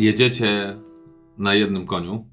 [0.00, 0.76] jedziecie
[1.38, 2.30] na jednym koniu.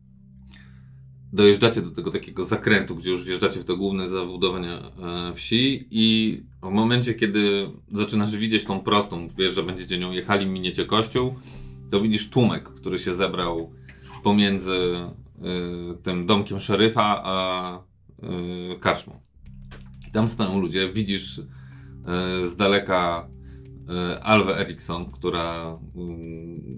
[1.33, 6.37] Dojeżdżacie do tego takiego zakrętu, gdzie już wjeżdżacie w to główne zabudowanie e, wsi i
[6.63, 11.35] w momencie, kiedy zaczynasz widzieć tą prostą, wiesz, że będziecie nią jechali, miniecie kościół,
[11.91, 13.71] to widzisz tłumek, który się zebrał
[14.23, 17.79] pomiędzy y, tym domkiem szeryfa a
[18.75, 19.19] y, karczmą.
[20.07, 21.43] I tam stoją ludzie, widzisz y,
[22.47, 23.27] z daleka
[24.21, 25.79] Alwę Eriksson, która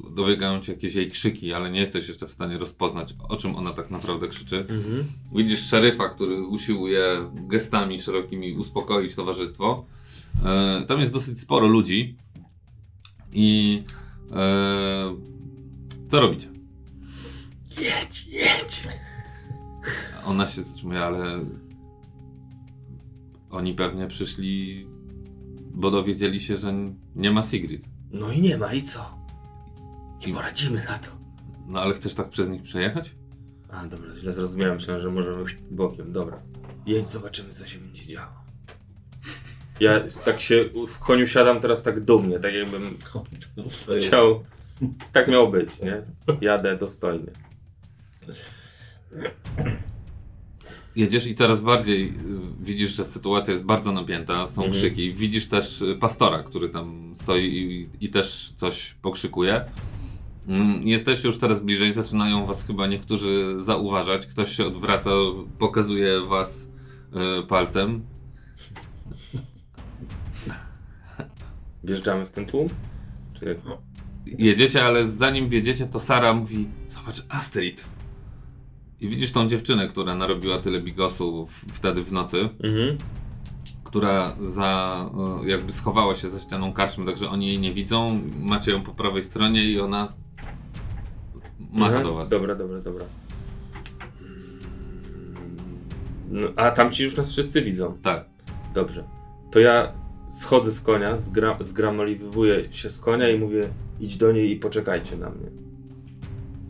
[0.10, 3.56] y, dobiegają ci jakieś jej krzyki, ale nie jesteś jeszcze w stanie rozpoznać, o czym
[3.56, 4.60] ona tak naprawdę krzyczy.
[4.60, 5.04] Mhm.
[5.36, 9.86] Widzisz szeryfa, który usiłuje gestami szerokimi uspokoić towarzystwo.
[10.46, 12.16] E, tam jest dosyć sporo ludzi.
[13.34, 13.82] I
[14.32, 15.16] e,
[16.10, 16.48] co robicie?
[17.82, 18.88] Jedź, jedź.
[20.26, 21.46] Ona się zatrzymuje, ale
[23.50, 24.88] oni pewnie przyszli,
[25.80, 26.72] bo dowiedzieli się, że
[27.16, 27.86] nie ma Sigrid.
[28.12, 29.18] No i nie ma, i co?
[30.22, 31.10] I- Nie poradzimy na to.
[31.68, 33.16] No ale chcesz tak przez nich przejechać?
[33.72, 34.76] A, dobra, źle zrozumiałem.
[34.76, 36.12] Myślałem, że możemy iść bokiem.
[36.14, 36.38] Dobra.
[36.86, 38.32] Jedź, zobaczymy, co się będzie działo.
[39.80, 42.98] Ja tak się w koniu siadam teraz tak dumnie, tak jakbym
[44.00, 44.44] chciał.
[45.12, 46.02] Tak miało być, nie?
[46.42, 47.32] Jadę dostojnie.
[50.96, 52.12] Jedziesz i coraz bardziej y,
[52.62, 54.72] widzisz, że sytuacja jest bardzo napięta, są Mhm.
[54.72, 55.14] krzyki.
[55.14, 59.66] Widzisz też y, pastora, który tam stoi i, i też coś pokrzykuje.
[60.48, 64.28] Mm, Jesteście już coraz bliżej, zaczynają was chyba niektórzy zauważać.
[64.28, 65.10] Ktoś się odwraca,
[65.60, 66.70] pokazuje was
[67.42, 68.02] y, palcem.
[71.84, 72.70] Wjeżdżamy w ten tłum?
[73.40, 73.60] Czy...
[74.26, 77.86] Jedziecie, ale zanim wiedziecie, to Sara mówi: Zobacz, Astrid.
[79.02, 82.50] I widzisz tą dziewczynę, która narobiła tyle bigosu w, wtedy w nocy.
[82.64, 82.98] Mhm.
[83.84, 85.06] która za,
[85.46, 88.22] jakby schowała się za ścianą karczmy, także oni jej nie widzą.
[88.40, 90.14] Macie ją po prawej stronie i ona
[91.72, 92.04] macha Mhm.
[92.04, 92.30] do was.
[92.30, 93.06] Dobra, dobra, dobra.
[96.32, 97.98] No, a tam ci już nas wszyscy widzą.
[98.04, 98.26] Tak.
[98.74, 99.04] Dobrze.
[99.52, 99.94] To ja
[100.32, 105.18] schodzę z konia, zgra, zgramoliwuję się z konia i mówię idź do niej i poczekajcie
[105.18, 105.48] na mnie.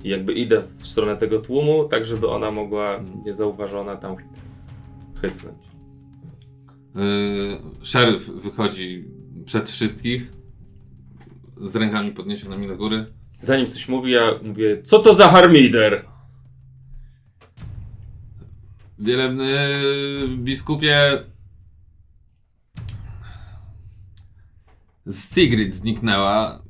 [0.03, 4.15] I jakby idę w stronę tego tłumu, tak żeby ona mogła niezauważona tam
[5.21, 5.57] chycnąć.
[6.95, 7.01] Yy,
[7.81, 9.05] szeryf wychodzi
[9.45, 10.31] przed wszystkich
[11.57, 13.05] z rękami podniesionymi do góry.
[13.41, 16.05] Zanim coś mówi, ja mówię, co to za harmider?
[18.99, 19.49] Wielebny
[20.37, 21.23] biskupie
[25.11, 26.63] Sigrid zniknęła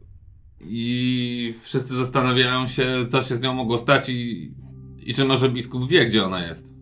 [0.61, 4.51] i wszyscy zastanawiają się, co się z nią mogło stać i,
[4.97, 6.73] i czy może biskup wie, gdzie ona jest.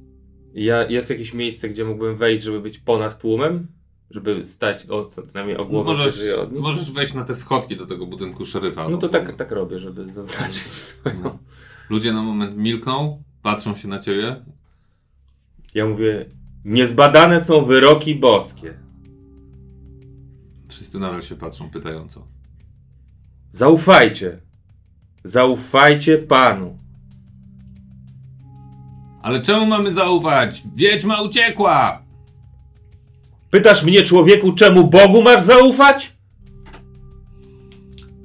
[0.53, 3.67] Ja, jest jakieś miejsce, gdzie mógłbym wejść, żeby być ponad tłumem?
[4.11, 6.61] Żeby stać o, co, najmniej o głowę Możesz, wyżej od nich?
[6.61, 8.89] możesz wejść na te schodki do tego budynku szeryfa.
[8.89, 11.23] No to tak, tak robię, żeby zaznaczyć swoją...
[11.23, 11.39] No.
[11.89, 14.43] Ludzie na moment milkną, patrzą się na ciebie.
[15.73, 16.25] Ja mówię,
[16.65, 18.73] niezbadane są wyroki boskie.
[20.67, 22.27] Wszyscy nadal się patrzą pytająco.
[23.51, 24.39] Zaufajcie.
[25.23, 26.77] Zaufajcie Panu.
[29.21, 30.63] Ale czemu mamy zaufać?
[30.75, 32.01] Wiedźma uciekła!
[33.49, 36.13] Pytasz mnie, człowieku, czemu Bogu masz zaufać?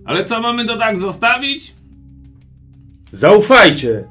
[0.05, 1.75] Ale co mamy to tak zostawić?
[3.13, 4.05] Zaufajcie.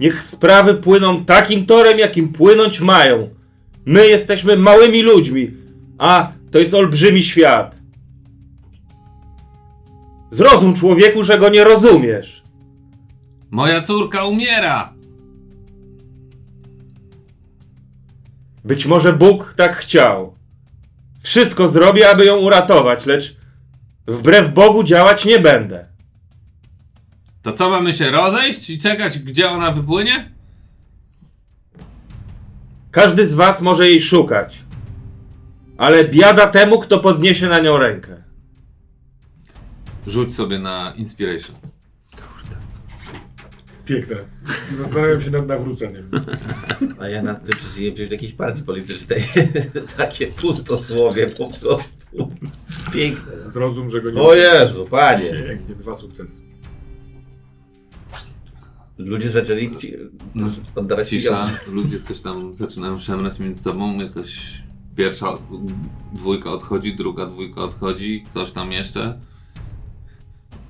[0.00, 3.28] Niech sprawy płyną takim torem, jakim płynąć mają.
[3.84, 5.50] My jesteśmy małymi ludźmi,
[5.98, 7.81] a to jest olbrzymi świat.
[10.32, 12.42] Zrozum, człowieku, że go nie rozumiesz.
[13.50, 14.94] Moja córka umiera!
[18.64, 20.36] Być może Bóg tak chciał.
[21.22, 23.36] Wszystko zrobię, aby ją uratować, lecz
[24.06, 25.86] wbrew Bogu działać nie będę.
[27.42, 30.30] To co mamy się rozejść i czekać, gdzie ona wypłynie?
[32.90, 34.58] Każdy z was może jej szukać.
[35.78, 38.31] Ale biada temu, kto podniesie na nią rękę.
[40.06, 41.56] Rzuć sobie na inspiration.
[43.84, 44.16] Piękne.
[44.78, 46.10] Zastanawiam się nad nawróceniem.
[47.00, 49.22] A ja na tym przeciwnie przecież do jakiejś partii politycznej.
[49.96, 51.68] Takie pustosłowie po prostu.
[52.92, 53.40] Piękne.
[53.40, 55.30] Zrozum, że go nie O Jezu, panie.
[55.30, 56.42] Pięknie, dwa sukcesy.
[58.98, 59.92] Ludzie zaczęli ci,
[60.34, 61.70] No, oddawać Cisza, pieniądze.
[61.72, 63.98] ludzie coś tam zaczynają szemrać między sobą.
[64.00, 64.62] Jakaś
[64.96, 65.34] pierwsza
[66.12, 69.20] dwójka odchodzi, druga dwójka odchodzi, ktoś tam jeszcze.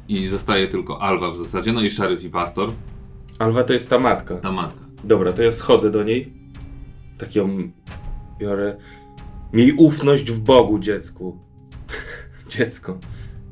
[0.08, 2.72] I zostaje tylko Alwa w zasadzie, no i szeryf i pastor,
[3.38, 4.36] Alwa to jest ta matka.
[4.36, 4.80] ta matka.
[5.04, 6.32] Dobra, to ja schodzę do niej.
[7.18, 7.72] Tak ją
[8.38, 8.76] biorę.
[9.52, 11.38] Miej ufność w Bogu, dziecku.
[12.58, 12.98] Dziecko.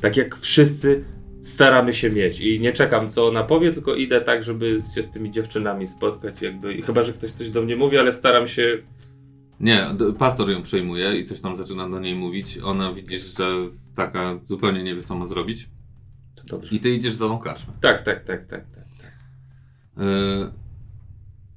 [0.00, 1.04] Tak jak wszyscy
[1.42, 5.10] staramy się mieć i nie czekam co ona powie, tylko idę tak, żeby się z
[5.10, 6.74] tymi dziewczynami spotkać jakby.
[6.74, 8.78] I chyba, że ktoś coś do mnie mówi, ale staram się
[9.60, 9.86] Nie,
[10.18, 12.58] pastor ją przejmuje i coś tam zaczyna do niej mówić.
[12.64, 15.68] Ona widzisz, że jest taka zupełnie nie wie, co ma zrobić.
[16.50, 16.74] Dobrze.
[16.74, 17.72] I ty idziesz za tą karczmę.
[17.80, 18.84] Tak, tak, tak, tak, tak.
[19.96, 20.52] Yy,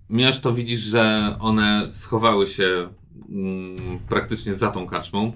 [0.09, 2.89] Miasz to widzisz, że one schowały się
[3.29, 5.31] mm, praktycznie za tą karczmą.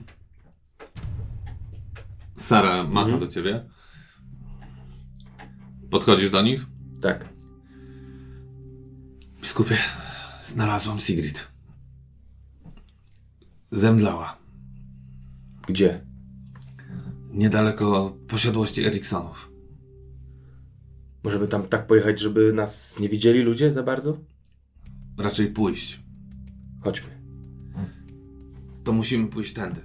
[2.40, 3.20] Sara macha Mhm.
[3.20, 3.66] do ciebie.
[5.92, 6.66] Podchodzisz do nich.
[7.02, 7.26] Tak.
[9.42, 9.78] Biskupie,
[10.44, 11.48] znalazłam Sigrid.
[13.72, 14.38] Zemdlała.
[15.68, 16.06] Gdzie?
[17.32, 19.47] Niedaleko posiadłości Eriksonów.
[21.24, 24.18] Możemy tam tak pojechać, żeby nas nie widzieli ludzie za bardzo?
[25.18, 26.00] Raczej pójść.
[26.84, 27.10] Chodźmy.
[28.84, 29.82] To musimy pójść tędy.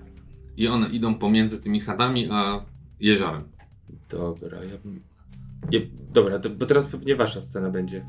[0.57, 2.65] I one idą pomiędzy tymi chatami a
[3.01, 3.43] jeziorem.
[4.11, 5.01] Dobra, ja bym...
[5.71, 5.81] Ja,
[6.13, 8.07] dobra, to, bo teraz pewnie wasza scena będzie.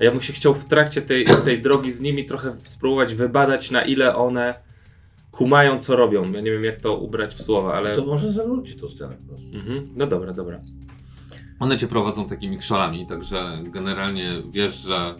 [0.00, 3.70] A ja bym się chciał w trakcie tej, tej drogi z nimi trochę spróbować wybadać,
[3.70, 4.54] na ile one
[5.30, 6.32] kumają, co robią.
[6.32, 7.92] Ja nie wiem, jak to ubrać w słowa, ale...
[7.92, 9.56] To może zanudzi tą scenę po prostu.
[9.56, 9.88] Mhm.
[9.96, 10.60] No dobra, dobra.
[11.60, 15.14] One cię prowadzą takimi krzolami, także generalnie wiesz, że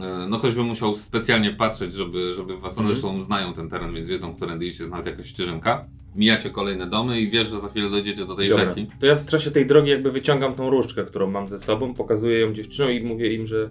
[0.00, 3.00] e, no ktoś by musiał specjalnie patrzeć, żeby, żeby was, one Mhm.
[3.00, 5.84] zresztą znają ten teren, więc wiedzą, którędy jest nawet jakaś ścieżynka.
[6.14, 8.64] Mijacie kolejne domy i wiesz, że za chwilę dojdziecie do tej Dobra.
[8.64, 8.86] rzeki.
[9.00, 12.40] To ja w czasie tej drogi jakby wyciągam tą różdżkę, którą mam ze sobą, pokazuję
[12.40, 13.70] ją dziewczynom i mówię im, że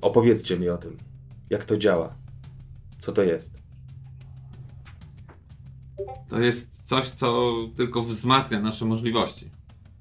[0.00, 0.96] opowiedzcie mi o tym,
[1.50, 2.14] jak to działa,
[2.98, 3.54] co to jest.
[6.28, 9.50] To jest coś, co tylko wzmacnia nasze możliwości.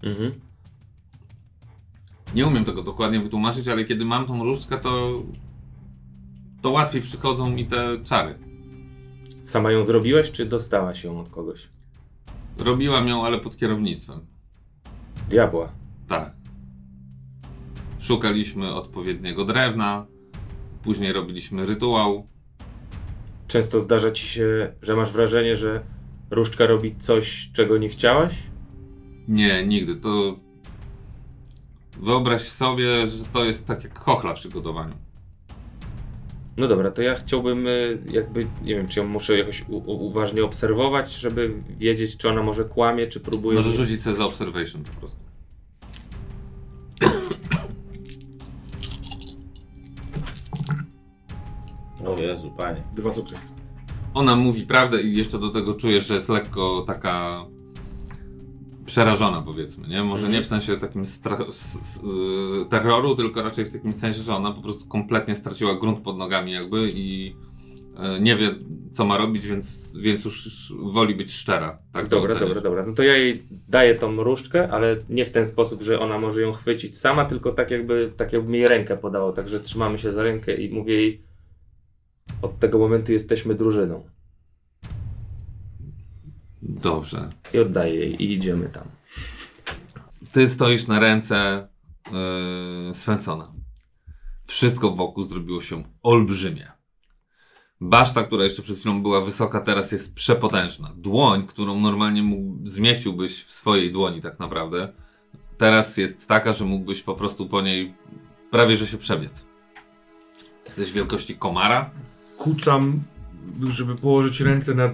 [0.03, 0.31] Mhm.
[2.35, 5.21] Nie umiem tego dokładnie wytłumaczyć, ale kiedy mam tą różdżkę, to,
[6.61, 8.35] to łatwiej przychodzą mi te czary.
[9.43, 11.69] Sama ją zrobiłeś, czy dostałaś ją od kogoś?
[12.57, 14.19] Robiłam ją, ale pod kierownictwem.
[15.29, 15.71] Diabła.
[16.07, 16.33] Tak.
[17.99, 20.05] Szukaliśmy odpowiedniego drewna,
[20.83, 22.27] później robiliśmy rytuał.
[23.47, 25.83] Często zdarza ci się, że masz wrażenie, że
[26.29, 28.35] różdżka robi coś, czego nie chciałaś?
[29.27, 29.95] Nie, nigdy.
[29.95, 30.39] To
[32.01, 34.93] wyobraź sobie, że to jest tak jak chochla przy gotowaniu.
[36.57, 41.13] No dobra, to ja chciałbym y, jakby, nie wiem, czy ją muszę jakoś uważnie obserwować,
[41.13, 43.57] żeby wiedzieć, czy ona może kłamie, czy próbuje...
[43.57, 45.19] Możesz rzucić sobie za observation po prostu.
[52.05, 52.83] O Jezu, panie.
[52.93, 53.51] Dwa sukcesy.
[54.13, 57.45] Ona mówi prawdę i jeszcze do tego czujesz, że jest lekko taka
[58.91, 60.03] przerażona powiedzmy, nie?
[60.03, 60.33] Może Mhm.
[60.33, 61.05] nie w sensie takim y,
[62.69, 66.51] terroru, tylko raczej w takim sensie, że ona po prostu kompletnie straciła grunt pod nogami
[66.51, 67.35] jakby i
[68.17, 68.55] y, nie wie
[68.91, 71.77] co ma robić, więc, więc już woli być szczera.
[71.93, 72.85] Tak Dobra, dobra, dobra.
[72.85, 76.41] No to ja jej daję tą różdżkę, ale nie w ten sposób, że ona może
[76.41, 79.33] ją chwycić sama, tylko tak jakby, tak jakby mi jej rękę podało.
[79.33, 81.21] Także trzymamy się za rękę i mówię jej,
[82.41, 84.03] od tego momentu jesteśmy drużyną.
[86.61, 87.29] Dobrze.
[87.53, 88.83] I oddaję jej i idziemy tam.
[90.31, 91.67] Ty stoisz na ręce
[92.87, 93.53] yy, Svensona.
[94.45, 96.71] Wszystko wokół zrobiło się olbrzymie.
[97.81, 100.93] Baszta, która jeszcze przed chwilą była wysoka, teraz jest przepotężna.
[100.97, 104.93] Dłoń, którą normalnie mógł, zmieściłbyś w swojej dłoni tak naprawdę,
[105.57, 107.93] teraz jest taka, że mógłbyś po prostu po niej
[108.51, 109.45] prawie że się przebiec.
[110.65, 111.89] Jesteś wielkości komara.
[112.37, 113.03] Kucam,
[113.71, 114.91] żeby położyć ręce na y,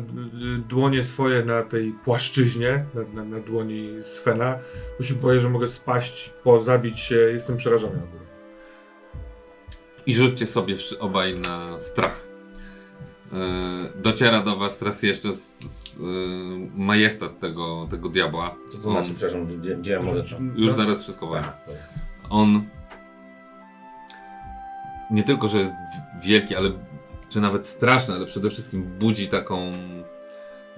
[0.69, 4.59] dłonie swoje na tej płaszczyźnie, na, na, na dłoni Svena.
[4.97, 7.15] Bo się boję, że mogę spaść, po, zabić się.
[7.15, 8.27] Jestem przerażony ogólnie.
[10.05, 12.27] i rzućcie sobie obaj na strach.
[13.31, 16.05] Yy, dociera do was raz jeszcze z, z, yy,
[16.75, 18.55] majestat tego, tego diabła.
[18.71, 20.23] Co to On- znaczy, przepraszam, gdzie, gdzie ja mogę?
[20.55, 21.43] Już zaraz wszystko powiem.
[21.43, 21.55] Tak,
[22.29, 22.65] On
[25.11, 25.73] nie tylko, że jest
[26.23, 26.71] wielki, ale
[27.29, 29.71] czy nawet straszny, ale przede wszystkim budzi taką,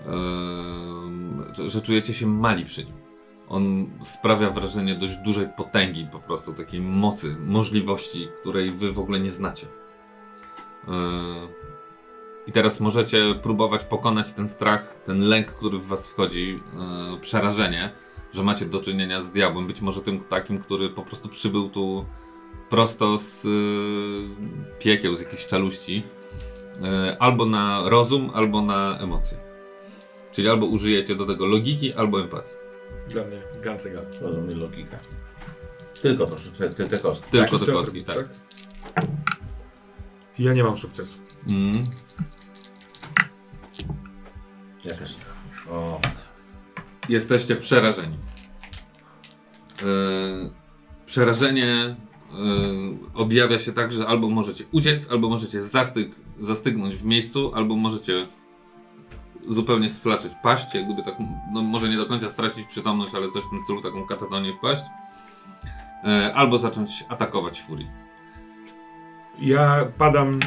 [0.06, 2.94] em, że, czujecie się mali przy nim.
[3.50, 9.20] On sprawia wrażenie dość dużej potęgi, po prostu takiej mocy, możliwości, której wy w ogóle
[9.20, 9.68] nie znacie.
[10.88, 10.92] E,
[12.48, 16.60] I teraz możecie próbować pokonać ten strach, ten lęk, który w was wchodzi,
[17.16, 17.92] e, przerażenie,
[18.34, 19.68] że macie do czynienia z diabłem.
[19.68, 22.06] Być może tym takim, który po prostu przybył tu
[22.70, 26.04] prosto z y, piekieł, z jakichś czaluści.
[26.76, 29.38] Y, albo na rozum, albo na emocje.
[30.32, 32.52] Czyli albo użyjecie do tego logiki, albo empatii.
[33.10, 34.06] Dla mnie gance gal.
[34.22, 34.98] Rozumiem logika.
[36.02, 37.32] Tylko proszę, te, te, te kostki.
[37.32, 38.32] Tylko Czysty te kostki, atrybut,
[38.94, 39.06] tak.
[40.40, 41.18] Ja nie mam sukcesu.
[41.52, 41.84] Mm.
[44.86, 45.74] Ja też nie.
[45.74, 46.02] O,
[47.10, 48.18] Jesteście przerażeni.
[51.06, 52.09] przerażenie e,
[53.14, 58.26] objawia się tak, że albo możecie uciec, albo możecie zastyg, zastygnąć w miejscu, albo możecie
[59.48, 61.16] zupełnie sflaczyć paść, jak gdyby tak,
[61.54, 64.86] no może nie do końca stracić przytomność, ale coś w tym stylu, taką katatonię wpaść.
[66.04, 67.88] E, albo zacząć atakować furii.
[69.42, 70.40] Ja padam,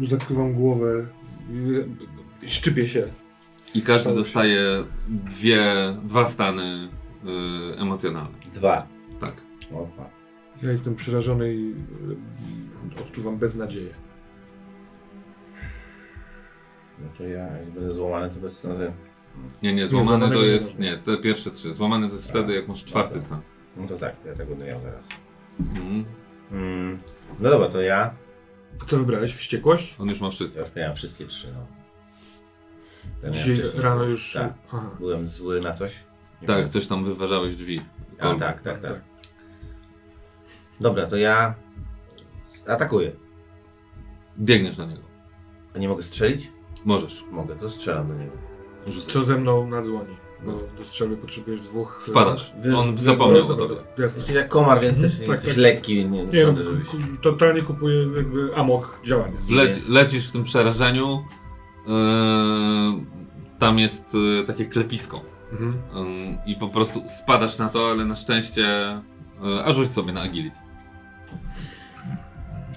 [0.00, 1.06] yy, zakrywam głowę,
[1.50, 1.88] yy,
[2.46, 3.06] szczypię się.
[3.74, 4.20] I każdy Stało się.
[4.22, 5.64] dostaje dwie,
[6.02, 6.88] dwa stany
[7.74, 8.38] y, emocjonalne.
[8.54, 8.86] Dwa.
[9.20, 9.34] Tak.
[9.74, 9.86] O.
[10.62, 13.94] Ja jestem przerażony i yy, odczuwam beznadzieję.
[16.98, 18.92] No to ja, jak będę złamany, to bez sensu.
[19.62, 20.78] Nie, nie, złamany to nie jest.
[20.78, 21.72] Nie, te pierwsze trzy.
[21.74, 23.26] Złamany to jest wtedy, jak masz czwarty Dobra.
[23.26, 23.40] stan.
[23.76, 25.04] No to tak, ja tego będę miał teraz.
[25.60, 26.04] Mhm.
[26.52, 26.98] Mm.
[27.40, 28.14] No dobra, to ja.
[28.86, 29.34] Co wybrałeś?
[29.34, 29.96] Wściekłość?
[29.98, 30.60] On już ma Ja wszystko.
[30.60, 31.66] już miałem wszystkie trzy, no.
[33.22, 34.32] Ja Dzisiaj rano już...
[34.32, 34.52] Tak.
[34.98, 36.04] Byłem zły na coś.
[36.42, 36.68] Nie Tak, wiem.
[36.68, 37.82] coś tam wyważałeś drzwi.
[38.18, 38.40] A, Kolby.
[38.40, 39.00] tak, tak, tak.
[40.80, 41.54] Dobra, to ja
[42.66, 43.12] atakuję.
[44.38, 45.02] Biegniesz na niego.
[45.76, 46.52] A nie mogę strzelić?
[46.84, 47.24] Możesz.
[47.32, 48.32] Mogę, to strzelam do niego.
[48.86, 49.12] Rzucaj.
[49.12, 50.16] Co ze mną na dłoni?
[50.44, 51.98] Bo do strzelby potrzebujesz dwóch...
[52.02, 52.52] e, Spadasz.
[52.60, 53.74] Wy- On wy- zapomniał o tobie.
[53.98, 54.18] Jasne.
[54.18, 55.56] Jesteś jak komar, więc Mhm, też tak, jesteś tak.
[55.62, 55.94] lekki.
[55.96, 56.88] Nie, nie Nie wiem, żebyś...
[56.88, 59.36] ku- totalnie kupuję jakby amok działania.
[59.40, 61.24] Wleci, lecisz w tym przerażeniu.
[61.86, 63.04] Yy,
[63.58, 65.20] tam jest yy, takie klepisko.
[65.52, 65.72] Mhm.
[66.06, 68.62] Yy, I po prostu spadasz na to, ale na szczęście.
[69.42, 70.58] Yy, a rzuć sobie na agility.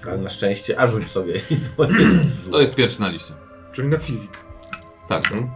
[0.06, 1.34] Ale na szczęście, a rzuć sobie.
[1.76, 2.52] To jest złe.
[2.52, 3.34] To jest pierwszy na liście.
[3.72, 4.44] Czyli na fizyk.
[5.08, 5.22] Tak.
[5.32, 5.50] Mhm.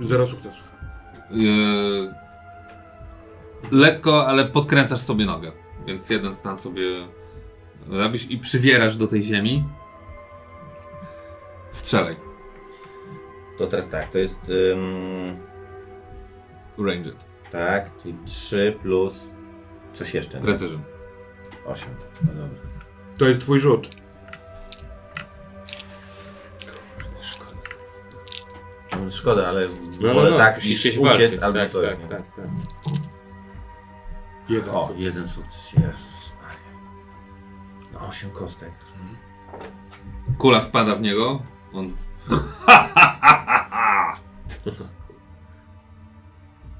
[0.00, 0.74] Zero sukcesów.
[1.30, 2.14] Yy,
[3.70, 5.52] lekko, ale podkręcasz sobie nogę.
[5.86, 6.82] Więc jeden stan sobie
[7.88, 9.64] robisz i przywierasz do tej ziemi.
[11.70, 12.16] Strzelaj.
[13.58, 14.40] To teraz tak, to jest...
[14.72, 15.36] Ym,
[16.86, 17.26] Ranged.
[17.50, 19.30] tak, czyli 3 plus...
[19.94, 20.42] Coś jeszcze, nie?
[20.42, 20.82] Precision.
[21.66, 21.88] 8.
[22.22, 22.58] No dobra.
[23.18, 23.88] To jest twój rzut.
[29.04, 29.66] No, Szkoda, ale
[30.00, 31.42] No, no, wolę no, tak musisz niż się uciec walczyć.
[31.42, 31.90] albo tak, coś.
[31.90, 32.08] tak, nie?
[32.08, 32.44] tak, tak.
[34.48, 35.04] Jeden O, sukces.
[35.04, 36.72] jeden sukces, Jezus Maria.
[37.92, 38.72] No, 8 kostek.
[40.38, 41.42] Kula wpada w niego.
[41.72, 41.92] On.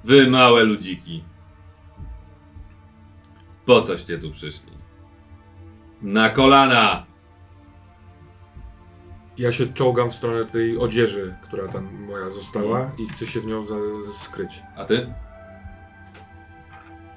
[0.04, 1.24] Wy małe ludziki.
[3.70, 4.72] Po coście tu przyszli?
[6.02, 7.06] Na kolana!
[9.38, 13.46] Ja się czołgam w stronę tej odzieży, która tam moja została i chcę się w
[13.46, 13.74] nią za,
[14.12, 14.62] skryć.
[14.76, 15.14] A ty?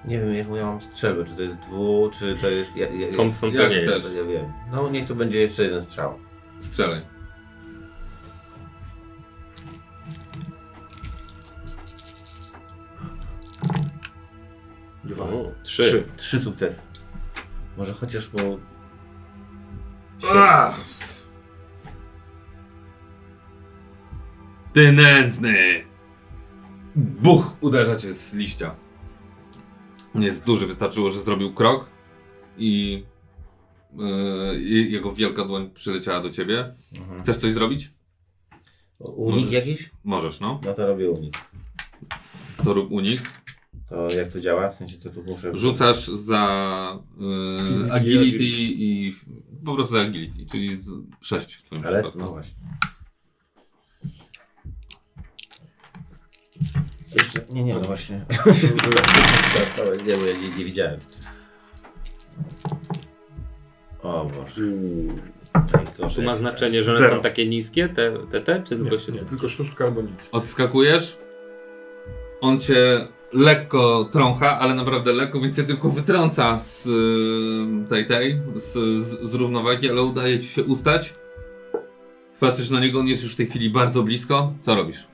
[0.05, 2.75] Nie wiem, jaką ja mam strzelbę, czy to jest dwu, czy to jest...
[2.75, 4.03] Ja, ja, Thompson to Jak nie chcesz.
[4.03, 4.15] jest.
[4.15, 4.53] Ja wiem.
[4.71, 6.19] No, niech to będzie jeszcze jeden strzał.
[6.59, 7.01] Strzelaj.
[15.03, 15.23] Dwa.
[15.23, 15.83] O, trzy.
[15.83, 16.03] Trzy.
[16.17, 16.81] Trzy sukcesy.
[17.77, 18.59] Może chociaż mu...
[20.35, 20.79] Ach.
[24.73, 25.85] Ty nędzny!
[26.95, 27.57] Buch!
[27.61, 28.75] Uderza cię z liścia.
[30.15, 31.89] Nie jest duży, wystarczyło, że zrobił krok
[32.57, 33.03] i
[33.97, 36.73] yy, jego wielka dłoń przyleciała do ciebie.
[36.99, 37.19] Mhm.
[37.19, 37.91] Chcesz coś zrobić?
[38.99, 39.53] Unik Możesz.
[39.53, 39.91] jakiś?
[40.03, 40.59] Możesz, no.
[40.65, 41.37] No to robię unik.
[42.63, 43.21] To rób unik.
[43.93, 44.69] To jak to działa?
[44.69, 45.51] W sensie co tu muszę...
[45.57, 46.99] Rzucasz za
[47.87, 49.13] i agility i
[49.65, 50.77] po prostu za agility, czyli
[51.21, 51.93] 6 w twoim Ale?
[51.93, 52.19] przypadku.
[52.19, 52.55] No właśnie.
[57.15, 57.41] Jeszcze...
[57.53, 58.15] Nie, nie, no właśnie.
[60.07, 60.97] nie, bo ja nie, nie widziałem.
[64.01, 64.61] O Boże.
[65.73, 67.15] Najgorzej Tu ma znaczenie, że one Zero.
[67.15, 69.11] są takie niskie, te, te, te czy tylko Nie, się...
[69.11, 70.29] nie, tylko szóstka albo nic.
[70.31, 71.17] Odskakujesz.
[72.41, 78.41] On cię lekko trącha, ale naprawdę lekko, więc cię tylko wytrąca z y, tej, tej,
[78.55, 78.73] z,
[79.03, 81.13] z, z równowagi, ale udaje ci się ustać.
[82.39, 84.53] Patrzysz na niego, on jest już w tej chwili bardzo blisko.
[84.61, 85.07] Co robisz?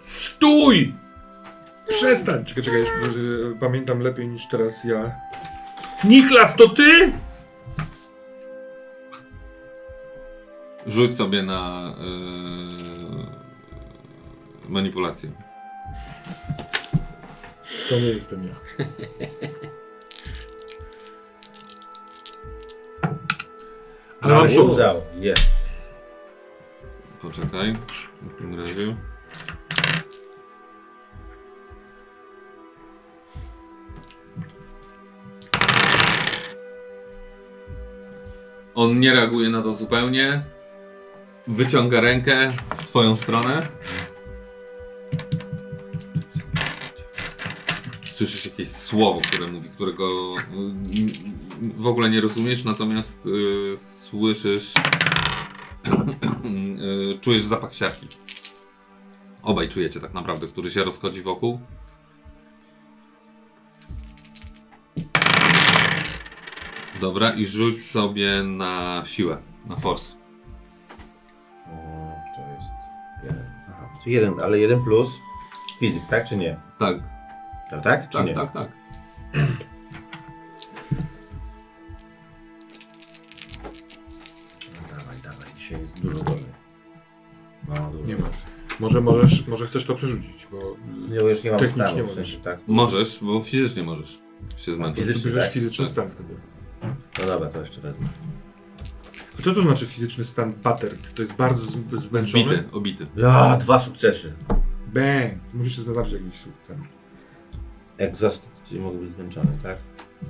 [0.00, 0.94] Stój!
[1.88, 2.44] Przestań!
[2.44, 5.12] Czekaj, czekaj, jeszcze, y, pamiętam lepiej niż teraz ja.
[6.04, 7.12] Niklas, to ty?
[10.86, 11.94] Rzuć sobie na
[14.68, 15.47] y, manipulację.
[17.88, 18.54] To nie jestem ja.
[24.20, 24.74] Ale mam sukces.
[24.76, 25.02] udało.
[25.14, 25.68] Jest.
[27.22, 27.72] Poczekaj.
[28.22, 28.96] W takim razie.
[38.74, 40.42] On nie reaguje na to zupełnie.
[41.46, 43.60] Wyciąga rękę w twoją stronę.
[48.18, 50.42] Słyszysz jakieś słowo, które mówi, którego y,
[51.76, 54.74] w ogóle nie rozumiesz, natomiast y, słyszysz,
[57.14, 58.06] y, czujesz zapach siarki.
[59.42, 61.60] Obaj czujecie tak naprawdę, który się rozchodzi wokół.
[67.00, 70.16] Dobra, i rzuć sobie na siłę, na force.
[71.66, 71.78] Mm,
[72.36, 72.68] To jest
[73.24, 73.50] jeden.
[73.68, 75.08] Aha, czy jeden, ale jeden plus
[75.80, 76.56] fizyk, tak czy nie?
[76.78, 77.17] Tak,
[77.70, 78.08] Tak, tak?
[78.10, 78.34] Czy tak, nie?
[78.34, 78.68] tak, tak.
[84.74, 86.44] No, Dawaj, dawaj, dzisiaj jest dużo gorzej.
[87.68, 88.30] No, dużo Nie gorzej.
[88.32, 88.42] masz.
[88.80, 90.76] Może, możesz, może chcesz to przerzucić, bo
[91.14, 92.14] Ja już nie mam Technicznie stanu, w możesz.
[92.14, 92.60] sensie, tak?
[92.66, 94.18] Możesz, bo fizycznie możesz
[94.56, 95.04] się zmęczyć.
[95.04, 95.52] Fizycznie, bierzesz tak?
[95.52, 95.92] fizyczny Tak.
[95.92, 96.34] stan wtedy.
[97.20, 98.06] No dobra, to jeszcze wezmę.
[99.38, 101.14] Co to znaczy fizyczny stan battered?
[101.14, 102.22] To jest bardzo z- zmęczony?
[102.44, 103.06] Zbity, obity.
[103.16, 104.32] Ja, dwa sukcesy.
[104.86, 105.32] Bang!
[105.54, 106.34] Musisz się zaznaczyć jakiś
[106.68, 106.80] ten.
[107.98, 109.76] Exhausted, czyli mogę być zmęczony, tak?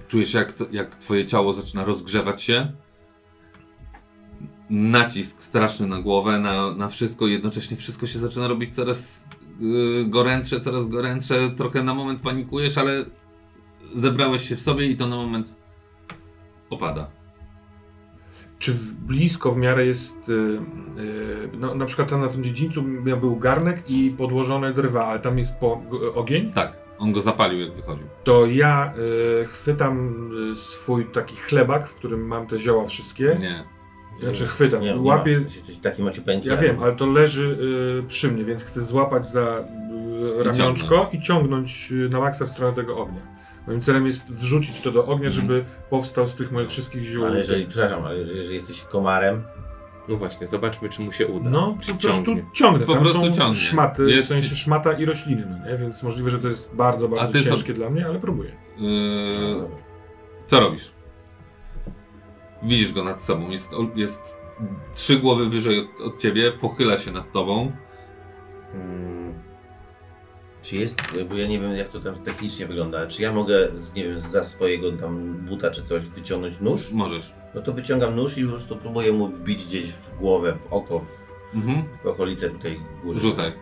[0.09, 2.73] Czujesz jak, jak twoje ciało zaczyna rozgrzewać się.
[4.71, 7.27] Nacisk straszny na głowę, na, na wszystko.
[7.27, 11.51] Jednocześnie wszystko się zaczyna robić coraz yy, gorętsze, coraz gorętsze.
[11.57, 13.05] Trochę na moment panikujesz, ale
[13.95, 15.57] zebrałeś się w sobie i to na moment
[16.71, 17.11] opada.
[18.59, 22.83] Czy w blisko w miarę jest, y, y, no, na przykład tam na tym dziedzińcu
[22.83, 27.21] miał- był garnek i podłożone drwa, ale tam jest po, g- ogień, Tak, on go
[27.21, 28.07] zapalił jak wychodził.
[28.25, 28.93] to ja
[29.43, 33.65] y, chwytam y, swój taki chlebak, w którym mam te zioła wszystkie, Nie.
[34.21, 36.49] znaczy chwytam, Nie, nie łapię, masz, jesteś taki maciupeńki.
[36.49, 37.59] ja wiem, ale to leży
[38.05, 39.65] y, przy mnie, więc chcę złapać za
[40.41, 43.39] y, ramionczko i ciągnąć y, na maksa w stronę tego ognia.
[43.67, 45.33] Moim celem jest wrzucić to do ognia, Mhm.
[45.33, 47.27] żeby powstał z tych moich wszystkich ziół.
[47.27, 49.43] Ale jeżeli, przepraszam, ale jeżeli jesteś komarem,
[50.09, 51.51] No właśnie, zobaczmy, czy mu się uda.
[51.51, 52.45] No, czy po prostu ciągnie.
[52.53, 52.87] ciągnę.
[52.87, 53.55] Po Tam prostu są ciągnie.
[53.61, 55.77] szmaty, Jest- w sensie szmata i rośliny, no nie?
[55.79, 58.51] Więc możliwe, że to jest bardzo, bardzo ciężkie są- dla mnie, ale próbuję.
[58.79, 58.89] Yy,
[60.47, 60.93] co robisz?
[62.63, 63.51] Widzisz go nad sobą.
[63.51, 64.37] Jest, jest
[64.95, 67.73] trzy głowy wyżej od, od ciebie, pochyla się nad tobą.
[68.73, 69.18] Hmm.
[70.69, 70.97] Czy jest,
[71.29, 74.45] bo ja nie wiem jak to tam technicznie wygląda, czy ja mogę, nie wiem, za
[74.45, 76.91] swojego tam buta czy coś wyciągnąć nóż?
[76.93, 77.35] Możesz.
[77.55, 81.05] No to wyciągam nóż i po prostu próbuję mu wbić gdzieś w głowę, w oko,
[81.55, 81.85] Mhm.
[82.03, 83.19] w okolice tutaj góry.
[83.21, 83.53] Rzucaj.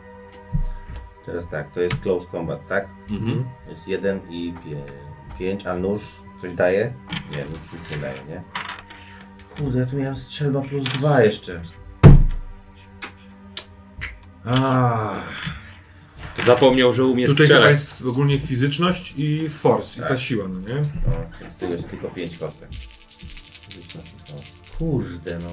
[1.26, 2.88] Teraz tak, to jest close combat, tak?
[3.10, 3.44] Mhm.
[3.64, 4.82] To jest jeden i pie,
[5.38, 6.02] pięć, a nóż
[6.42, 6.94] coś daje?
[7.32, 8.42] Nie, nóż nic nie daje, nie?
[9.56, 11.62] Kurde, ja tu miałem strzelba plus dwa jeszcze.
[14.44, 15.22] Ah.
[16.44, 17.70] Zapomniał, że umie Tutaj strzelać.
[17.70, 20.20] jest ogólnie fizyczność i force, i ta Tak.
[20.20, 20.74] siła, no nie?
[20.74, 22.68] No, z tego jest tylko 5 kostek.
[24.78, 25.50] Kurde no.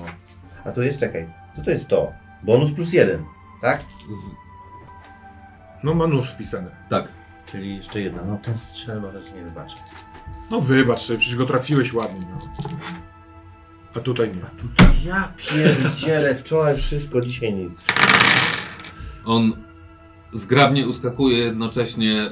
[0.66, 2.12] A to jest, czekaj, co to jest to?
[2.44, 3.26] Bonus plus jeden,
[3.62, 3.80] tak?
[4.12, 4.36] Z...
[5.84, 6.72] No ma nóż wpisany.
[6.90, 7.08] Tak.
[7.52, 8.24] Czyli jeszcze jedna.
[8.26, 9.76] No ten strzelba też nie wybaczę.
[10.52, 12.40] No wybacz sobie, przecież go trafiłeś ładnie, no.
[13.96, 14.42] A tutaj nie.
[15.06, 17.86] Ja pierdzielę, wczoraj wszystko, dzisiaj nic.
[19.26, 19.64] On
[20.34, 22.30] zgrabnie uskakuje, jednocześnie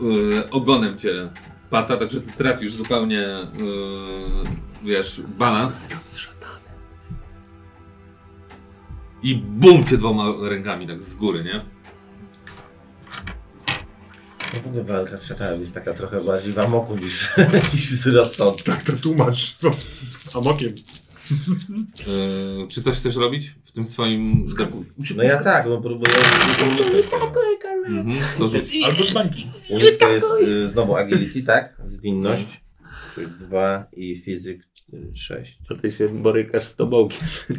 [0.00, 1.30] yy, ogonem cię
[1.70, 4.44] paca, także ty tracisz zupełnie, yy,
[4.84, 5.88] wiesz, balans.
[9.22, 11.64] I bum cię dwoma rękami, tak z góry, nie?
[14.54, 17.30] No w ogóle walka z szatanem jest taka trochę bardziej w amoku niż,
[17.74, 18.74] niż z rozsądkiem.
[18.74, 19.54] Tak to tłumacz.
[19.62, 19.70] No,
[20.40, 20.74] amokiem.
[21.30, 24.46] Yy, czy coś chcesz robić w tym swoim...
[25.16, 26.12] No ja tak, no próbuję.
[27.86, 28.64] Mhm, to rzuć.
[28.84, 29.50] Albo z bańki.
[29.70, 31.76] Unik to jest y, znowu agility, tak?
[31.84, 32.64] Zwinność.
[33.14, 34.66] Czyli 2 i fizyk
[35.14, 35.58] 6.
[35.68, 37.08] To ty się borykasz z tobą.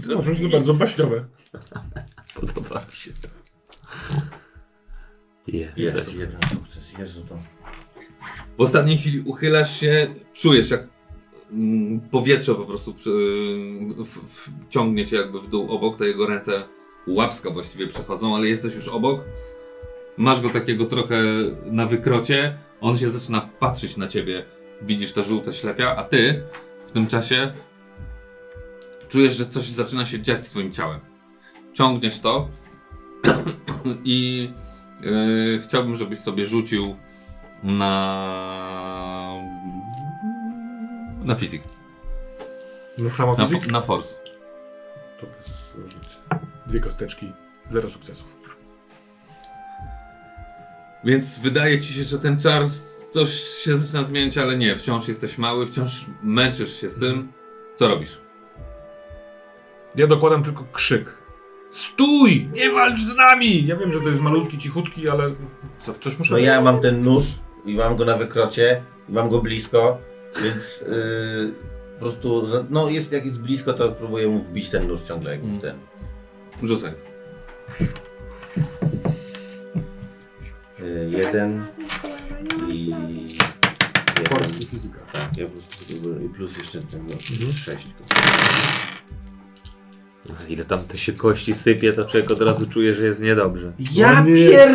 [0.07, 1.25] No, to jest bardzo baśniowe.
[2.35, 3.27] Podoba mi się to.
[5.47, 5.77] Jest.
[5.77, 7.39] Jest jeden sukces, Jezu to.
[8.57, 10.94] W ostatniej chwili uchylasz się, czujesz jak
[12.11, 12.93] powietrze po prostu
[14.05, 16.63] w, ciągnie cię jakby w dół obok, te jego ręce
[17.07, 19.21] łapska właściwie przechodzą, ale jesteś już obok.
[20.17, 21.23] Masz go takiego trochę
[21.65, 24.45] na wykrocie, on się zaczyna patrzeć na ciebie,
[24.81, 26.43] widzisz te żółte ślepia, a ty
[26.87, 27.53] w tym czasie
[29.09, 30.99] czujesz, że coś zaczyna się dziać z twoim ciałem.
[31.73, 32.49] Ciągniesz to
[34.03, 34.49] i
[35.01, 36.95] yy, chciałbym, żebyś sobie rzucił
[37.63, 39.24] na.
[41.25, 41.61] Na fizyk.
[42.97, 44.19] No samo Na, fo- na force.
[45.19, 45.53] To bez.
[46.67, 47.33] Dwie kosteczki,
[47.69, 48.35] zero sukcesów.
[51.03, 52.63] Więc wydaje ci się, że ten czar
[53.11, 54.75] coś się zaczyna zmieniać, ale nie.
[54.75, 57.31] Wciąż jesteś mały, wciąż męczysz się z tym.
[57.75, 58.21] Co robisz?
[59.95, 61.13] Ja dokładam tylko krzyk.
[61.71, 62.49] Stój!
[62.53, 63.65] Nie walcz z nami!
[63.67, 65.23] Ja wiem, że to jest malutki, cichutki, ale
[65.79, 66.31] co, coś muszę...
[66.33, 67.23] No ja mam ten nóż
[67.65, 69.97] i mam go na wykrocie i mam go blisko,
[70.43, 71.53] więc yy,
[71.93, 75.31] po prostu, za, no jest, jak jest blisko, to próbuję mu wbić ten nóż ciągle
[75.31, 75.57] jak Mm.
[75.57, 75.75] w ten.
[76.63, 76.91] Rzucaj.
[80.79, 81.65] Yy, jeden
[82.69, 82.93] i...
[84.29, 84.61] Force jeden.
[84.61, 84.99] i fizyka.
[85.13, 87.51] Tak, ja po prostu i plus jeszcze ten no, Mhm.
[87.53, 87.87] sześć.
[90.49, 93.73] Ile tam to się kości sypie, to człowiek od razu czuje, że jest niedobrze.
[93.93, 94.69] Ja No pier...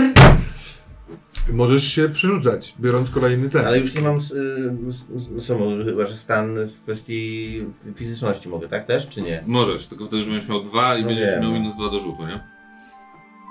[1.52, 3.66] Możesz się przerzucać, biorąc kolejny ten.
[3.66, 7.62] Ale już nie mam, y, chyba że stan w kwestii
[7.96, 9.44] fizyczności mogę, tak też, czy nie?
[9.46, 11.40] Możesz, tylko wtedy już będziesz miał dwa i No będziesz wiem.
[11.42, 12.40] miał minus dwa do rzutu, nie?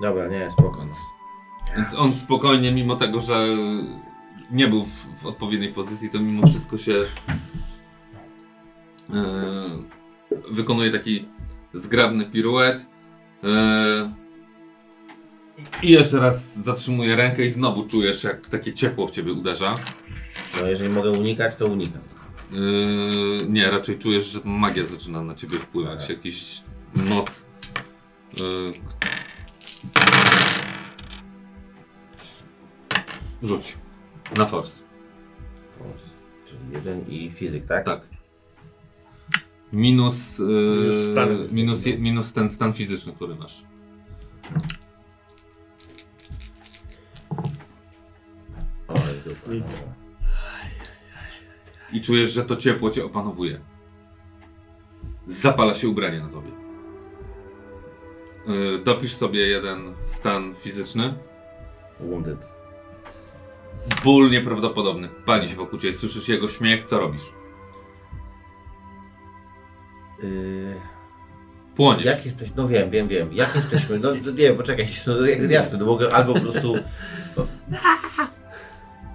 [0.01, 0.79] Dobra, nie, spoko.
[0.81, 0.95] Więc,
[1.77, 3.47] więc on spokojnie, mimo tego, że
[4.51, 7.05] nie był w, w odpowiedniej pozycji, to mimo wszystko się
[9.13, 9.23] e,
[10.51, 11.25] wykonuje taki
[11.73, 12.85] zgrabny piruet.
[13.43, 14.13] E,
[15.83, 19.75] I jeszcze raz zatrzymuje rękę i znowu czujesz, jak takie ciepło w ciebie uderza.
[20.61, 22.01] No jeżeli mogę unikać, to unikam.
[22.51, 25.99] Yy, nie, raczej czujesz, że magia zaczyna na ciebie wpływać.
[25.99, 26.09] Tak.
[26.09, 26.63] Jakiś
[26.95, 27.45] moc.
[28.39, 28.73] Yy,
[33.43, 33.77] Rzuć.
[34.37, 34.81] Na force.
[35.77, 36.05] Force,
[36.45, 37.85] Czyli jeden i fizyk, tak?
[37.85, 38.01] Tak.
[39.73, 43.63] Minus, yy, Minus stan minus, minus ten stan fizyczny, który masz.
[49.47, 49.83] Nic.
[51.93, 53.59] I czujesz, że to ciepło cię opanowuje.
[55.25, 56.51] Zapala się ubranie na tobie.
[58.47, 61.13] Yy, dopisz sobie jeden stan fizyczny.
[61.99, 62.45] Wounded.
[64.03, 65.09] Ból nieprawdopodobny.
[65.25, 65.93] Pali się wokół ciebie.
[65.93, 66.83] Słyszysz jego śmiech.
[66.83, 67.33] Co robisz?
[70.23, 70.73] Yy,
[71.75, 72.05] Płoniesz.
[72.05, 72.51] jak jesteś?
[72.55, 73.33] No wiem, wiem, wiem.
[73.33, 73.99] Jak jesteśmy?
[73.99, 74.87] No, no nie, poczekaj.
[75.07, 76.77] No, jasne, no mogę albo po prostu...
[77.37, 77.47] No.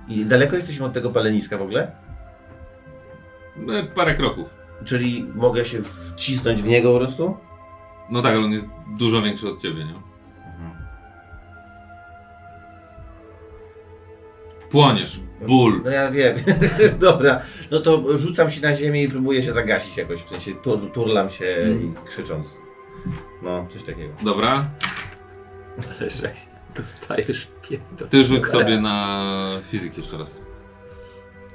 [0.09, 1.93] I daleko jesteśmy od tego paleniska w ogóle?
[3.73, 4.55] E, Parę kroków.
[4.85, 7.37] Czyli mogę się wcisnąć w niego po prostu?
[8.11, 9.95] No tak, ale on jest dużo większy od ciebie, nie?
[14.71, 15.21] Płoniesz.
[15.47, 15.81] Ból.
[15.85, 16.37] No ja wiem.
[16.99, 17.40] Dobra.
[17.71, 20.21] No to rzucam się na ziemię i próbuję się zagasić jakoś.
[20.21, 21.85] W sensie tur, turlam się Mm.
[21.85, 22.49] i krzycząc.
[23.43, 24.14] No, coś takiego.
[24.23, 24.71] Dobra.
[26.83, 28.09] dostajesz w pierdol.
[28.09, 30.41] Ty rzuć sobie na fizyk jeszcze raz.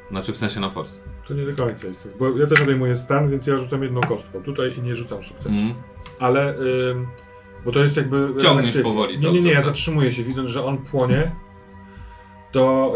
[0.09, 1.01] Znaczy w sensie na force.
[1.27, 2.03] To nie do końca jest.
[2.03, 5.23] tak, Bo ja też odejmuję stan, więc ja rzucam jedną kostką tutaj i nie rzucam
[5.23, 5.49] sukcesu.
[5.49, 5.73] Mhm.
[6.19, 6.55] Ale,
[6.91, 7.07] ym,
[7.65, 8.17] bo to jest jakby...
[8.17, 8.83] Ciągniesz reaktywnie.
[8.83, 9.65] powoli Nie, nie, nie, ja tak?
[9.65, 11.35] zatrzymuję się, widząc, że on płonie,
[12.51, 12.93] to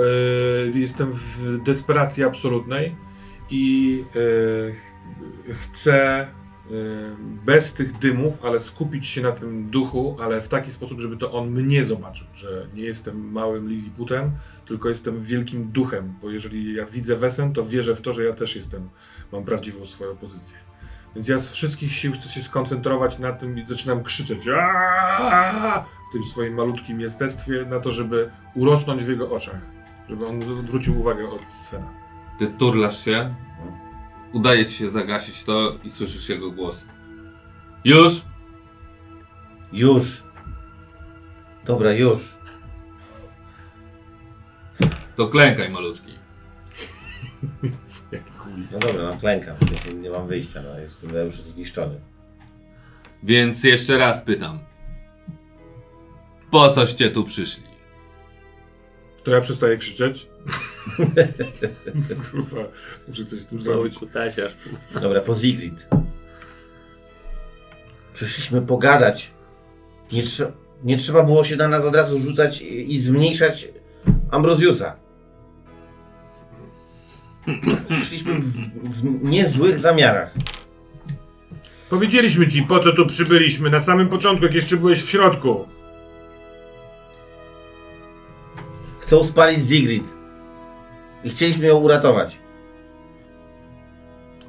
[0.76, 2.96] y, jestem w desperacji absolutnej
[3.50, 6.28] i y, ch- chcę
[7.46, 11.32] bez tych dymów, ale skupić się na tym duchu, ale w taki sposób, żeby to
[11.32, 14.32] on mnie zobaczył, że nie jestem małym Liliputem,
[14.66, 18.34] tylko jestem wielkim duchem, bo jeżeli ja widzę Wesen, to wierzę w to, że ja
[18.34, 18.90] też jestem,
[19.32, 20.58] mam prawdziwą swoją pozycję.
[21.16, 26.14] Więc ja z wszystkich sił chcę się skoncentrować na tym i zaczynam krzyczeć "Aaaa!" w
[26.14, 29.62] tym swoim malutkim jestestwie na to, żeby urosnąć w jego oczach.
[30.10, 31.90] Żeby on zwrócił uwagę od Svena.
[32.40, 33.36] Ty turlasz się.
[34.34, 36.86] Udaje ci się zagasić to i słyszysz jego głos.
[37.86, 38.22] Już!
[39.74, 40.24] Już.
[41.66, 42.38] Dobra, już.
[45.16, 46.14] To klękaj malutki.
[48.72, 49.56] No dobra, no klękam.
[50.02, 52.00] Nie mam wyjścia, no jestem ja już zniszczony.
[53.24, 54.60] Więc jeszcze raz pytam.
[56.52, 57.73] Po coście tu przyszli?
[59.24, 60.28] To ja przestaję krzyczeć.
[62.32, 62.62] Kurwa,
[63.08, 63.98] muszę coś z tym zrobić.
[64.00, 64.56] kutasiarz.
[65.02, 65.88] Dobra, po Zigrid.
[68.14, 69.32] Przyszliśmy pogadać.
[70.12, 70.52] Nie, trze-
[70.84, 73.68] nie trzeba było się na nas od razu rzucać i, i zmniejszać
[74.32, 74.96] Ambrozjusa.
[77.90, 78.46] Przyszliśmy w,
[78.84, 80.34] w niezłych zamiarach.
[81.90, 85.68] Powiedzieliśmy ci, po co tu przybyliśmy na samym początku, jak jeszcze byłeś w środku.
[89.06, 90.04] Chcą spalić Zigrid.
[91.24, 92.40] I chcieliśmy ją uratować.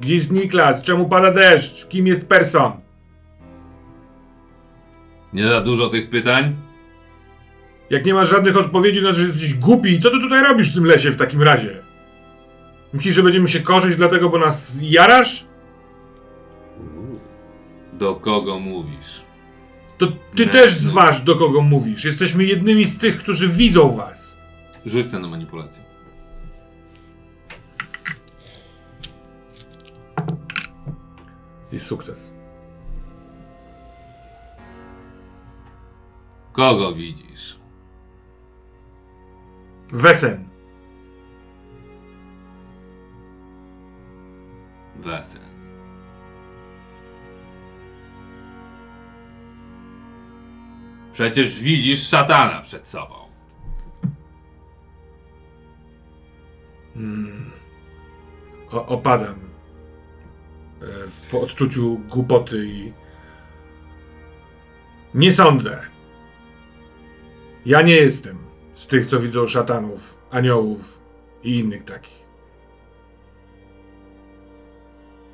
[0.01, 0.83] Gdzie jest Niklas?
[0.83, 1.87] Czemu pada deszcz?
[1.87, 2.73] Kim jest Person?
[5.33, 6.57] Nie za dużo tych pytań?
[7.91, 10.01] Jak nie masz żadnych odpowiedzi, to znaczy, że jesteś głupi.
[10.01, 11.83] Co ty tutaj robisz w tym lesie w takim razie?
[12.93, 15.45] Myślisz, że będziemy się korzyć dlatego, bo nas jarasz?
[17.93, 19.23] Do kogo mówisz?
[19.99, 20.53] To ty Nie.
[20.53, 22.05] też zważ, do kogo mówisz.
[22.05, 24.37] Jesteśmy jednymi z tych, którzy widzą was.
[24.87, 25.83] Rzucę na manipulację.
[31.73, 32.35] I sukces.
[36.53, 37.59] Kogo widzisz?
[39.89, 40.49] Wesen.
[44.97, 45.43] Wesen.
[51.13, 53.24] Przecież widzisz szatana przed sobą.
[58.71, 59.35] O, opadam.
[60.83, 62.93] E, w po odczuciu głupoty i.
[65.15, 65.79] Nie sądzę.
[67.67, 68.39] Ja nie jestem
[68.75, 70.99] z tych, co widzą szatanów, aniołów
[71.45, 72.25] i innych takich.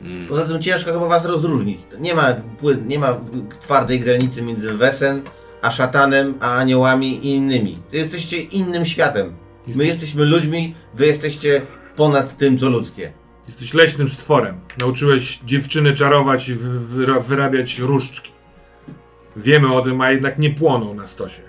[0.01, 0.29] Mm.
[0.29, 1.81] Poza tym ciężko chyba was rozróżnić.
[1.99, 3.21] Nie ma, płyn- nie ma
[3.61, 5.23] twardej granicy między Wesen,
[5.63, 7.77] a szatanem, a aniołami i innymi.
[7.91, 9.37] Wy jesteście innym światem.
[9.67, 11.63] My Jesteś- jesteśmy ludźmi, wy jesteście
[11.97, 13.13] ponad tym, co ludzkie.
[13.47, 14.61] Jesteś leśnym stworem.
[14.81, 18.33] Nauczyłeś dziewczyny czarować i wy, wyra- wyrabiać różdżki.
[19.37, 21.43] Wiemy o tym, a jednak nie płoną na stosie.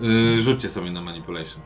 [0.00, 1.62] Yy, rzućcie sobie na manipulation.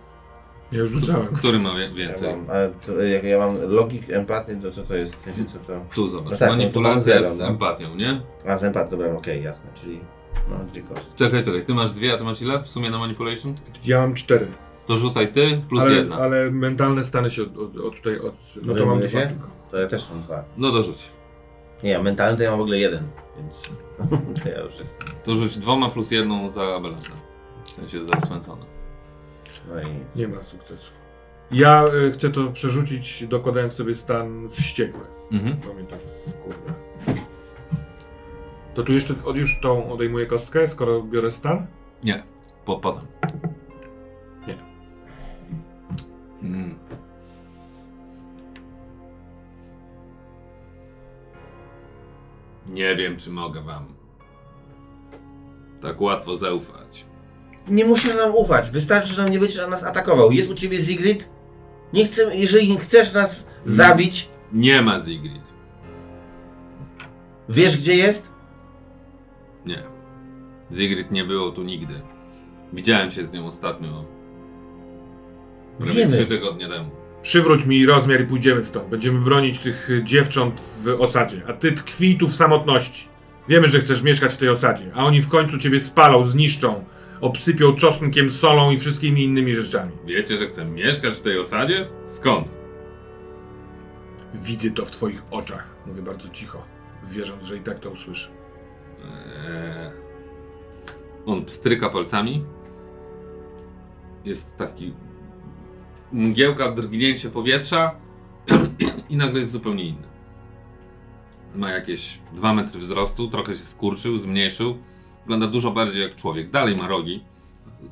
[0.73, 1.27] Ja już rzucałem.
[1.27, 2.37] Który ma wie- Ja więcej?
[2.37, 2.47] mam,
[2.87, 5.17] to, jak ja mam logik, empatię, to co to jest?
[5.17, 5.81] W sensie co to?
[5.95, 6.31] Tu zobacz.
[6.31, 7.47] No tak, no Manipulacja zero, z no.
[7.47, 8.21] empatią, nie?
[8.47, 10.01] A, z empatią, dobra, okej, jasne, czyli
[10.51, 11.15] no dwie kostki.
[11.17, 11.67] Czekaj, czekaj.
[11.67, 13.55] Ty masz dwie, a ty masz ile w sumie na manipulation?
[13.85, 14.49] Ja mam cztery.
[14.87, 16.17] To rzucaj ty plus ale, jedna.
[16.17, 18.19] ale mentalne stany się od, od, od tutaj.
[18.19, 19.27] Od, no to mam dwa się?
[19.27, 19.49] tylko.
[19.71, 20.45] To ja też mam dwa.
[20.57, 21.09] No dorzuć.
[21.83, 23.03] Nie, ja mentalny to ja mam w ogóle jeden,
[23.37, 23.63] więc
[24.43, 25.09] to ja już jestem.
[25.25, 27.11] To rzuć dwoma plus jedną za Abelantę.
[27.65, 28.65] W sensie za Swensona.
[29.69, 30.17] No i nic.
[30.17, 30.91] Nie ma sukcesu.
[31.51, 35.01] Ja y, chcę to przerzucić, dokładając sobie stan wściekły.
[35.33, 35.57] Mhm.
[35.67, 35.97] Bo mnie to
[36.31, 36.84] wkurwa.
[38.75, 41.67] To tu jeszcze od, już tą odejmuję kostkę, skoro biorę stan?
[42.05, 42.23] Nie.
[42.65, 43.07] Po, potem.
[44.47, 44.59] Nie.
[46.43, 46.79] Mm.
[52.67, 53.95] Nie wiem, czy mogę wam
[55.81, 57.07] tak łatwo zaufać.
[57.69, 60.33] Nie musisz nam ufać, wystarczy, że nam nie będziesz nas atakował.
[60.33, 61.29] Jest u ciebie Zigrid?
[61.93, 65.53] Nie chcę, jeżeli chcesz nas zabić, Nie ma Zigrid.
[67.49, 68.34] wiesz gdzie jest?
[69.67, 69.83] Nie.
[70.73, 71.95] Zigrid nie było tu nigdy.
[72.73, 74.05] Widziałem się z nią ostatnio.
[75.79, 76.13] Prawie Wiemy.
[76.13, 76.91] trzy tygodnie temu.
[77.23, 78.89] Przywróć mi rozmiar i pójdziemy stąd.
[78.89, 81.43] Będziemy bronić tych y, dziewcząt w osadzie.
[81.49, 83.09] A ty tkwi tu w samotności.
[83.49, 86.85] Wiemy, że chcesz mieszkać w tej osadzie, a oni w końcu ciebie spalą, zniszczą,
[87.21, 89.93] obsypią czosnkiem, solą i wszystkimi innymi rzeczami.
[90.07, 91.89] Wiecie, że chcę mieszkać w tej osadzie?
[92.05, 92.51] Skąd?
[94.35, 95.67] Widzę to w twoich oczach.
[95.87, 96.63] Mówię bardzo cicho,
[97.11, 98.31] wierząc, że i tak to usłyszę.
[99.05, 99.93] Eee,
[101.27, 102.45] on stryka palcami.
[104.25, 104.95] Jest taki
[106.13, 107.95] mgiełka, drgnięcie powietrza
[109.11, 110.07] i nagle jest zupełnie inny.
[111.55, 114.79] Ma jakieś 2 metry wzrostu, trochę się skurczył, zmniejszył.
[115.21, 116.51] Wygląda dużo bardziej jak człowiek.
[116.51, 117.25] Dalej ma rogi.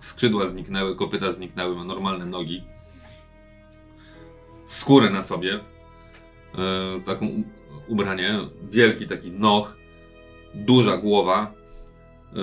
[0.01, 2.65] Skrzydła zniknęły, kopyta zniknęły, ma normalne nogi.
[4.67, 5.61] Skórę na sobie.
[6.59, 7.43] E, taką
[7.89, 8.39] ubranie.
[8.63, 9.77] Wielki taki noch
[10.55, 11.53] duża głowa,
[12.33, 12.43] yy,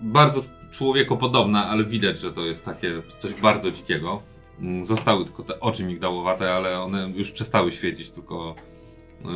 [0.00, 4.22] bardzo człowiekopodobna, ale widać, że to jest takie coś bardzo dzikiego.
[4.60, 8.54] Mm, Zostały tylko te oczy migdałowate, ale one już przestały świecić, tylko
[9.24, 9.30] yy,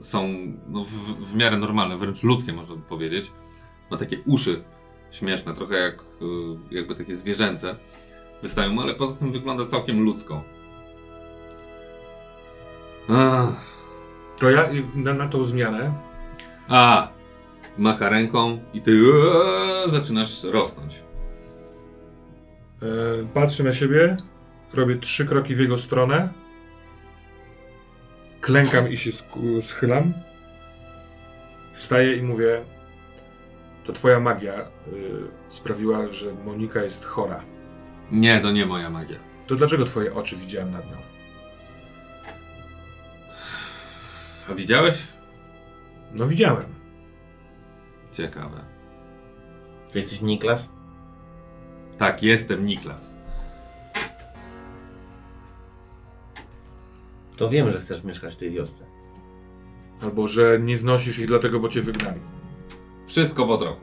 [0.00, 0.28] są
[0.68, 0.90] no, w,
[1.30, 3.32] w miarę normalne, wręcz ludzkie można by powiedzieć.
[3.90, 4.64] Ma takie uszy
[5.10, 7.76] śmieszne, trochę jak yy, jakby takie zwierzęce
[8.42, 10.42] wystają, ale poza tym wygląda całkiem ludzko.
[13.08, 13.74] Ach.
[14.38, 15.92] To ja y, na, na tą zmianę
[16.68, 17.08] A,
[17.78, 21.02] macha ręką i ty eee, zaczynasz rosnąć.
[22.82, 22.86] e,
[23.34, 24.16] patrzę na siebie,
[24.72, 26.28] robię trzy kroki w jego stronę,
[28.40, 30.12] klękam i się sku- schylam,
[31.72, 32.64] wstaję i mówię,
[33.84, 34.66] to twoja magia y,
[35.48, 37.40] sprawiła, że Monika jest chora.
[38.10, 39.18] Nie, to nie moja magia.
[39.46, 40.96] To dlaczego twoje oczy widziałem nad nią?
[44.50, 45.06] A widziałeś?
[46.14, 46.64] No widziałem.
[48.12, 48.64] Ciekawe.
[49.92, 50.70] Ty jesteś Niklas?
[51.98, 53.18] Tak, jestem Niklas.
[57.36, 58.84] To wiemy, że chcesz mieszkać w tej wiosce.
[60.00, 62.20] Albo, że nie znosisz ich dlatego, bo cię wygnali.
[63.06, 63.80] Wszystko po trochu.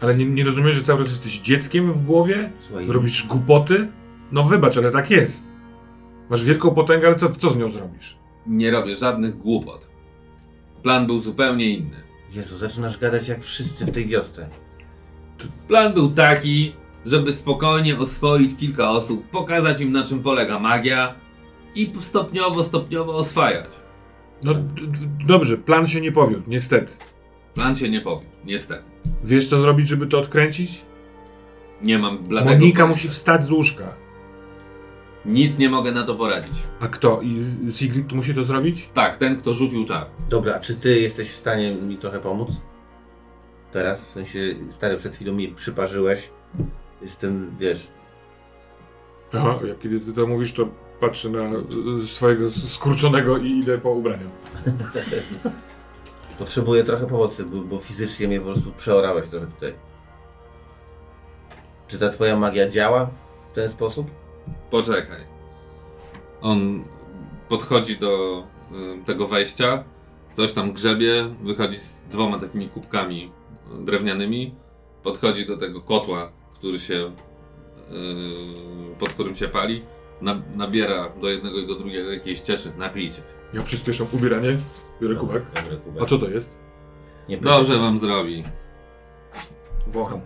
[0.00, 2.52] Ale nie, nie rozumiesz, że cały czas jesteś dzieckiem w głowie?
[2.60, 3.88] Słuchaj, Robisz głupoty?
[4.32, 5.50] No wybacz, ale tak jest.
[6.30, 8.18] Masz wielką potęgę, ale co, co z nią zrobisz?
[8.46, 9.89] Nie robię żadnych głupot.
[10.82, 11.96] Plan był zupełnie inny.
[12.32, 14.48] Jezu, zaczynasz gadać jak wszyscy w tej wiosce.
[15.68, 16.72] Plan był taki,
[17.06, 21.14] żeby spokojnie oswoić kilka osób, pokazać im na czym polega magia
[21.74, 23.70] i stopniowo, stopniowo oswajać.
[24.42, 26.92] No d- d- dobrze, plan się nie powiódł, niestety.
[27.54, 28.90] Plan się nie powiódł, niestety.
[29.24, 30.82] Wiesz co zrobić, żeby to odkręcić?
[31.84, 32.86] Nie mam bladego Monika pojęcia.
[32.86, 33.94] musi wstać z łóżka.
[35.24, 36.54] Nic nie mogę na to poradzić.
[36.80, 37.20] A kto?
[37.22, 38.90] I Sigrid tu musi to zrobić?
[38.94, 40.06] Tak, ten, kto rzucił czar.
[40.28, 42.50] Dobra, a czy ty jesteś w stanie mi trochę pomóc?
[43.72, 46.30] Teraz, w sensie, stary, przed chwilą mi przyparzyłeś.
[47.02, 47.90] Jestem, wiesz,
[49.34, 50.68] Aha, jak kiedy ty to mówisz, to
[51.00, 51.50] patrzę na
[52.02, 54.26] y, swojego skurczonego i idę po ubrania.
[56.38, 59.74] potrzebuję trochę pomocy, bo, bo fizycznie mnie po prostu przeorałeś trochę tutaj.
[61.88, 63.10] Czy ta twoja magia działa
[63.48, 64.10] w ten sposób?
[64.70, 65.20] Poczekaj.
[66.40, 66.84] On
[67.48, 68.44] podchodzi do
[69.02, 69.84] y, tego wejścia,
[70.32, 73.32] coś tam grzebie, wychodzi z dwoma takimi kubkami
[73.80, 74.54] y, drewnianymi,
[75.02, 77.12] podchodzi do tego kotła, który się,
[78.94, 79.82] y, pod którym się pali,
[80.20, 83.22] na, nabiera do jednego i do drugiego jakiejś cieszy, napijcie.
[83.54, 84.56] Ja przyspieszam ubieranie,
[85.02, 85.42] biorę kubek.
[86.00, 86.58] A co to jest?
[87.28, 88.44] Nie Dobrze wam zrobi.
[89.86, 90.20] Wącham.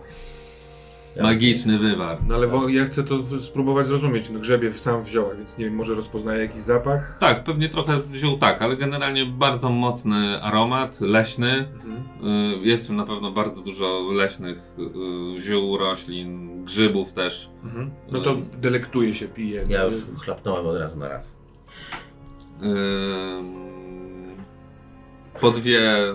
[1.15, 2.17] Ja- Magiczny wywar.
[2.27, 4.29] No ale wo- ja chcę to spróbować zrozumieć.
[4.29, 7.17] No grzebie sam wziąłem, więc nie wiem, może rozpoznaję jakiś zapach?
[7.19, 11.67] Tak, pewnie trochę wziął tak, ale generalnie bardzo mocny aromat, leśny.
[11.73, 11.95] Mhm.
[12.63, 14.57] Y, Jest w tym na pewno bardzo dużo leśnych
[15.37, 17.49] y, ziół, roślin, grzybów też.
[17.63, 17.91] Mhm.
[18.11, 19.65] No to delektuję się, piję.
[19.69, 21.37] Ja już chlapnąłem od razu na raz.
[22.63, 23.65] Ym,
[25.41, 26.13] Po dwie y,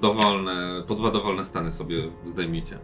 [0.00, 2.78] dowolne, po dwa dowolne stany sobie zdejmijcie.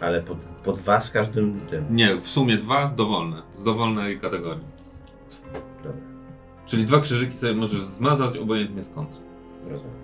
[0.00, 1.84] Ale po, po dwa z każdym tym.
[1.96, 4.64] Nie, w sumie dwa dowolne, z dowolnej kategorii.
[5.84, 6.00] Dobra,
[6.66, 9.20] Czyli dwa krzyżyki sobie możesz zmazać, obojętnie skąd.
[9.70, 10.00] rozumiem.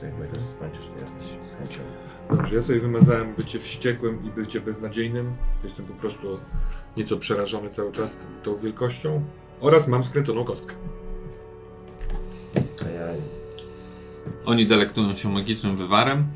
[0.00, 1.80] To jak będę skończysz, to ja z chęcią.
[2.30, 5.34] Dobrze, ja sobie wymazałem bycie wściekłym i bycie beznadziejnym.
[5.64, 6.38] Jestem po prostu
[6.96, 9.24] nieco przerażony cały czas tą, tą wielkością.
[9.60, 10.74] Oraz mam skręconą kostkę.
[14.46, 16.26] Oni delektują się magicznym wywarem,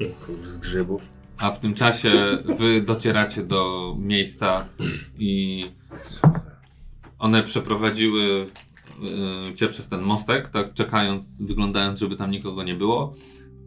[0.41, 1.09] Z grzybów.
[1.39, 4.69] a w tym czasie wy docieracie do miejsca
[5.19, 5.65] i
[7.19, 8.47] one przeprowadziły
[9.51, 13.13] y, cię przez ten mostek, tak czekając, wyglądając, żeby tam nikogo nie było.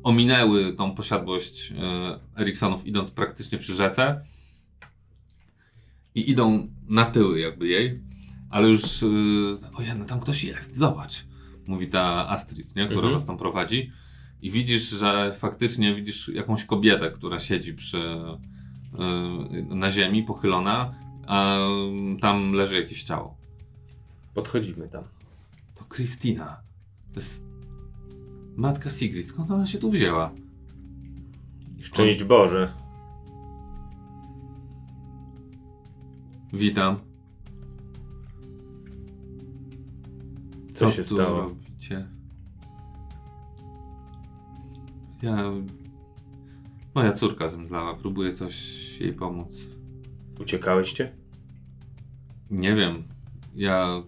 [0.04, 1.75] Ominęły tą posiadłość y,
[2.41, 4.21] Eriksonów, idąc praktycznie przy rzece
[6.15, 8.01] i idą na tyły jakby jej,
[8.49, 9.08] ale już, y,
[9.97, 11.25] no tam ktoś jest, zobacz,
[11.67, 13.13] mówi ta Astrid, nie, która Mhm.
[13.13, 13.91] was tam prowadzi.
[14.41, 20.93] I widzisz, że faktycznie widzisz jakąś kobietę, która siedzi przy, y, na ziemi, pochylona,
[21.27, 21.58] a
[22.21, 23.38] tam leży jakieś ciało.
[24.34, 25.04] Podchodzimy tam.
[25.75, 26.62] To Kristina.
[27.13, 27.43] To jest
[28.56, 29.27] matka Sigrid.
[29.27, 30.32] Skąd ona się tu wzięła?
[31.82, 32.73] Szczęść Boże.
[36.54, 36.99] Witam.
[40.73, 41.41] Co, się tu stało?
[41.41, 42.08] robicie?
[45.21, 45.51] Ja...
[46.95, 47.95] Moja córka zemdlała.
[47.95, 48.55] Próbuję coś
[48.99, 49.67] jej pomóc.
[50.39, 51.12] Uciekałyście?
[52.49, 53.03] Nie wiem.
[53.55, 54.03] Ja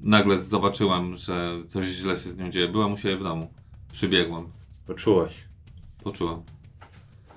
[0.00, 2.68] nagle zobaczyłam, że coś źle się z nią dzieje.
[2.68, 3.50] Byłam u siebie w domu.
[3.92, 4.48] Przybiegłam.
[4.86, 5.44] Poczułaś.
[6.04, 6.42] Poczułam.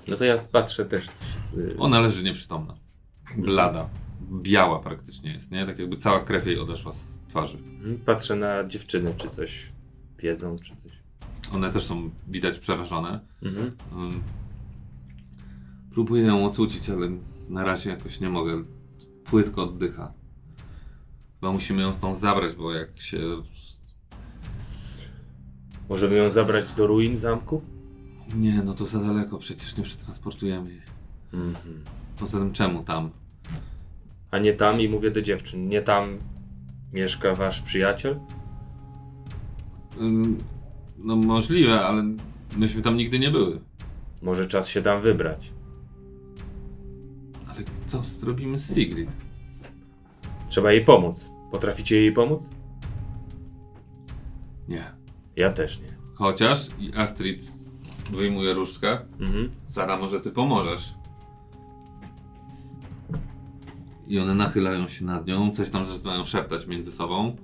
[0.07, 1.25] No to ja patrzę też coś.
[1.79, 2.75] Ona leży nieprzytomna.
[3.37, 3.89] Blada.
[4.41, 5.65] Biała praktycznie jest, nie?
[5.65, 7.57] Tak jakby cała krew jej odeszła z twarzy.
[7.57, 9.71] Mhm, Patrzę na dziewczyny, czy coś
[10.19, 10.91] wiedzą, czy coś.
[11.53, 13.19] One też są widać przerażone.
[13.43, 13.71] Mhm.
[15.91, 17.09] Próbuję ją ocucić, ale
[17.49, 18.63] na razie jakoś nie mogę.
[19.23, 20.13] Płytko oddycha.
[21.39, 23.17] Chyba musimy ją stąd zabrać, bo jak się...
[25.89, 27.61] Możemy ją zabrać do ruin zamku?
[28.35, 30.81] Nie, no to za daleko, przecież nie przetransportujemy jej.
[31.33, 31.83] Mhm.
[32.19, 33.09] Poza tym czemu tam?
[34.31, 36.17] A nie tam i mówię do dziewczyn, nie tam
[36.93, 38.19] mieszka wasz przyjaciel?
[41.05, 42.03] No możliwe, ale
[42.57, 43.61] myśmy tam nigdy nie były.
[44.21, 45.51] Może czas się tam wybrać.
[47.47, 49.15] Ale co zrobimy z Sigrid?
[50.47, 51.31] Trzeba jej pomóc.
[51.51, 52.49] Potraficie jej pomóc?
[54.67, 54.91] Nie.
[55.35, 55.97] Ja też nie.
[56.13, 57.43] Chociaż Astrid
[58.11, 58.99] wyjmuje różdżkę.
[59.19, 59.51] Mhm.
[59.63, 60.95] Sara, może ty pomożesz?
[64.07, 67.35] I one nachylają się nad nią, coś tam zaczynają szeptać między sobą.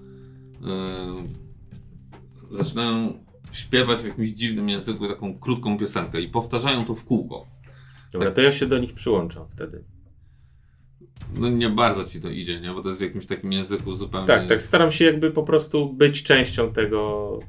[0.62, 7.48] Yy, zaczynają śpiewać w jakimś dziwnym języku taką krótką piosenkę i powtarzają to w kółko.
[8.12, 9.84] Dobra, to ja się do nich przyłączam wtedy.
[11.34, 12.74] No nie bardzo ci to idzie, nie?
[12.74, 14.28] Bo to jest w jakimś takim języku zupełnie...
[14.28, 17.40] Tak, tak, staram się jakby po prostu być częścią tego.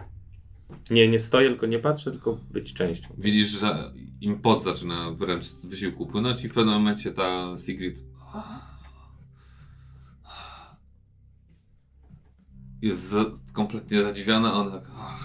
[0.91, 3.09] Nie, nie stoję, tylko nie patrzę, tylko być częścią.
[3.19, 8.05] Widzisz, że im pot zaczyna wręcz z wysiłku płynąć i w pewnym momencie ta Sigrid
[12.83, 13.15] jest
[13.53, 15.22] kompletnie zadziwiona, one tak ach,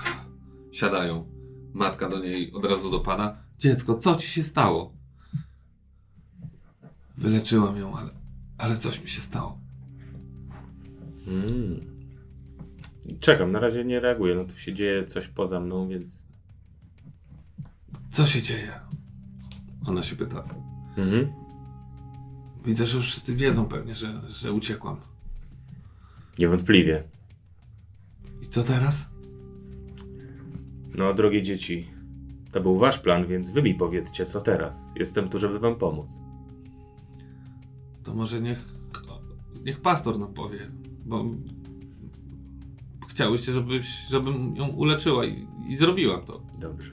[0.77, 1.25] siadają.
[1.73, 3.37] Matka do niej od razu dopada.
[3.59, 4.93] Dziecko, co ci się stało?
[7.17, 8.09] Wyleczyłam ją, ale,
[8.57, 9.59] ale coś mi się stało.
[11.27, 11.97] Mm.
[13.19, 14.35] Czekam, na razie nie reaguję.
[14.35, 16.23] No tu się dzieje coś poza mną, więc.
[18.09, 18.79] Co się dzieje?
[19.85, 20.43] Ona się pyta.
[20.97, 21.33] Mhm.
[22.65, 24.97] Widzę, że już wszyscy wiedzą pewnie, że, że uciekłam.
[26.39, 27.03] Niewątpliwie.
[28.41, 29.16] I co teraz?
[30.95, 31.87] No, drogie dzieci,
[32.51, 34.91] to był wasz plan, więc wy mi powiedzcie, co teraz.
[34.95, 36.11] Jestem tu, żeby wam pomóc.
[38.03, 38.65] To może niech,
[39.65, 40.59] niech pastor nam powie,
[41.05, 41.25] bo
[43.07, 46.41] chciałyście, żebyś, żebym ją uleczyła i, i zrobiłam to.
[46.59, 46.91] Dobrze.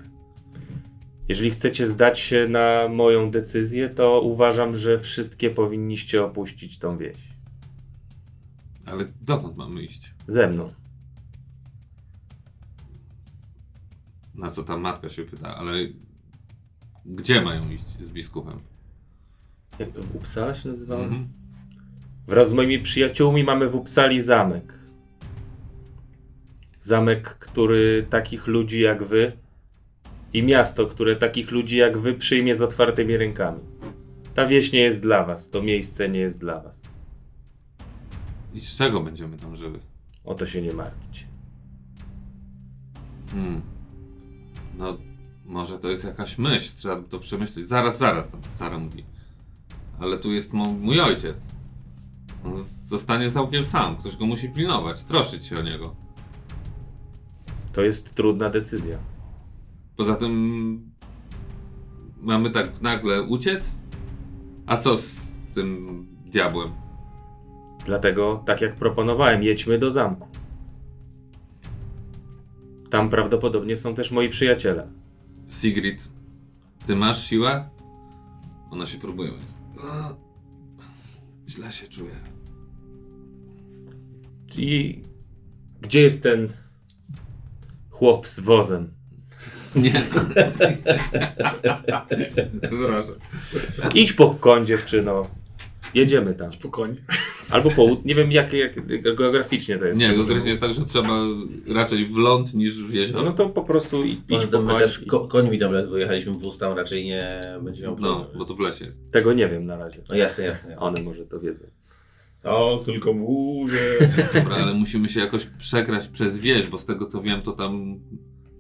[1.29, 7.17] Jeżeli chcecie zdać się na moją decyzję, to uważam, że wszystkie powinniście opuścić tą wieś.
[8.87, 10.15] Ale dokąd mamy iść?
[10.27, 10.71] Ze mną.
[14.35, 15.73] Na co ta matka się pyta, ale
[17.07, 18.61] gdzie mają iść z biskupem?
[19.79, 21.05] Jak w Uppsala się nazywało?
[21.05, 21.29] Mhm.
[22.27, 24.79] Wraz z moimi przyjaciółmi mamy w Uppsali zamek.
[26.81, 29.33] Zamek, który takich ludzi jak wy
[30.33, 33.61] i miasto, które takich ludzi jak wy przyjmie z otwartymi rękami.
[34.35, 36.83] Ta wieś nie jest dla was, to miejsce nie jest dla was.
[38.55, 39.79] I z czego będziemy tam żyły?
[40.25, 41.25] O to się nie martwcie.
[43.31, 43.74] Hmm.
[44.79, 44.97] No,
[45.45, 47.67] może to jest jakaś myśl, trzeba to przemyśleć.
[47.67, 49.05] Zaraz, zaraz, tam Sara mówi.
[50.01, 51.49] Ale tu jest mój ojciec.
[52.45, 52.53] On
[52.87, 55.97] zostanie całkiem sam, ktoś go musi pilnować, troszczyć się o niego.
[57.73, 58.99] To jest trudna decyzja.
[59.97, 60.93] Poza tym
[62.21, 63.75] mamy tak nagle uciec?
[64.67, 66.73] A co z tym diabłem?
[67.85, 70.29] Dlatego, tak jak proponowałem, jedźmy do zamku.
[72.95, 74.89] Tam prawdopodobnie są też moi przyjaciele.
[75.51, 76.09] Sigrid,
[76.87, 77.69] ty masz siłę?
[78.71, 79.31] Ona się próbuje.
[79.31, 80.17] O,
[81.49, 82.15] źle się czuję.
[84.47, 85.03] Czyli
[85.81, 86.49] gdzie jest ten
[87.91, 88.93] chłop z wozem?
[89.77, 89.93] Nie.
[92.71, 93.13] Proszę.
[93.95, 95.31] Idź po koń, dziewczyno.
[95.95, 96.53] Jedziemy tam.
[96.53, 96.97] Spokojnie.
[97.51, 98.03] Albo południe.
[98.05, 98.75] Nie wiem, jak, jak
[99.17, 100.01] geograficznie to jest.
[100.01, 101.19] Nie, Może- konkretnie jest tak, że trzeba
[101.69, 103.25] raczej w ląd niż w jezioro.
[103.25, 106.33] No to po prostu i- po tym my też i- ko końmi tam ledwo jechaliśmy
[106.33, 108.39] wóz tam raczej nie będzie miał No, problemu.
[108.39, 109.11] bo to w lesie jest.
[109.13, 110.03] Tego nie wiem na razie.
[110.11, 110.71] No jasne, jasne.
[110.71, 110.87] jasne.
[110.87, 111.67] One może to wiedzą.
[112.45, 113.79] O, tylko mówię.
[114.35, 118.01] Dobra, ale musimy się jakoś przekraść przez wieś, bo z tego co wiem, to tam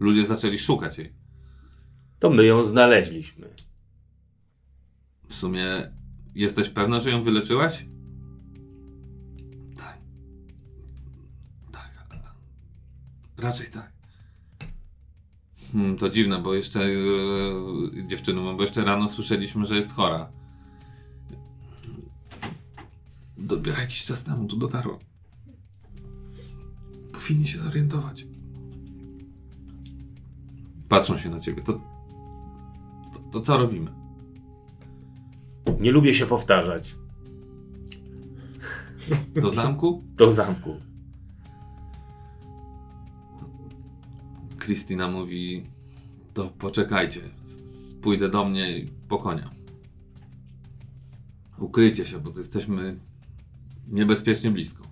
[0.00, 1.12] ludzie zaczęli szukać jej.
[2.18, 3.48] To my ją znaleźliśmy.
[5.28, 5.92] W sumie
[6.34, 7.86] jesteś pewna, że ją wyleczyłaś?
[13.44, 13.92] Raczej tak.
[15.72, 16.88] Hmm, to dziwne, bo jeszcze
[18.06, 20.32] dziewczyny, bo jeszcze rano słyszeliśmy, że jest chora.
[23.38, 24.98] Dopiero jakiś czas temu tu dotarło.
[27.12, 28.26] Powinni się zorientować.
[30.88, 31.62] Patrzą się na ciebie.
[31.62, 33.92] To, to, to co robimy?
[35.80, 36.94] Nie lubię się powtarzać.
[39.34, 40.04] Do zamku?
[40.16, 40.93] Do zamku.
[44.64, 45.62] Kristina mówi:
[46.34, 47.20] To poczekajcie,
[48.02, 49.50] pójdę do mnie i po konia.
[51.58, 52.96] Ukryjcie się, bo jesteśmy
[53.88, 54.84] niebezpiecznie blisko.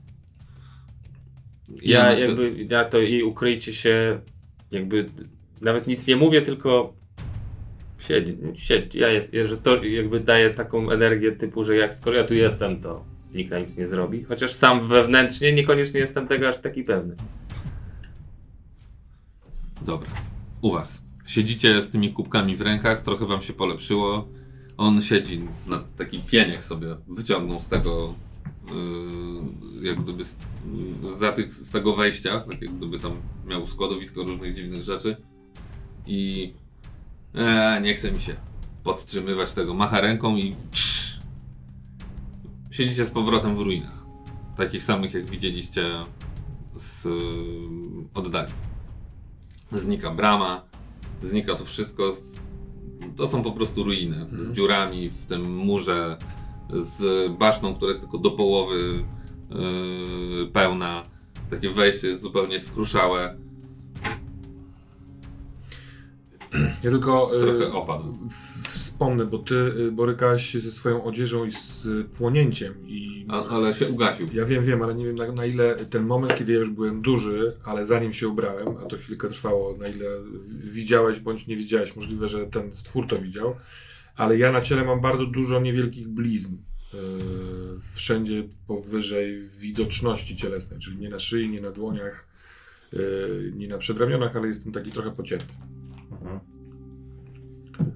[1.83, 4.20] I Ja jakby, ja to i ukryjcie się,
[4.70, 5.07] jakby
[5.61, 6.95] nawet nic nie mówię, tylko
[7.99, 8.99] siedzi, siedzi.
[8.99, 12.81] Ja jest, że to jakby daje taką energię typu, że jak skoro ja tu jestem,
[12.81, 13.05] to
[13.35, 14.25] nikt na nic nie zrobi.
[14.25, 17.14] Chociaż sam wewnętrznie niekoniecznie jestem tego aż taki pewny.
[19.85, 20.11] Dobra,
[20.61, 21.03] u was.
[21.26, 24.28] Siedzicie z tymi kubkami w rękach, trochę wam się polepszyło.
[24.76, 28.14] On siedzi na taki pieniek sobie, wyciągnął z tego,
[29.80, 30.59] yy, jak gdyby z,
[31.03, 33.12] za tych, z tego wejścia, tak jak gdyby tam
[33.47, 35.16] miał składowisko różnych dziwnych rzeczy.
[36.07, 36.53] I
[37.35, 38.37] e, nie chce mi się
[38.85, 39.74] podtrzymywać tego.
[39.74, 41.18] Macha ręką i trz,
[42.70, 44.07] siedzicie z powrotem w ruinach.
[44.57, 45.91] Takich samych, jak widzieliście
[46.76, 47.12] z yy,
[48.14, 48.53] oddali
[49.73, 50.62] znika brama,
[51.23, 52.12] znika to wszystko.
[53.16, 56.16] To są po prostu ruiny z dziurami w tym murze,
[56.73, 59.05] z basztą, która jest tylko do połowy
[59.51, 61.03] yy, pełna.
[61.51, 63.37] Takie wejście jest zupełnie skruszałe.
[66.85, 68.19] Ja tylko e, Trochę opadł.
[68.71, 69.55] wspomnę, bo ty
[69.89, 74.29] e, borykałeś się ze swoją odzieżą i z e, płonięciem i A, ale się ugasił.
[74.33, 77.03] ja wiem, wiem, ale nie wiem na, na ile ten moment, kiedy ja już byłem
[77.03, 80.07] duży, ale zanim się ubrałem, a to chwilkę trwało, na ile
[80.65, 83.57] widziałeś bądź nie widziałeś, możliwe, że ten stwór to widział,
[84.17, 86.57] ale ja na ciele mam bardzo dużo niewielkich blizn.
[86.95, 87.01] Yy,
[87.95, 92.27] wszędzie powyżej widoczności cielesnej, czyli nie na szyi, nie na dłoniach,
[92.93, 95.45] yy, nie na przedramionach, ale jestem taki trochę pocięty.
[96.23, 96.53] Mhm.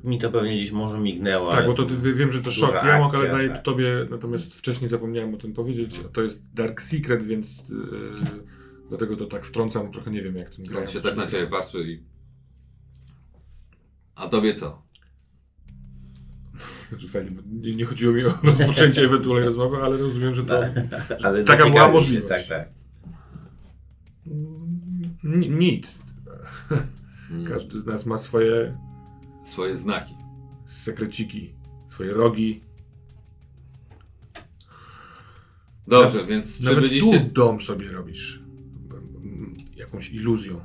[0.04, 2.74] Mi to pewnie gdzieś może mignęło, Tak, ale bo to wiem, że to szok.
[2.74, 3.62] Ja mogę, ale akcja, daję tak.
[3.62, 6.00] tobie, natomiast wcześniej zapomniałem o tym powiedzieć.
[6.12, 7.76] To jest Dark Secret, więc yy,
[8.88, 10.80] dlatego to tak wtrącam, trochę nie wiem jak ten gra.
[10.80, 12.02] On się tak na ciebie patrzy i...
[14.14, 14.82] A tobie co?
[16.88, 20.60] Znaczy, fajnie, nie, nie chodziło mi o rozpoczęcie ewentualnej rozmowy, ale rozumiem, że to
[21.24, 22.28] ale taka była możliwość.
[22.28, 22.68] Się, tak, tak.
[25.24, 26.02] N- nic.
[27.30, 28.78] Mm, Każdy z nas ma swoje
[29.42, 30.14] Swoje znaki.
[30.66, 31.54] sekreciki,
[31.86, 32.60] swoje rogi.
[35.88, 37.20] Dobrze, Nawet- więc Nawet przybyliście...
[37.20, 38.40] tu dom sobie robisz.
[39.76, 40.60] Jakąś iluzją.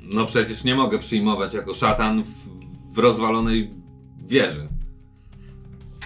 [0.00, 2.48] No przecież nie mogę przyjmować jako szatan w,
[2.94, 3.70] w rozwalonej
[4.26, 4.68] wieży.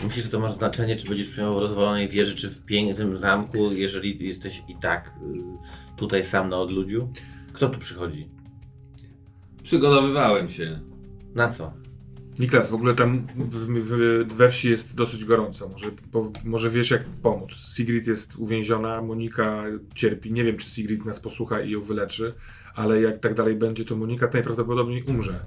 [0.05, 3.73] Myślisz, że to ma znaczenie, czy będziesz przyjmował w rozwalonej wieży, czy w pięknym zamku,
[3.73, 5.43] jeżeli jesteś i tak y,
[5.97, 7.13] tutaj sam na odludziu?
[7.53, 8.29] Kto tu przychodzi?
[9.69, 10.81] Przygotowywałem się.
[11.35, 11.73] Na co?
[12.39, 15.69] Niklas, w ogóle tam w, w, we wsi jest dosyć gorąco.
[15.69, 17.51] Może, po, może wiesz jak pomóc.
[17.77, 19.65] Sigrid jest uwięziona, Monika
[19.95, 20.33] cierpi.
[20.33, 22.35] Nie wiem, czy Sigrid nas posłucha i ją wyleczy,
[22.75, 25.41] ale jak tak dalej będzie, to Monika najprawdopodobniej umrze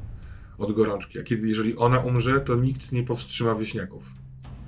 [0.58, 1.20] od gorączki.
[1.20, 4.04] A kiedy, jeżeli ona umrze, to nikt nie powstrzyma wieśniaków.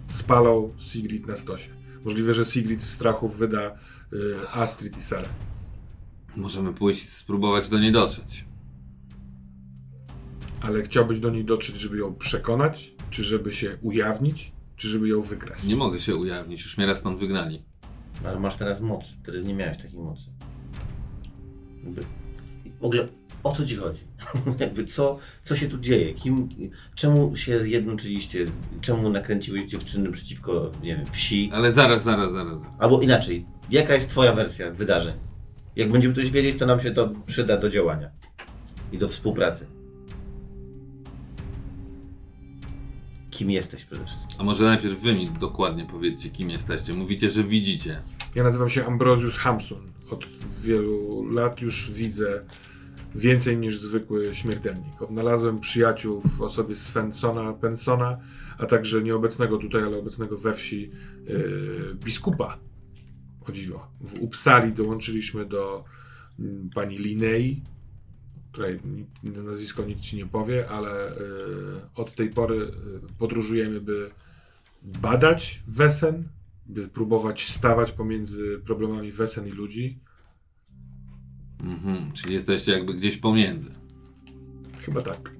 [0.08, 1.70] Spalą Sigrid na stosie.
[2.04, 3.76] Możliwe, że Sigrid w strachu wyda
[4.14, 5.30] y, Astrid i Sarę.
[6.36, 8.53] Możemy pójść spróbować do niej dotrzeć.
[10.64, 15.22] Ale chciałbyś do niej dotrzeć, żeby ją przekonać, czy żeby się ujawnić, czy żeby ją
[15.22, 15.64] wykraść?
[15.64, 17.64] Nie mogę się ujawnić, już mnie raz stąd wygnali.
[18.26, 20.30] Ale masz teraz moc, wtedy nie miałeś takiej mocy.
[21.84, 22.05] Jakby,
[22.82, 23.07] w ogóle
[23.43, 24.01] o co ci chodzi?
[24.59, 26.14] Jakby co, co się tu dzieje?
[26.14, 26.49] Kim,
[26.95, 28.45] czemu się zjednoczyliście?
[28.82, 31.49] Czemu nakręciłeś dziewczyny przeciwko, nie wiem, wsi?
[31.53, 32.57] Ale zaraz, zaraz, zaraz.
[32.57, 32.74] zaraz.
[32.80, 35.14] Albo inaczej, jaka jest twoja wersja wydarzeń?
[35.76, 38.11] Jak będziemy coś wiedzieć, to nam się to przyda do działania
[38.91, 39.66] i do współpracy.
[43.34, 44.41] Kim jesteś przede wszystkim?
[44.41, 46.93] A może najpierw wy mi dokładnie powiedzcie, kim jesteście.
[46.93, 48.01] Mówicie, że widzicie.
[48.36, 49.91] Ja nazywam się Ambrosius Hamsun.
[50.09, 50.25] Od
[50.61, 52.45] wielu lat już widzę
[53.15, 55.01] więcej niż zwykły śmiertelnik.
[55.01, 58.17] Odnalazłem przyjaciół w osobie Svensona Pensona,
[58.57, 60.91] a także nieobecnego tutaj, ale obecnego we wsi
[61.27, 62.57] yy, biskupa.
[63.47, 63.88] O dziwo.
[64.01, 65.84] W Uppsali dołączyliśmy do
[66.39, 67.61] mm, pani Linei,
[68.86, 72.70] ni- nazwisko nic ci nie powie, ale yy, od tej pory yy,
[73.20, 74.12] podróżujemy, by
[74.86, 76.30] badać Wesen,
[76.66, 79.99] by próbować stawać pomiędzy problemami Wesen i ludzi.
[81.60, 83.68] Mhm, czyli jesteście jakby gdzieś pomiędzy.
[84.82, 85.32] Chyba tak.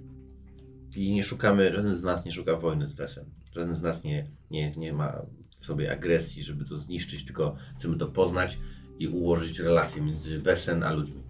[0.96, 3.26] I nie szukamy, żaden z nas nie szuka wojny z Wesem.
[3.56, 5.22] Żaden z nas nie, nie, nie ma
[5.58, 8.60] w sobie agresji, żeby to zniszczyć, tylko chcemy to poznać
[9.00, 11.24] i ułożyć relacje między Wesen a ludźmi.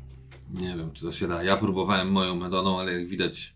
[0.53, 1.43] Nie wiem, czy to się da.
[1.43, 3.55] Ja próbowałem moją metodą, ale jak widać,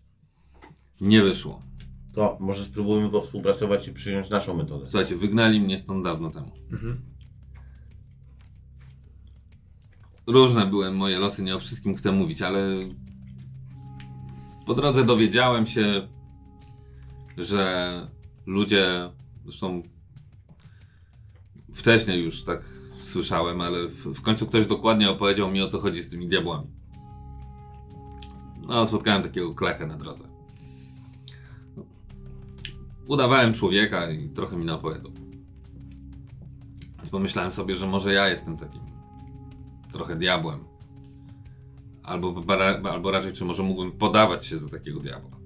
[1.00, 1.60] nie wyszło.
[2.12, 4.86] To może spróbujmy powspółpracować i przyjąć naszą metodę.
[4.86, 6.52] Słuchajcie, wygnali mnie stąd dawno temu.
[6.72, 7.00] Mhm.
[10.26, 12.60] Różne były moje losy, nie o wszystkim chcę mówić, ale
[14.66, 16.08] po drodze dowiedziałem się,
[17.36, 18.10] że
[18.46, 19.10] ludzie,
[19.44, 19.82] zresztą
[21.74, 22.64] wcześniej już tak
[23.02, 26.77] słyszałem, ale w, w końcu ktoś dokładnie opowiedział mi o co chodzi z tymi diabłami.
[28.68, 30.24] No, spotkałem takiego klechę na drodze.
[33.06, 35.12] Udawałem człowieka i trochę mi naopowiadał.
[36.96, 38.82] Więc pomyślałem sobie, że może ja jestem takim
[39.92, 40.64] trochę diabłem.
[42.02, 42.42] Albo,
[42.90, 45.38] albo raczej, czy może mógłbym podawać się za takiego diabła.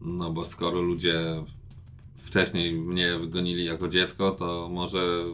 [0.00, 1.44] No bo skoro ludzie
[2.14, 5.24] wcześniej mnie wygonili jako dziecko, to może.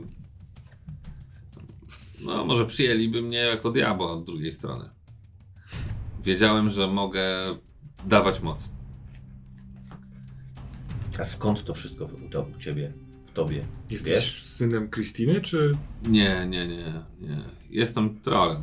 [2.24, 4.90] No, może przyjęliby mnie jako diabła od drugiej strony.
[6.24, 7.24] Wiedziałem, że mogę
[8.06, 8.70] dawać moc.
[11.18, 12.92] A skąd to wszystko w, to, u ciebie,
[13.26, 13.64] w tobie?
[13.90, 14.44] Jesteś Wiesz?
[14.46, 17.36] synem Krystyny, czy Nie, nie, nie, nie.
[17.70, 18.60] Jestem trolem.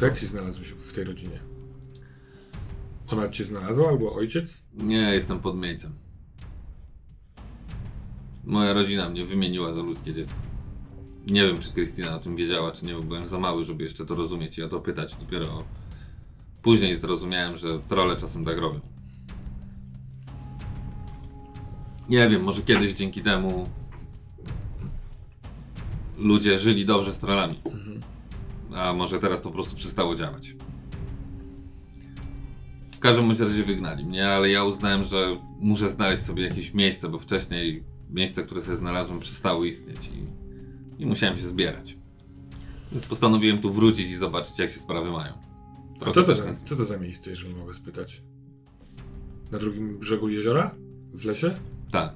[0.00, 1.38] to jak się znalazłeś w tej rodzinie?
[3.08, 4.64] Ona cię znalazła, albo ojciec?
[4.74, 5.92] Nie, jestem podmieńcem.
[8.44, 10.38] Moja rodzina mnie wymieniła za ludzkie dziecko.
[11.26, 14.14] Nie wiem, czy Krystyna o tym wiedziała, czy nie, byłem za mały, żeby jeszcze to
[14.14, 15.16] rozumieć i o to pytać.
[15.16, 15.64] Dopiero
[16.62, 18.80] później zrozumiałem, że trole czasem tak robią.
[22.08, 23.68] Nie wiem, może kiedyś dzięki temu
[26.18, 27.54] ludzie żyli dobrze z trolami.
[28.74, 30.54] A może teraz to po prostu przestało działać.
[32.94, 37.18] W każdym razie wygnali mnie, ale ja uznałem, że muszę znaleźć sobie jakieś miejsce, bo
[37.18, 40.43] wcześniej miejsca, które sobie znalazłem, przestały istnieć i,
[40.98, 41.96] i musiałem się zbierać.
[42.92, 45.32] Więc postanowiłem tu wrócić i zobaczyć, jak się sprawy mają.
[45.96, 48.22] A Trochę to, za, co to za miejsce, jeżeli mogę spytać?
[49.50, 50.74] Na drugim brzegu jeziora?
[51.12, 51.54] W lesie?
[51.90, 52.12] Tak.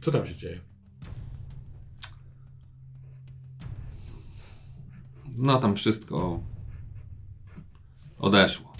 [0.00, 0.60] Co tam się dzieje?
[5.36, 6.40] No tam wszystko
[8.18, 8.72] odeszło.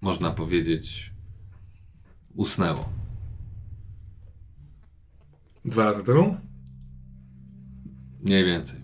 [0.00, 1.12] Można powiedzieć,
[2.34, 2.88] usnęło.
[5.64, 6.36] Dwa lata temu?
[8.26, 8.80] Mniej więcej.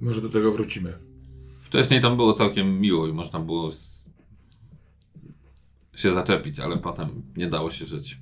[0.00, 0.98] Może do tego wrócimy.
[1.60, 3.70] Wcześniej tam było całkiem miło i można było
[5.94, 8.20] się zaczepić, ale potem nie dało się żyć.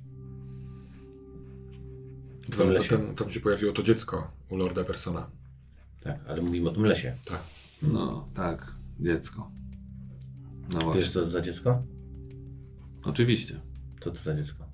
[2.49, 5.29] Dwa lata temu tam się pojawiło to dziecko u Lorda Persona.
[6.01, 7.13] Tak, ale mówimy o tym lesie.
[7.25, 7.41] Tak.
[7.81, 9.51] No, tak, dziecko.
[10.73, 11.01] No Wiesz właśnie.
[11.01, 11.83] co to za dziecko?
[13.03, 13.59] Oczywiście.
[13.99, 14.68] Co to za dziecko?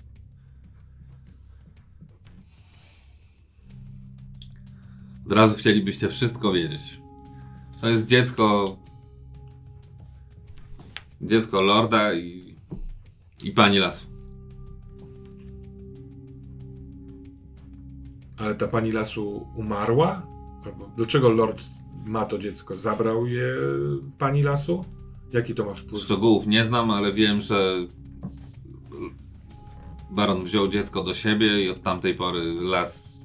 [5.26, 7.00] Od razu chcielibyście wszystko wiedzieć.
[7.80, 8.64] To jest dziecko.
[11.20, 12.54] Dziecko Lorda i,
[13.44, 14.06] i pani lasu.
[18.36, 20.26] Ale ta pani lasu umarła?
[20.64, 21.62] Albo dlaczego Lord
[22.06, 22.76] ma to dziecko?
[22.76, 23.54] Zabrał je
[24.18, 24.84] pani lasu?
[25.32, 26.02] Jaki to ma wpływ?
[26.02, 27.86] Szczegółów nie znam, ale wiem, że
[30.10, 33.16] baron wziął dziecko do siebie i od tamtej pory las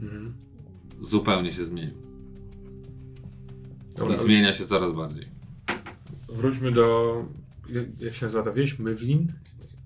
[0.00, 0.34] Mhm.
[1.00, 1.94] Zupełnie się zmienił.
[3.96, 5.26] Dobra, I zmienia się coraz bardziej.
[6.32, 7.14] wróćmy do...
[7.68, 8.78] jak- Jak się nazywa ta wieś?
[8.78, 9.32] Mywlin?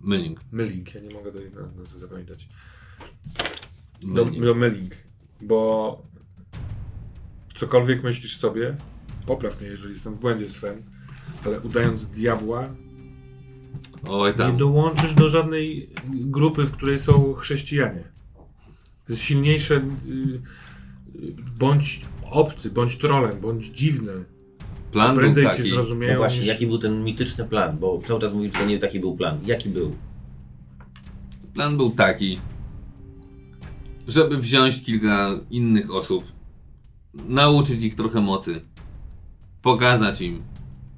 [0.01, 0.41] Mylling.
[0.53, 2.49] Mylling, ja nie mogę tej na- nazwy zapamiętać.
[4.03, 4.93] Do, do Mylling,
[5.43, 6.03] bo
[7.57, 8.77] cokolwiek myślisz sobie,
[9.27, 10.83] popraw mnie, jeżeli jestem w błędzie, Sven,
[11.45, 12.69] ale udając diabła,
[14.09, 14.57] Oj nie tam.
[14.57, 18.05] dołączysz do żadnej grupy, w której są chrześcijanie.
[19.07, 19.75] To jest silniejsze.
[19.75, 19.79] y,
[20.11, 20.43] y,
[21.59, 22.01] Bądź
[22.31, 24.12] obcy, bądź trolem, bądź dziwny.
[24.93, 25.62] Plan był Prędzej cię taki.
[25.62, 26.17] No zrozumieją.
[26.17, 26.49] właśnie, niż...
[26.49, 27.79] jaki był ten mityczny plan?
[27.79, 29.39] Bo cały czas mówisz, że nie taki był plan.
[29.47, 29.97] Jaki był?
[31.55, 32.39] Plan był taki,
[34.09, 36.25] żeby wziąć kilka innych osób,
[37.29, 38.55] nauczyć ich trochę mocy,
[39.62, 40.43] pokazać im,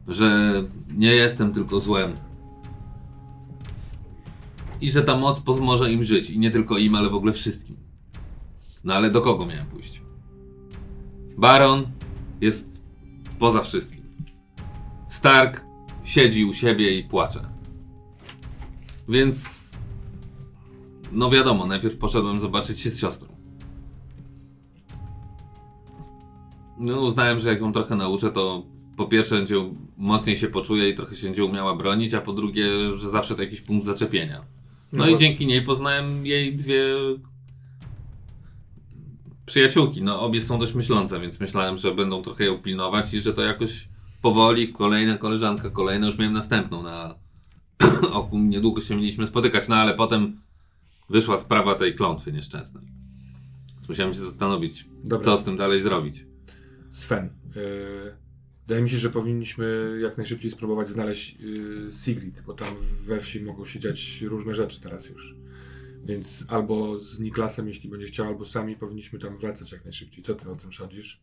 [0.09, 0.53] że
[0.95, 2.12] nie jestem tylko złem.
[4.81, 6.31] I że ta moc pomoże im żyć.
[6.31, 7.77] I nie tylko im, ale w ogóle wszystkim.
[8.85, 10.06] No ale do kogo miałem pójść?
[11.37, 11.87] Baron
[12.41, 12.82] jest
[13.39, 14.05] poza wszystkim.
[15.09, 15.64] Stark
[16.05, 17.41] siedzi u siebie i płacze.
[19.09, 19.66] Więc
[21.12, 23.37] no wiadomo, najpierw poszedłem zobaczyć się z siostrą.
[26.78, 28.66] No uznałem, że jak ją trochę nauczę, to
[28.97, 29.57] po pierwsze będzie
[29.97, 32.66] mocniej się poczuje i trochę się będzie umiała bronić, a po drugie,
[32.97, 34.45] że zawsze to jakiś punkt zaczepienia.
[34.93, 36.84] No, No i dzięki niej poznałem jej dwie
[39.47, 40.03] przyjaciółki.
[40.03, 43.42] No obie są dość myślące, więc myślałem, że będą trochę ją pilnować i że to
[43.42, 43.88] jakoś
[44.22, 47.14] powoli, kolejna koleżanka, kolejna, już miałem następną na
[48.12, 48.38] oku.
[48.38, 50.40] Niedługo się mieliśmy spotykać, no ale potem
[51.11, 52.84] wyszła sprawa tej klątwy nieszczęsnej.
[53.74, 55.24] Więc musiałem się zastanowić, Dobra.
[55.24, 56.26] co z tym dalej zrobić.
[56.90, 57.30] Sven, y,
[58.66, 62.68] wydaje mi się, że powinniśmy jak najszybciej spróbować znaleźć y, Sigrid, bo tam
[63.05, 65.34] we wsi mogą się dziać różne rzeczy teraz już.
[66.07, 70.25] Więc albo z Niklasem, jeśli będzie chciał, albo sami powinniśmy tam wracać jak najszybciej.
[70.25, 71.21] Co ty o tym sądzisz?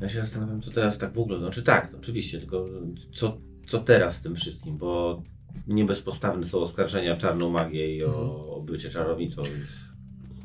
[0.00, 1.38] Ja się zastanawiam, co teraz tak w ogóle.
[1.38, 2.66] Znaczy tak, oczywiście, tylko
[3.14, 5.22] co, co teraz z tym wszystkim, bo
[5.66, 9.68] nie bezpodstawne są oskarżenia o czarną magię i o, o bycie czarownicą, więc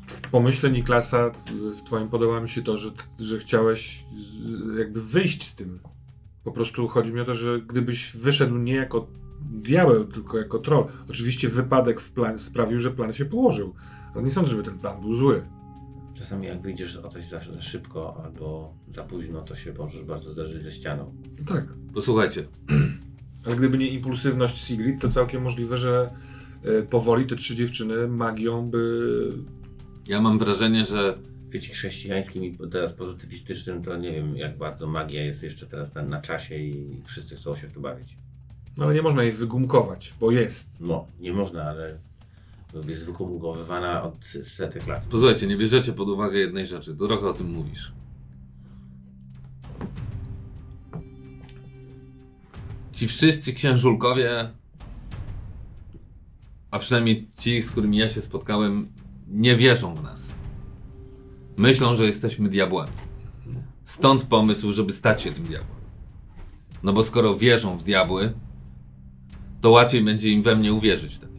[0.08, 4.04] W pomyśle Niklasa, w- twoim podoba mi się to, że, że chciałeś
[4.80, 5.80] jakby wyjść z tym.
[6.44, 9.08] Po prostu chodzi mi o to, że gdybyś wyszedł nie jako
[9.42, 10.88] diabeł, tylko jako troll.
[11.10, 13.74] Oczywiście wypadek w plan sprawił, że plan się położył.
[14.14, 15.42] Ale nie sądzę, żeby ten plan był zły.
[16.14, 20.32] czasami jak wyjdziesz o coś za, za szybko albo za późno, to się możesz bardzo
[20.32, 21.16] zderzyć ze ścianą.
[21.48, 21.66] Tak.
[21.94, 22.48] Posłuchajcie,
[23.46, 26.12] Ale gdyby nie impulsywność Sigrid, to całkiem możliwe, że
[26.64, 29.30] e, powoli te trzy dziewczyny magią by...
[30.10, 34.88] ja mam wrażenie, że W świecie chrześcijańskim i teraz pozytywistycznym to nie wiem, jak bardzo
[34.88, 38.18] magia jest jeszcze teraz na, na czasie i wszyscy chcą się w to bawić.
[38.78, 40.70] No ale nie można jej wygumkować, bo jest.
[40.80, 41.98] No, nie można, ale
[42.88, 45.04] jest wykomunikowywana od setek lat.
[45.04, 46.96] Posłuchajcie, nie bierzecie pod uwagę jednej rzeczy.
[46.96, 47.92] To trochę o tym mówisz.
[52.92, 54.50] Ci wszyscy księżulkowie,
[56.72, 58.88] a przynajmniej ci, z którymi ja się spotkałem,
[59.28, 60.32] nie wierzą w nas.
[61.58, 62.92] Myślą, że jesteśmy diabłami.
[63.86, 65.78] Stąd pomysł, żeby stać się tym diabłem.
[66.84, 68.34] No bo skoro wierzą w diabły,
[69.68, 71.34] to łatwiej będzie im we mnie uwierzyć wtedy.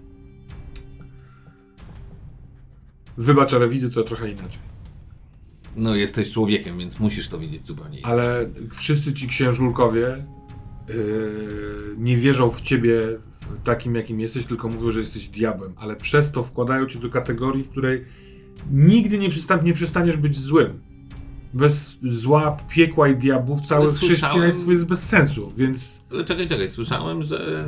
[3.19, 4.61] Wybacz, ale widzę to trochę inaczej.
[5.77, 8.13] No jesteś człowiekiem, więc musisz to widzieć zupełnie inaczej.
[8.21, 10.25] Ale wszyscy ci księżulkowie
[10.89, 10.95] yy,
[11.99, 13.01] nie wierzą w ciebie
[13.41, 15.73] w takim, jakim jesteś, tylko mówią, że jesteś diabłem.
[15.77, 18.05] Ale przez to wkładają cię do kategorii, w której
[18.71, 20.81] nigdy nie, przysta- nie przestaniesz być złym.
[21.55, 27.23] Bez zła, piekła i diabłów całe słyszałem- chrześcijaństwo jest bez sensu, więc czekaj, czekaj, słyszałem,
[27.23, 27.65] że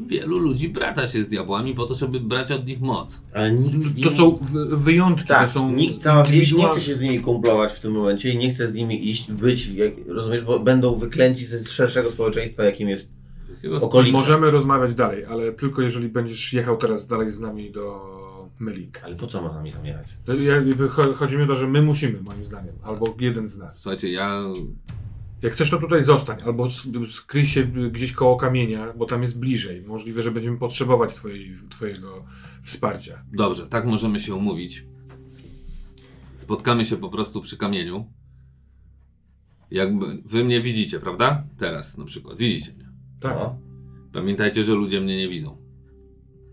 [0.00, 3.22] wielu ludzi brata się z diabłami po to, żeby brać od nich moc.
[3.34, 4.38] Ale nikt to są
[4.68, 7.92] wyjątki, Tak, to są nikt, cała wieś nie chce się z nimi kumplować w tym
[7.92, 12.10] momencie i nie chce z nimi iść, być, jak, rozumiesz, bo będą wyklęci ze szerszego
[12.10, 13.08] społeczeństwa, jakim jest
[13.80, 14.18] okolica.
[14.18, 18.14] Możemy rozmawiać dalej, ale tylko jeżeli będziesz jechał teraz dalej z nami do
[18.60, 19.00] Mylik.
[19.04, 20.06] Ale po co ma z nami tam jechać?
[21.14, 23.80] Chodzi mi o to, że my musimy, moim zdaniem, albo jeden z nas.
[23.80, 24.42] Słuchajcie, ja
[25.44, 26.68] Jak chcesz, to tutaj zostań, albo
[27.10, 29.82] skryj się gdzieś koło kamienia, bo tam jest bliżej.
[29.82, 32.24] Możliwe, że będziemy potrzebować twojej, twojego
[32.62, 33.24] wsparcia.
[33.32, 34.86] Dobrze, tak możemy się umówić.
[36.36, 38.12] Spotkamy się po prostu przy kamieniu.
[39.70, 41.46] Jakby wy mnie widzicie, prawda?
[41.58, 42.38] Teraz na przykład.
[42.38, 42.88] Widzicie mnie.
[43.20, 43.36] Tak.
[43.36, 43.58] No.
[44.12, 45.56] Pamiętajcie, że ludzie mnie nie widzą.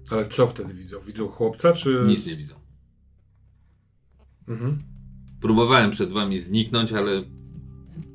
[0.09, 0.99] Ale co wtedy widzą?
[1.01, 2.03] Widzą chłopca, czy...
[2.07, 2.55] Nic nie widzą.
[4.47, 4.83] Mhm.
[5.41, 7.23] Próbowałem przed wami zniknąć, ale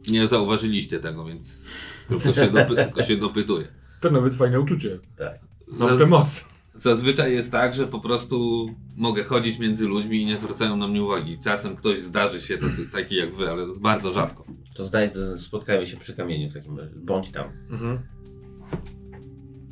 [0.09, 1.65] nie zauważyliście tego, więc
[2.09, 3.69] tylko się, dopy- tylko się dopytuję.
[4.01, 4.99] To nawet fajne uczucie.
[5.17, 5.39] Tak.
[5.69, 6.49] Mam Zaz- tę moc.
[6.75, 11.03] Zazwyczaj jest tak, że po prostu mogę chodzić między ludźmi i nie zwracają na mnie
[11.05, 11.39] uwagi.
[11.45, 14.45] Czasem ktoś zdarzy się tacy, taki jak wy, ale jest bardzo rzadko.
[14.75, 16.95] To zdaj, to spotkajmy się przy kamieniu w takim razie.
[16.97, 17.45] Bądź tam.
[17.71, 17.99] Mhm.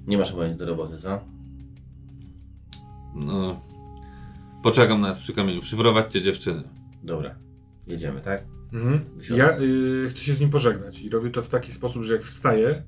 [0.06, 1.20] Nie masz nic do roboty, co?
[3.14, 3.60] No,
[4.62, 5.60] poczekam na nas przy kamieniu.
[5.60, 6.68] Przyprowadźcie dziewczyny.
[7.02, 7.34] Dobra.
[7.86, 8.44] Jedziemy, tak?
[8.72, 9.04] Mhm.
[9.30, 12.22] Ja y, chcę się z nim pożegnać i robię to w taki sposób, że jak
[12.22, 12.82] wstaję,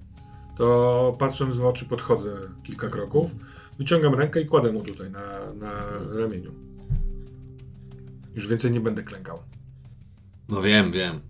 [0.56, 3.30] to patrząc w oczy podchodzę kilka kroków,
[3.78, 5.80] wyciągam rękę i kładę mu tutaj na, na
[6.18, 6.52] ramieniu.
[8.34, 9.38] Już więcej nie będę klękał.
[10.48, 11.20] No wiem, wiem.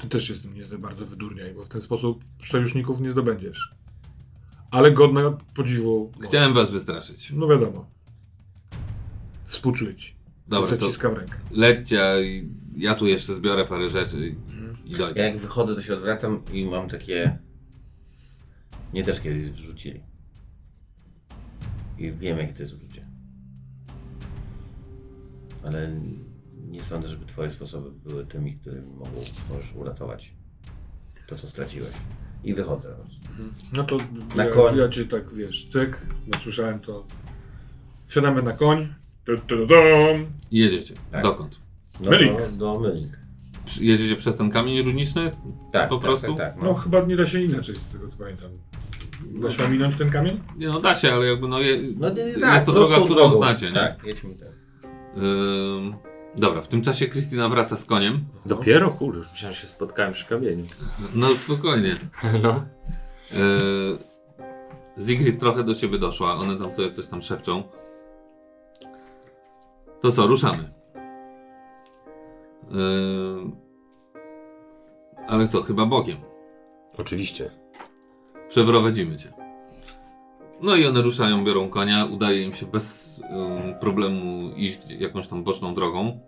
[0.00, 3.10] Ty też się z tym nie za bardzo wydurniaj, bo w ten sposób sojuszników nie
[3.10, 3.70] zdobędziesz.
[4.70, 6.12] Ale godne podziwu.
[6.16, 6.26] moc.
[6.28, 7.32] Chciałem was wystraszyć.
[7.36, 7.90] No wiadomo.
[9.44, 10.16] Współczuję ci.
[10.48, 11.34] Dobra, to Zaciskam rękę.
[11.50, 12.14] lećcie, a
[12.76, 14.36] ja tu jeszcze zbiorę parę rzeczy i-
[14.92, 15.20] Ja dojdę.
[15.22, 17.38] jak wychodzę, to się odwracam i mam takie...
[18.92, 20.00] Mnie też kiedyś wrzucili.
[21.98, 23.00] I wiem, jakie to jest uczucie.
[25.64, 26.00] Ale
[26.68, 29.10] nie sądzę, żeby twoje sposoby były tymi, którymi mogą,
[29.52, 30.32] możesz uratować
[31.26, 31.90] to, co straciłeś.
[32.44, 32.96] I wychodzę.
[33.72, 33.96] No to
[34.36, 34.76] Na ja, koń.
[34.76, 37.06] ja cię tak wiesz, cyk, bo słyszałem to.
[38.06, 38.94] Wsiadamy na koń.
[39.24, 40.26] Tu, tu, tu, dum.
[40.50, 40.94] I jedziecie.
[41.12, 41.22] Tak.
[41.22, 41.58] Dokąd?
[42.00, 42.32] No, Mylik.
[42.56, 43.18] Do, do Mylik.
[43.64, 45.30] Przy- Jedziecie przez ten kamień runiczny?
[45.72, 46.34] Tak, Po tak, prostu?
[46.34, 48.50] Tak, tak, No chyba nie da się inaczej z tego co pamiętam.
[49.24, 50.40] Da się ominąć ten kamień?
[50.56, 53.14] Nie no, da się, ale jakby no, je, No, nie, jest tak, to droga, którą
[53.14, 53.36] drogą.
[53.36, 53.72] znacie, nie?
[53.74, 54.48] Tak, jedźmy tak.
[55.16, 55.94] Ym,
[56.36, 58.24] dobra, w tym czasie Krystyna wraca z koniem.
[58.46, 58.90] Dopiero?
[58.90, 60.64] Kurde, już myślałem, że się spotkałem przy kamieniu.
[61.14, 61.96] No spokojnie.
[62.42, 62.64] No.
[63.32, 63.98] Yy,
[64.98, 67.62] Zigrid trochę do ciebie doszła, one tam sobie coś tam szepczą.
[70.00, 70.75] To co, ruszamy.
[72.70, 73.50] Yy,
[75.28, 76.16] ale co, chyba bokiem.
[76.98, 77.50] Oczywiście.
[78.48, 79.32] Przeprowadzimy cię.
[80.62, 85.44] No i one ruszają, biorą konia, udaje im się bez ym, problemu iść jakąś tam
[85.44, 86.20] boczną drogą.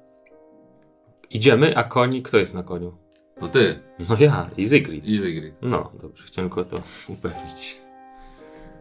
[1.30, 2.96] Idziemy, a koni, kto jest na koniu?
[3.40, 5.04] No ty No ja i Zygrid.
[5.06, 5.54] i Zigrid.
[5.62, 7.80] No, dobrze, chciałem tylko to upewnić.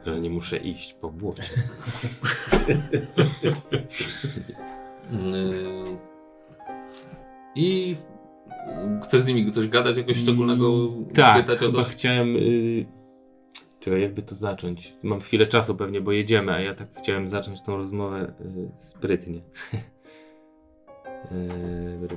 [0.06, 1.44] Że nie muszę iść po błocie.
[5.12, 5.98] Yy,
[7.58, 7.96] I
[9.04, 11.94] chcesz z nimi coś gadać, jakoś szczególnego Tak, pytać o chyba coś?
[11.94, 12.36] chciałem...
[12.36, 12.86] Y...
[13.80, 14.94] Czekaj, jakby to zacząć?
[15.04, 19.42] Mam chwilę czasu pewnie, bo jedziemy, a ja tak chciałem zacząć tą rozmowę y, sprytnie.
[21.32, 22.08] Y.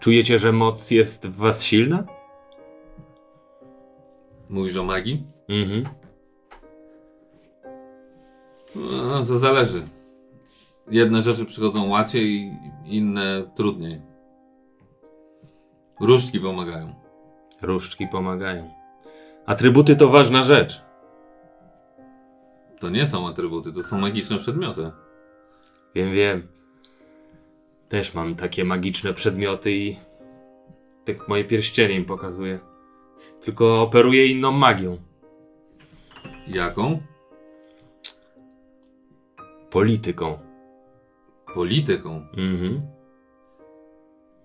[0.00, 2.04] Czujecie, że moc jest w was silna?
[4.50, 5.22] Mówisz o magii?
[5.48, 5.84] Mhm.
[8.74, 9.82] No, to zależy.
[10.90, 12.52] Jedne rzeczy przychodzą łatwiej,
[12.84, 14.00] inne trudniej.
[16.00, 16.94] Różdżki pomagają.
[17.62, 18.70] Różdżki pomagają.
[19.46, 20.82] Atrybuty to ważna rzecz.
[22.78, 24.90] To nie są atrybuty, to są magiczne przedmioty.
[25.94, 26.48] Wiem, wiem.
[27.88, 29.96] Też mam takie magiczne przedmioty i
[31.04, 32.58] tak moje pierścienie im pokazuje.
[33.40, 34.98] Tylko operuję inną magią.
[36.46, 37.00] Jaką?
[39.70, 40.49] Polityką.
[41.54, 42.26] Polityką.
[42.36, 42.82] Mhm.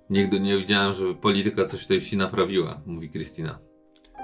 [0.10, 3.60] Nigdy nie widziałem, żeby polityka coś w tej wsi naprawiła, mówi Krystyna.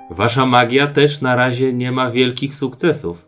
[0.09, 3.27] Wasza magia też na razie nie ma wielkich sukcesów.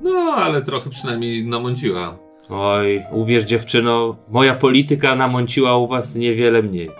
[0.00, 2.18] No, ale trochę przynajmniej namąciła.
[2.48, 6.90] Oj, uwierz dziewczyno, moja polityka namąciła u was niewiele mniej.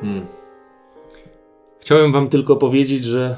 [0.00, 0.26] Hmm.
[1.80, 3.36] Chciałem wam tylko powiedzieć, że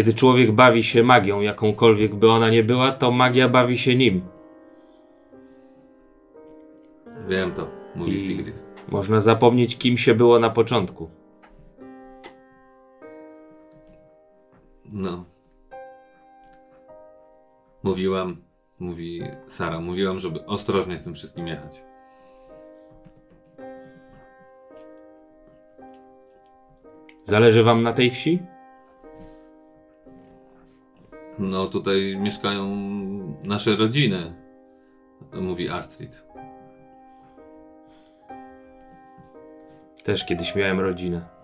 [0.00, 4.22] kiedy człowiek bawi się magią, jakąkolwiek by ona nie była, to magia bawi się nim.
[7.28, 8.62] Wiem to, mówi I- Sigrid.
[8.88, 11.10] Można zapomnieć, kim się było na początku.
[14.84, 15.24] No.
[17.82, 18.36] Mówiłam,
[18.78, 21.82] mówi Sara, mówiłam, żeby ostrożnie z tym wszystkim jechać.
[27.24, 28.42] Zależy wam na tej wsi?
[31.38, 32.76] No, tutaj mieszkają
[33.44, 34.34] nasze rodziny,
[35.32, 36.24] mówi Astrid.
[40.04, 41.40] Też kiedyś miałem rodzinę.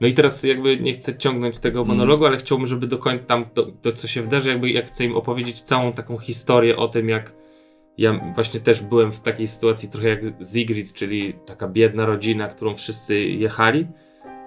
[0.00, 3.44] No i teraz jakby nie chcę ciągnąć tego monologu, ale chciałbym, żeby do końca tam
[3.54, 7.08] to, to, co się wydarzy, jakby ja chcę im opowiedzieć całą taką historię o tym,
[7.08, 7.32] jak
[7.98, 12.76] ja właśnie też byłem w takiej sytuacji trochę jak Zigrid, czyli taka biedna rodzina, którą
[12.76, 13.86] wszyscy jechali.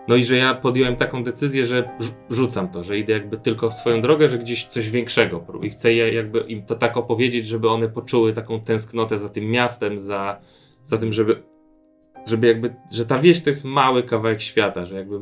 [0.08, 3.70] No i że ja podjąłem taką decyzję, że rzu- rzucam to, że idę jakby tylko
[3.70, 5.46] w swoją drogę, że gdzieś coś większego.
[5.62, 10.00] I chcę jakby im to tak opowiedzieć, żeby one poczuły taką tęsknotę za tym miastem,
[10.00, 10.40] za,
[10.84, 11.44] za tym, żeby
[12.26, 15.20] żeby jakby, że ta wieś to jest mały kawałek świata, że jakby,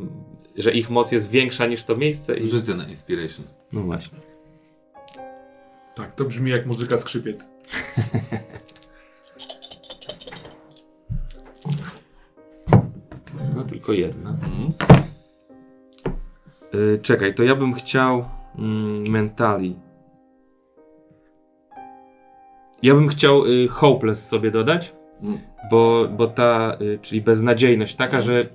[0.57, 2.47] że ich moc jest większa niż to miejsce i...
[2.47, 3.45] Rzucę na Inspiration.
[3.71, 4.17] No właśnie.
[5.95, 7.49] Tak, to brzmi jak muzyka skrzypiec.
[13.64, 14.30] No tylko jedna.
[14.30, 14.74] Mhm.
[16.76, 18.26] Y, czekaj, to ja bym chciał
[18.57, 19.76] mm, mentali.
[22.84, 24.93] Ja bym chciał y, hopeless sobie dodać,
[25.24, 25.38] Mm.
[25.72, 28.49] bo, bo ta, y, czyli beznadziejność taka, że,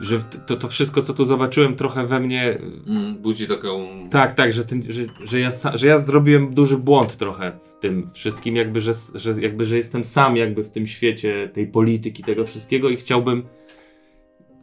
[0.00, 3.70] że w- to, to wszystko, co tu zobaczyłem, trochę we mnie y, Mm, budzi taką...
[4.10, 7.74] Tak, tak, że, ten, że, że, ja, sa- że ja zrobiłem duży błąd trochę w
[7.74, 12.24] tym wszystkim, jakby że, że, jakby, że jestem sam jakby w tym świecie tej polityki,
[12.24, 13.42] tego wszystkiego i chciałbym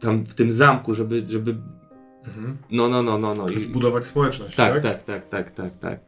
[0.00, 1.56] tam w tym zamku, żeby, żeby
[2.26, 2.56] Mhm.
[2.70, 3.48] no, no, no, no, no.
[3.48, 4.82] I, Zbudować społeczność, tak, tak?
[4.82, 6.00] tak, tak, tak, tak, tak.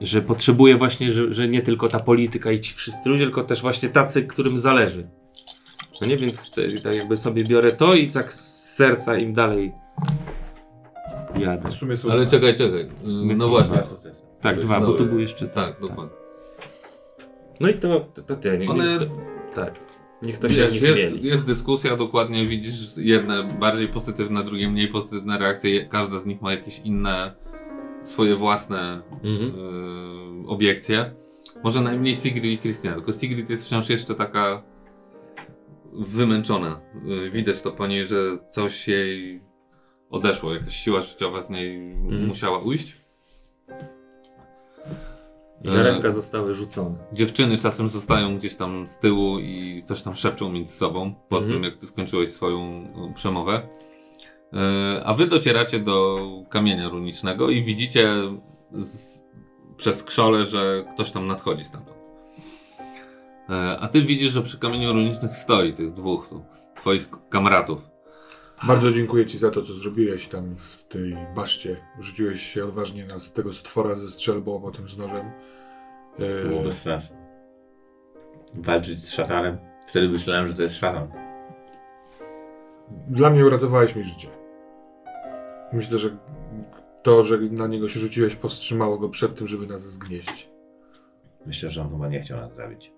[0.00, 3.62] Że potrzebuję właśnie, że, że nie tylko ta polityka i ci wszyscy ludzie, tylko też
[3.62, 5.08] właśnie tacy, którym zależy.
[6.00, 9.72] No nie, więc chcę, tak jakby sobie biorę to i tak z serca im dalej
[11.38, 11.68] jadę.
[11.68, 12.88] W sumie są Ale czekaj, czekaj.
[13.38, 13.78] No właśnie.
[14.40, 16.16] Tak, dwa, bo tu był jeszcze Tak, dokładnie.
[17.60, 18.98] No i to, to, to ty, nie, One-
[19.54, 19.74] tak.
[20.22, 21.28] Niech to się Wiesz, nie jest, mieli.
[21.28, 25.86] jest dyskusja, dokładnie widzisz jedne bardziej pozytywne, drugie mniej pozytywne reakcje.
[25.88, 27.34] Każda z nich ma jakieś inne,
[28.02, 29.52] swoje własne Mhm.
[30.44, 31.14] y, obiekcje.
[31.64, 34.62] Może najmniej Sigrid i Krystyna, tylko Sigrid jest wciąż jeszcze taka
[35.92, 36.80] wymęczona.
[37.26, 38.16] Y, widać to po niej, że
[38.50, 39.40] coś jej
[40.10, 42.26] odeszło, jakaś siła życiowa z niej Mhm.
[42.26, 42.96] musiała ujść.
[45.64, 46.94] Ziarenka zostały rzucone.
[47.12, 51.54] Dziewczyny czasem zostają gdzieś tam z tyłu i coś tam szepczą między sobą, po Mhm.
[51.54, 53.62] tym jak ty skończyłeś swoją y, przemowę.
[54.52, 58.08] Y, A wy docieracie do kamienia runicznego i widzicie
[58.72, 59.20] z,
[59.76, 61.96] przez krzole, że ktoś tam nadchodzi stamtąd.
[63.80, 66.44] A ty widzisz, że przy kamieniu runicznych stoi tych dwóch tu,
[66.76, 67.88] twoich kamratów.
[68.62, 71.76] Bardzo dziękuję Ci za to, co zrobiłeś tam w tej baszcie.
[72.00, 75.30] Rzuciłeś się odważnie na z tego stwora ze strzelbą, a potem z nożem.
[76.16, 77.14] To było E, bez sensu.
[78.54, 79.58] Walczyć z szatarem.
[79.86, 81.08] Wtedy myślałem, że to jest szatan.
[83.08, 84.28] Dla mnie uratowałeś mi życie.
[85.72, 86.16] Myślę, że
[87.02, 90.50] to, że na niego się rzuciłeś, powstrzymało go przed tym, żeby nas zgnieść.
[91.46, 92.92] Myślę, że on chyba nie chciał nas zabić.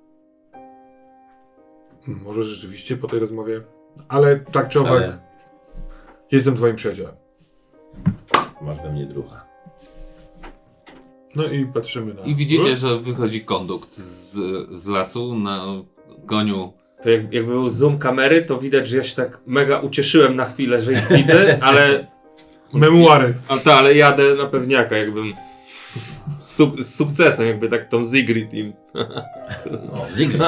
[2.06, 3.60] Może rzeczywiście po tej rozmowie.
[4.08, 5.27] Ale tak czy owak, Ale
[6.30, 7.14] jestem Twoim przyjacielem.
[8.60, 9.44] masz we mnie drucha.
[11.36, 12.22] No i patrzymy na.
[12.22, 14.34] I widzicie, że wychodzi kondukt z,
[14.78, 15.64] z lasu na
[16.26, 16.72] koniu.
[17.02, 20.44] To jak, jakby był zoom kamery, to widać, że ja się tak mega ucieszyłem na
[20.44, 22.06] chwilę, że ich widzę, ale,
[22.74, 23.34] Memuary.
[23.48, 25.34] a to, ale jadę na pewniaka, jakbym
[26.40, 28.72] z, suk- z sukcesem, jakby tak tą Zigrid im.
[29.70, 30.38] No, Zygry.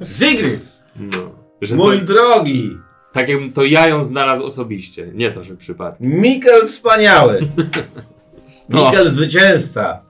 [0.00, 0.60] Zygry!
[0.96, 1.18] No.
[1.76, 2.70] Mój to, drogi!
[3.12, 6.10] Tak jakbym to ja ją znalazł osobiście, nie to, że przypadkiem.
[6.20, 7.40] Mikel wspaniały!
[8.70, 8.86] No.
[8.86, 10.02] Mikel zwycięzca!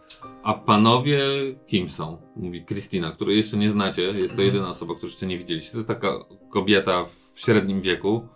[0.43, 1.21] A panowie
[1.67, 2.19] kim są?
[2.37, 4.03] Mówi Krystyna, której jeszcze nie znacie.
[4.03, 5.73] Jest to jedyna osoba, którą jeszcze nie widzieliście.
[5.73, 6.09] To jest taka
[6.51, 8.29] kobieta w średnim wieku.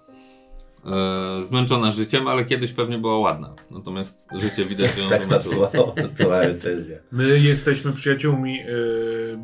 [1.38, 3.54] e, zmęczona życiem, ale kiedyś pewnie była ładna.
[3.70, 5.70] Natomiast życie widać, że ją wymęczyło.
[6.24, 6.96] zła, recenzja.
[7.12, 9.38] My jesteśmy przyjaciółmi, yy,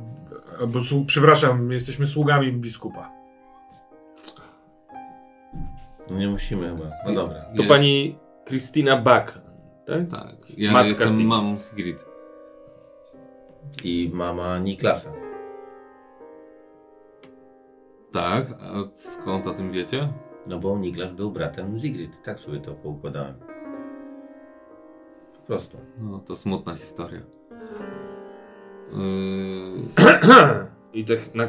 [0.60, 3.17] albo przepraszam, jesteśmy sługami biskupa.
[6.10, 6.90] No nie musimy chyba.
[7.06, 7.40] No dobra.
[7.40, 9.38] To Jest- pani Christina Buck,
[9.86, 10.08] tak?
[10.10, 11.26] Tak, ja Matka jestem Sigrid.
[11.28, 12.04] mamą z Grid.
[13.84, 15.12] I mama Niklasa.
[18.12, 20.08] Tak, a skąd o tym wiecie?
[20.46, 22.22] No bo Niklas był bratem Zigrid.
[22.22, 23.34] Tak sobie to poukładałem.
[25.34, 25.78] Po prostu.
[25.98, 27.20] No, to smutna historia.
[28.92, 28.98] Yy,
[30.92, 31.44] I tak na,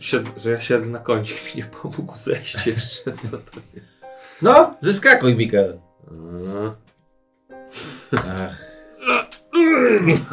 [0.00, 3.94] siedz, że ja siedzę na końcu mi nie pomógł zejść jeszcze, co to jest.
[4.42, 5.78] No, zeskakuj, Mikael.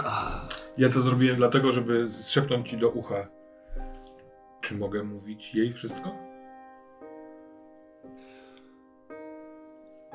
[0.05, 0.47] Ach,
[0.77, 3.27] Ja to zrobiłem dlatego, żeby zszepnąć ci do ucha.
[4.61, 6.15] Czy mogę mówić jej wszystko?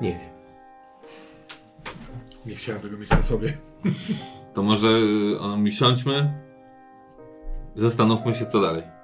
[0.01, 0.37] Nie wiem.
[2.45, 3.57] Nie chciałem tego mieć na sobie.
[4.53, 6.33] to może y, mi siądźmy.
[7.75, 8.96] Zastanówmy się, co dalej.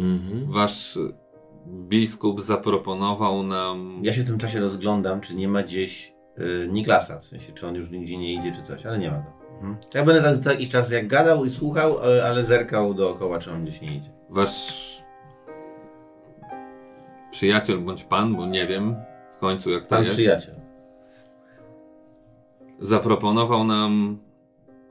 [0.00, 0.46] Mhm.
[0.52, 0.98] Wasz
[1.66, 3.92] biskup zaproponował nam.
[4.02, 7.18] ja się w tym czasie rozglądam, czy nie ma gdzieś y, Niklasa.
[7.18, 9.32] W sensie, czy on już nigdzie nie idzie, czy coś, ale nie ma go.
[9.54, 9.76] Mhm.
[9.94, 13.52] Ja będę tak co jakiś czas jak gadał i słuchał, ale, ale zerkał dookoła, czy
[13.52, 14.10] on gdzieś nie idzie.
[14.30, 14.80] Wasz
[17.30, 18.96] przyjaciel bądź pan, bo nie wiem
[19.32, 20.54] w końcu jak to Pan jest, przyjaciel.
[22.78, 24.18] zaproponował nam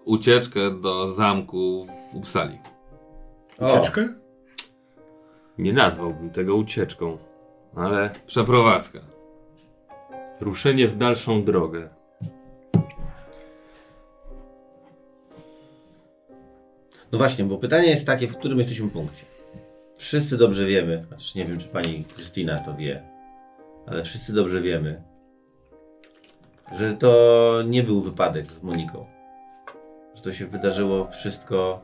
[0.05, 2.59] ucieczkę do zamku w Uppsali.
[3.59, 4.09] O, Ucieczkę?
[5.59, 7.17] Nie nazwałbym tego ucieczką,
[7.75, 8.99] ale Przeprowadzkę.
[10.41, 11.89] ruszenie w dalszą drogę.
[17.11, 19.23] No właśnie, bo pytanie jest takie, w którym jesteśmy punkcie.
[19.97, 23.03] Wszyscy dobrze wiemy, chociaż nie wiem, czy pani Krystyna to wie,
[23.87, 25.01] ale wszyscy dobrze wiemy,
[26.75, 29.05] że to nie był wypadek z Moniką.
[30.15, 31.83] Że to się wydarzyło wszystko.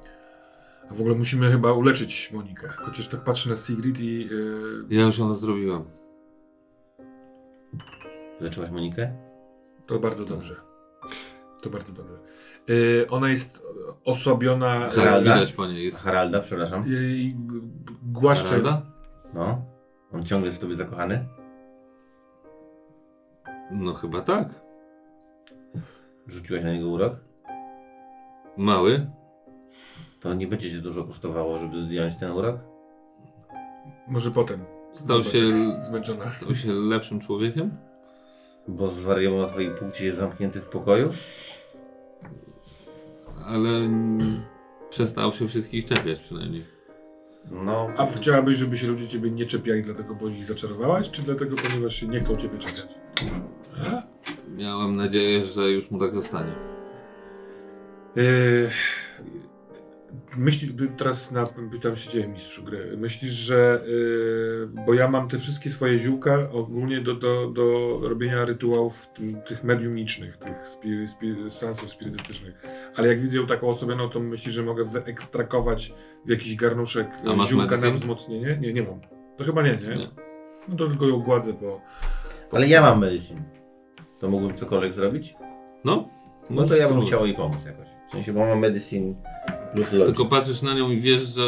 [0.91, 2.67] A w ogóle musimy chyba uleczyć Monikę.
[2.67, 4.19] Chociaż tak patrzę na Sigrid i...
[4.27, 5.83] Yy, Ja już ono zrobiłem.
[8.39, 9.13] Leczyłaś Monikę?
[9.87, 10.55] to bardzo dobrze.
[11.61, 12.17] To bardzo dobrze.
[12.67, 13.61] Yy, ona jest
[14.05, 14.81] osłabiona...
[14.81, 15.33] Tak, Haralda?
[15.33, 15.83] widać po niej.
[15.83, 16.87] Jest Haralda, przepraszam.
[16.87, 17.35] Jej
[18.03, 18.47] głaszcze...
[18.47, 18.81] Haralda?
[19.33, 19.65] No.
[20.11, 21.27] On ciągle jest w tobie zakochany?
[23.71, 24.47] No chyba tak.
[26.27, 27.13] Rzuciłaś na niego urok?
[28.57, 29.07] Mały.
[30.25, 32.55] To nie będzie cię dużo kosztowało, żeby zdjąć ten urok?
[34.07, 34.65] Może potem.
[34.93, 36.31] Stał Zobacz, się- jak jest zmęczona.
[36.31, 37.77] Stał się lepszym człowiekiem.
[38.67, 41.09] Bo zwariował na twojej płci, jest zamknięty w pokoju?
[43.45, 44.41] Ale mm,
[44.89, 46.65] przestał się wszystkich czepiać przynajmniej.
[47.51, 47.87] No.
[47.97, 51.95] A chciałabyś, żeby się ludzie ciebie nie czepiali dlatego, bo ich zaczarowałaś, czy dlatego, ponieważ
[51.95, 52.87] się nie chcą ciebie czepiać?
[53.87, 54.03] A?
[54.57, 56.51] Miałem nadzieję, że już mu tak zostanie.
[58.15, 58.69] Yy,
[60.37, 62.97] myśli, teraz na, pytam się ciebie, mistrzu gry.
[62.97, 63.83] Myślisz, że.
[63.87, 69.41] Yy, bo ja mam te wszystkie swoje ziółka ogólnie do, do, do robienia rytuałów tym-
[69.41, 72.65] tych mediumicznych, tych spi, spi, sensów spirytystycznych.
[72.95, 75.93] Ale jak widzę ją taką osobioną, to myślisz, że mogę wyekstrakować
[76.25, 77.07] w jakiś garnuszek
[77.47, 77.91] ziółka na medicine?
[77.91, 78.57] wzmocnienie?
[78.61, 79.01] Nie, nie mam.
[79.37, 79.95] To chyba nie, nie?
[79.95, 80.09] Nie.
[80.67, 81.81] No to tylko ją gładzę po.
[82.49, 83.43] po Ale ja mam medicine.
[84.19, 85.35] To mógłbym cokolwiek zrobić?
[85.83, 86.09] No.
[86.49, 87.87] No to ja bym chciał jej pomóc jakoś.
[88.09, 89.15] W sensie, bo mam logic.
[90.05, 91.43] Tylko patrzysz na nią i wiesz, że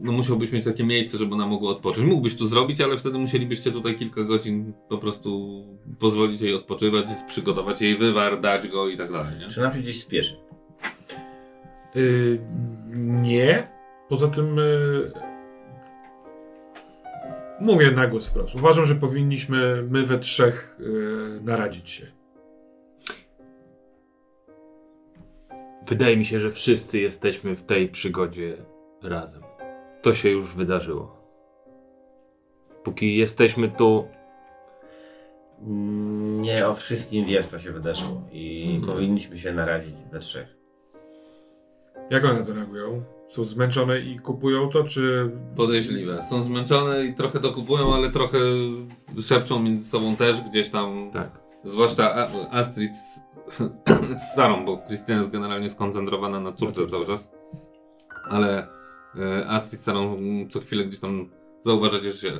[0.00, 2.08] no musiałbyś mieć takie miejsce, żeby ona mogła odpocząć.
[2.08, 5.62] Mógłbyś tu zrobić, ale wtedy musielibyście tutaj kilka godzin po prostu
[5.98, 9.48] pozwolić jej odpoczywać, przygotować jej wywar, dać go i tak dalej, nie?
[9.48, 10.36] Czy nam się gdzieś spieszy?
[11.94, 12.38] Yy,
[13.22, 13.68] nie.
[14.08, 15.12] Poza tym yy,
[17.60, 18.54] mówię na głos wprost.
[18.54, 22.17] Uważam, że powinniśmy my we trzech yy, naradzić się.
[25.88, 28.56] Wydaje mi się, że wszyscy jesteśmy w tej przygodzie
[29.02, 29.42] razem.
[30.02, 31.16] To się już wydarzyło.
[32.84, 34.08] Póki jesteśmy tu,
[36.40, 38.22] Nie o wszystkim wiesz, co się wydarzyło.
[38.32, 38.92] I Mhm.
[38.94, 40.56] powinniśmy się naradzić we trzech.
[42.10, 43.02] Jak one to reagują?
[43.28, 45.30] Są zmęczone i kupują to, czy...
[45.56, 46.22] Podejrzliwe.
[46.22, 48.38] Są zmęczone i trochę to kupują, ale trochę
[49.20, 51.10] szepczą między sobą też gdzieś tam.
[51.12, 51.30] tak.
[51.64, 53.20] Zwłaszcza A- Astrid z,
[54.18, 57.30] z Sarą, bo Krystyna jest generalnie skoncentrowana na córce cały czas.
[58.30, 58.68] Ale
[59.18, 60.16] e, Astrid z Sarą
[60.50, 61.30] co chwilę gdzieś tam
[61.64, 62.32] zauważacie, że się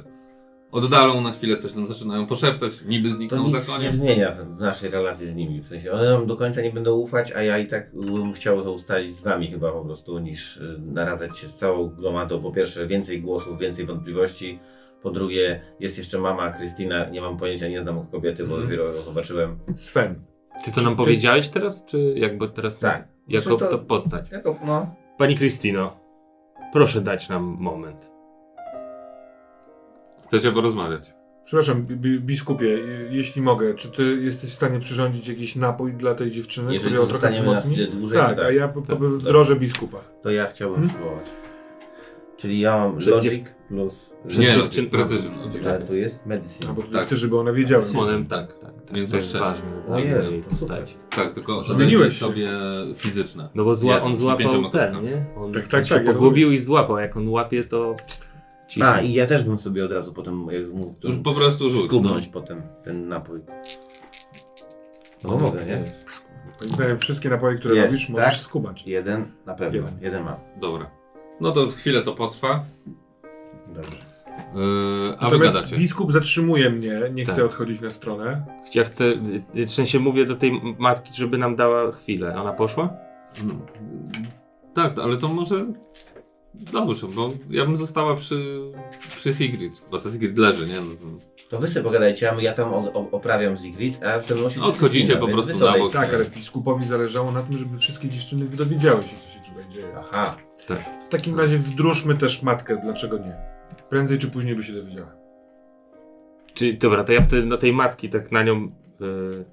[0.73, 4.61] Oddalą na chwilę, coś tam zaczynają poszeptać, niby To znikną nic za nie zmienia w
[4.61, 5.61] naszej relacji z nimi.
[5.61, 8.63] W sensie one nam do końca nie będą ufać, a ja i tak bym chciał
[8.63, 12.43] to ustalić z wami chyba po prostu, niż y, naradzać się z całą gromadą.
[12.43, 14.59] Po pierwsze więcej głosów, więcej wątpliwości.
[15.03, 18.63] Po drugie jest jeszcze mama Krystyna, nie mam pojęcia, nie znam kobiety, bo Mhm.
[18.63, 19.59] dopiero ją zobaczyłem.
[19.75, 20.23] Sven.
[20.65, 23.09] Czy to nam Czy ty- powiedziałeś teraz, czy jakby teraz Tak.
[23.29, 23.67] jako to...
[23.71, 24.31] to- postać?
[24.31, 25.97] Jako, no, Pani Kristino,
[26.73, 28.11] proszę dać nam moment.
[30.27, 31.15] Chcecie porozmawiać.
[31.45, 35.93] Przepraszam, bi- bi- biskupie, je- jeśli mogę, czy ty jesteś w stanie przyrządzić jakiś napój
[35.93, 37.77] dla tej dziewczyny, Jeżeli który ją trochę wzmocni?
[37.87, 38.47] dłużej, to Tak, tak.
[38.47, 39.99] a ja po, po, Tak, wdrożę biskupa.
[40.23, 40.97] to ja chciałbym Hmm?
[40.97, 41.27] spróbować.
[42.37, 44.15] Czyli ja mam Że logic dziew- plus...
[44.39, 45.35] Nie, dziewczyn- precyzjon.
[45.69, 46.71] Ale tu jest medicine.
[46.71, 47.03] A bo ty Tak.
[47.07, 47.85] chcesz, żeby ona wiedziała.
[47.85, 47.93] Tak,
[48.29, 48.47] tak.
[48.49, 48.58] tak
[48.93, 49.63] Więc to jest masz sześć.
[49.63, 49.85] ważne.
[49.85, 50.69] O dla Jezu, mojej to super.
[50.69, 50.97] postaci.
[51.11, 52.19] Tak, tylko Zmieniłeś odejmij się.
[52.19, 53.49] sobie fizyczne.
[53.55, 55.27] No bo zła, Ja on złapał ten, nie?
[55.37, 56.99] On Tak, tak, się tak, ja pogubił i złapał.
[56.99, 57.95] Jak on łapie, to
[58.69, 58.87] cicho.
[58.89, 61.87] A, i ja też bym sobie od razu potem jak mu, Już po prostu rzuć,
[61.91, 62.33] skubnąć no.
[62.33, 63.41] potem ten napój.
[65.25, 66.97] No bo mogę, nie?
[66.99, 68.17] Wszystkie napoje, które Jest, robisz, tak?
[68.17, 68.87] możesz skubać.
[68.87, 69.99] Jeden na pewno, Jeden.
[70.01, 70.37] jeden, mam.
[70.61, 70.91] Dobra.
[71.41, 72.65] No to chwilę to potrwa.
[73.75, 73.91] Dobrze.
[74.55, 74.63] Yy,
[75.19, 75.77] a wy Natomiast gadacie.
[75.77, 77.45] biskup zatrzymuje mnie, nie chce Tak.
[77.45, 78.47] odchodzić na stronę.
[78.75, 79.05] Ja chcę,
[79.57, 82.41] y, w sensie mówię do tej matki, żeby nam dała chwilę.
[82.41, 82.91] Ona poszła?
[83.45, 83.55] No.
[84.75, 85.59] Tak, ale to może.
[86.73, 88.61] Dobrze, bo ja bym została przy,
[89.17, 90.81] przy Sigrid, bo ta Sigrid leży, nie?
[90.81, 94.27] No, to- To wy sobie pogadajcie, a ja tam o, o, oprawiam Zigrid, a w
[94.27, 94.61] tym momencie...
[94.63, 95.93] Odchodzicie Krystyna, po więc prostu wy sobie- na bok.
[95.93, 99.95] Tak, ale biskupowi zależało na tym, żeby wszystkie dziewczyny dowiedziały się, co się tutaj dzieje.
[100.13, 100.37] Aha,
[101.07, 103.37] W takim razie wdróżmy też matkę, dlaczego nie?
[103.89, 105.13] Prędzej czy później by się dowiedziała.
[106.55, 108.73] Czyli dobra, to ja wtedy do tej matki tak na nią.
[109.01, 109.45] y,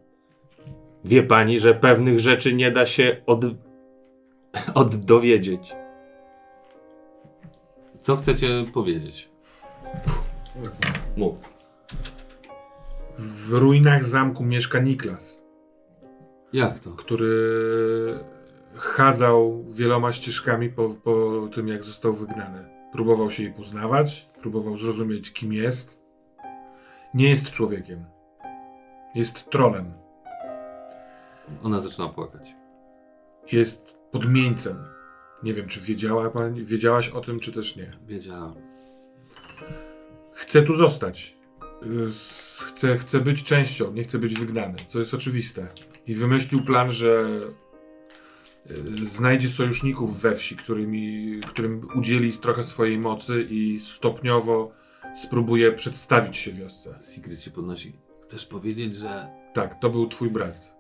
[1.06, 3.46] wie pani, że pewnych rzeczy nie da się od,
[4.74, 5.76] od dowiedzieć.
[7.98, 9.30] Co chcecie powiedzieć?
[11.18, 11.36] Mów.
[13.18, 15.44] W ruinach zamku mieszka Niklas,
[16.54, 16.92] Jak to?
[16.92, 17.34] który
[18.76, 22.75] chadzał wieloma ścieżkami po, po tym, jak został wygnany.
[22.96, 26.00] Próbował się jej poznawać, próbował zrozumieć, kim jest.
[27.14, 28.06] Nie jest człowiekiem.
[29.16, 29.94] Jest trolem.
[31.64, 32.56] Ona zaczyna płakać.
[33.52, 34.78] Jest podmieńcem.
[35.44, 37.92] Nie wiem, czy wiedziała pani, wiedziałaś o tym, czy też nie.
[38.08, 38.56] Wiedziałam.
[40.34, 41.38] Chce tu zostać.
[41.84, 42.10] Y,
[42.66, 45.68] Chce, chce być częścią, nie chce być wygnany, co jest oczywiste.
[46.08, 47.40] I wymyślił plan, że
[49.04, 54.72] znajdzie sojuszników we wsi, którymi, którym udzieli trochę swojej mocy i stopniowo
[55.14, 57.00] spróbuje przedstawić się wiosce.
[57.04, 58.00] Sigrid się podnosi.
[58.24, 59.28] Chcesz powiedzieć, że.
[59.54, 60.76] Tak, to był twój brat.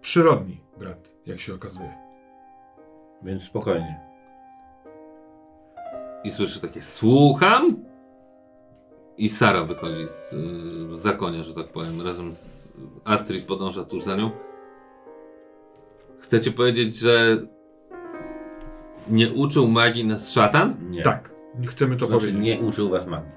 [0.00, 1.94] Przyrodni brat, jak się okazuje.
[3.22, 4.00] więc spokojnie.
[6.24, 7.68] I słyszy takie słucham?
[9.16, 12.72] I Sara wychodzi z y, zakonia, że tak powiem, razem z
[13.04, 14.30] Astrid podąża tuż za nią.
[16.24, 17.36] Chcecie powiedzieć, że
[19.10, 20.76] nie uczył magii nas szatan?
[20.90, 21.02] Nie.
[21.02, 22.60] Tak, nie chcemy to To znaczy, powiedzieć.
[22.60, 23.30] nie uczył was magii.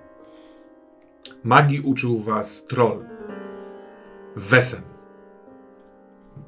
[1.44, 3.06] Magii uczył was troll.
[4.36, 4.82] Wesen.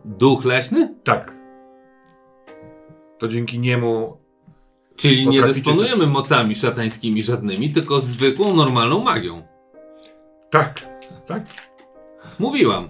[0.06, 0.96] Duch leśny?
[1.04, 1.36] Tak.
[3.18, 4.18] To dzięki niemu
[4.96, 9.44] Czyli nie dysponujemy też- mocami szatańskimi żadnymi, tylko zwykłą, normalną magią.
[10.50, 10.82] Tak,
[11.26, 11.44] tak.
[12.40, 12.90] Mówiłam.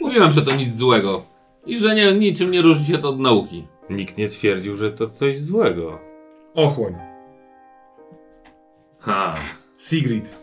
[0.00, 1.31] Mówiłam, że to nic złego.
[1.66, 3.66] I że nie, niczym nie różni się to od nauki.
[3.90, 5.98] Nikt nie twierdził, że to coś złego.
[6.54, 6.94] Ochłoń.
[8.98, 9.34] Ha.
[9.78, 10.34] Sigrid.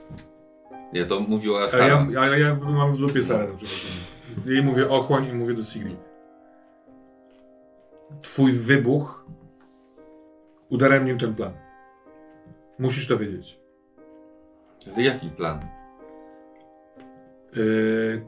[0.94, 2.08] Nie, to mówiła Sara.
[2.12, 3.92] ja, a ja mam w dupie Sarę za przepraszam.
[4.46, 6.00] Jej mówię ochłoń i mówię do Sigrid.
[8.22, 9.26] Twój wybuch
[10.70, 11.54] udaremnił ten plan.
[12.80, 13.60] Musisz to wiedzieć.
[14.96, 15.60] Ale jaki plan?
[17.56, 18.22] Yy,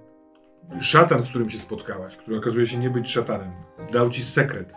[0.81, 3.51] szatan, z którym się spotkałaś, który okazuje się nie być szatanem,
[3.91, 4.73] dał ci sekret,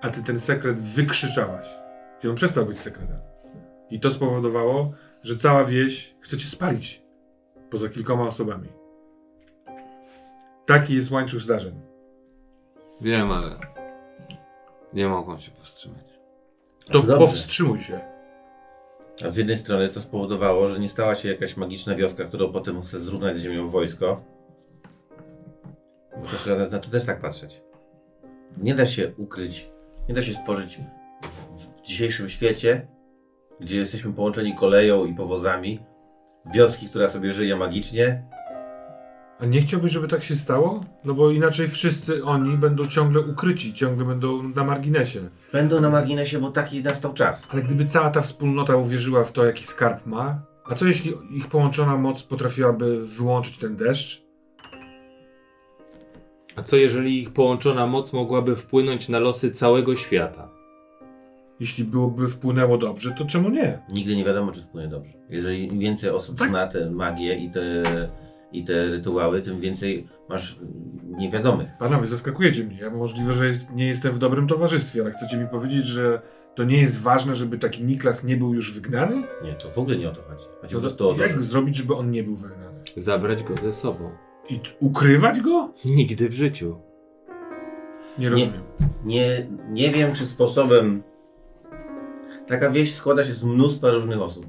[0.00, 1.66] a ty ten sekret wykrzyczałaś.
[2.24, 3.18] I on przestał być sekretem.
[3.90, 4.92] I to spowodowało,
[5.22, 7.02] że cała wieś chce cię spalić.
[7.70, 8.68] Poza kilkoma osobami.
[10.66, 11.80] Taki jest łańcuch zdarzeń.
[13.00, 13.50] Wiem, ale
[14.92, 16.04] nie mogłam się powstrzymać.
[16.86, 17.18] To Dobrze.
[17.18, 18.00] powstrzymuj się.
[19.26, 22.82] A z jednej strony to spowodowało, że nie stała się jakaś magiczna wioska, którą potem
[22.82, 24.20] chce zrównać z ziemią wojsko.
[26.22, 27.62] Bo też na, na to też tak patrzeć.
[28.56, 29.70] Nie da się ukryć,
[30.08, 30.78] nie da się stworzyć
[31.22, 32.88] w, w dzisiejszym świecie,
[33.60, 35.80] gdzie jesteśmy połączeni koleją i powozami,
[36.54, 38.22] wioski, która sobie żyje magicznie.
[39.40, 40.84] A nie chciałbyś, żeby tak się stało?
[41.04, 45.20] No bo inaczej wszyscy oni będą ciągle ukryci, ciągle będą na marginesie.
[45.52, 47.42] Będą na marginesie, bo taki nastał czas.
[47.48, 51.46] Ale gdyby cała ta wspólnota uwierzyła w to, jaki skarb ma, A co jeśli ich
[51.46, 54.27] połączona moc potrafiłaby wyłączyć ten deszcz?
[56.58, 60.48] A co jeżeli ich połączona moc mogłaby wpłynąć na losy całego świata?
[61.60, 63.78] Jeśli byłoby wpłynęło dobrze, to czemu nie?
[63.92, 65.12] Nigdy nie wiadomo, czy wpłynie dobrze.
[65.30, 66.48] Jeżeli im więcej osób Tak.
[66.48, 67.82] zna tę magię i te,
[68.52, 70.56] i te rytuały, tym więcej masz
[71.06, 71.68] niewiadomych.
[71.78, 72.78] Panowie, zaskakujecie mnie.
[72.80, 76.20] Ja możliwe, że jest, nie jestem w dobrym towarzystwie, ale chcecie mi powiedzieć, że
[76.54, 79.22] to nie jest ważne, żeby taki Niklas nie był już wygnany?
[79.44, 80.44] Nie, to w ogóle nie o to chodzi.
[80.60, 82.80] Chodzi No prostu o to to, jak że zrobić, żeby on nie był wygnany?
[82.96, 84.10] Zabrać go ze sobą.
[84.50, 85.72] I ukrywać go?
[85.84, 86.76] Nigdy w życiu.
[88.18, 88.52] Nie rozumiem.
[89.04, 91.02] nie, nie wiem, czy sposobem.
[92.46, 94.46] Taka wieś składa się z mnóstwa różnych osób,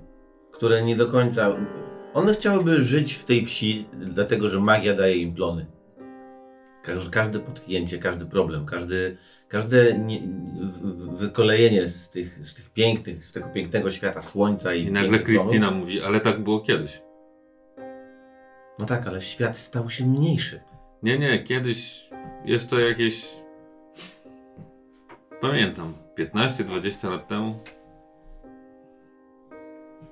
[0.52, 1.56] które nie do końca.
[2.14, 5.66] One chciałyby żyć w tej wsi, dlatego że magia daje im plony.
[6.84, 9.18] Każ- Każde potknięcie, każdy problem, każdy,
[9.48, 10.20] każde nie,
[10.62, 14.92] w- w- wykolejenie z tych, z tych pięknych, z tego pięknego świata słońca i, I
[14.92, 15.20] nagle.
[15.20, 17.02] Kristina mówi, ale tak było kiedyś.
[18.80, 20.62] No tak, ale świat stał się mniejszy.
[21.04, 22.10] Nie, nie, kiedyś
[22.46, 23.36] jeszcze jakieś.
[25.42, 27.60] Pamiętam, 15-20 lat temu.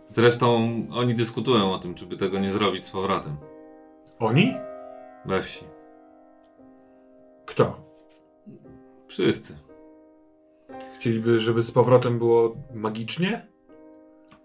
[0.10, 0.48] Zresztą
[0.92, 3.38] oni dyskutują o tym, czy by tego nie zrobić z powrotem
[4.20, 4.54] Oni?
[5.26, 5.66] we wsi.
[7.46, 7.82] Kto?
[9.08, 9.58] Wszyscy.
[10.96, 13.48] Chcieliby, żeby z powrotem było magicznie?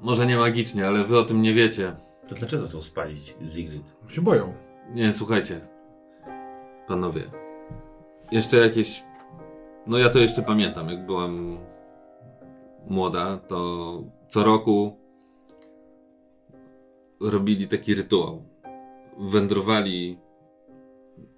[0.00, 1.92] Może nie magicznie, ale wy o tym nie wiecie.
[2.32, 3.94] To dlaczego to spalić, Zigrid?
[4.08, 4.54] Się boją.
[4.90, 5.60] Nie, słuchajcie.
[6.88, 7.30] Panowie.
[8.32, 9.04] Jeszcze jakieś.
[9.86, 11.58] No ja to jeszcze pamiętam, jak byłam
[12.88, 14.96] młoda, to co roku
[17.20, 18.42] robili taki rytuał.
[19.18, 20.18] Wędrowali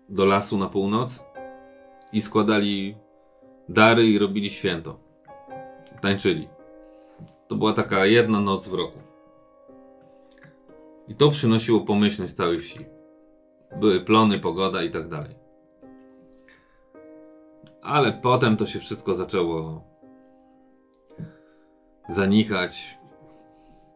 [0.09, 1.25] do lasu na północ
[2.13, 2.97] i składali
[3.69, 5.01] dary i robili święto.
[6.01, 6.49] Tańczyli.
[7.49, 9.04] To była taka jedna noc w roku.
[11.09, 12.87] I to przynosiło pomyślność całej wsi.
[13.81, 15.35] Były plony, pogoda i tak dalej.
[17.83, 19.85] Ale potem to się wszystko zaczęło
[22.09, 22.99] zanikać.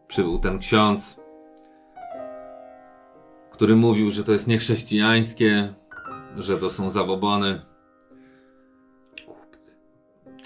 [0.07, 1.19] Przybył ten ksiądz,
[3.51, 5.73] który mówił, że to jest niechrześcijańskie,
[6.37, 7.61] że to są zabobony.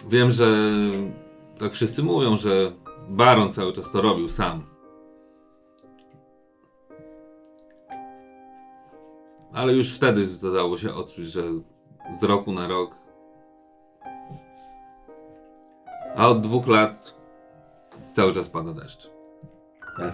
[0.10, 0.58] Wiem, że
[1.58, 2.72] tak wszyscy mówią, że
[3.10, 4.73] baron cały czas to robił sam.
[9.64, 11.44] Ale już wtedy zdało się odczuć, że
[12.20, 12.96] z roku na rok.
[16.16, 17.18] A od dwóch lat
[18.14, 19.10] cały czas pada deszcz.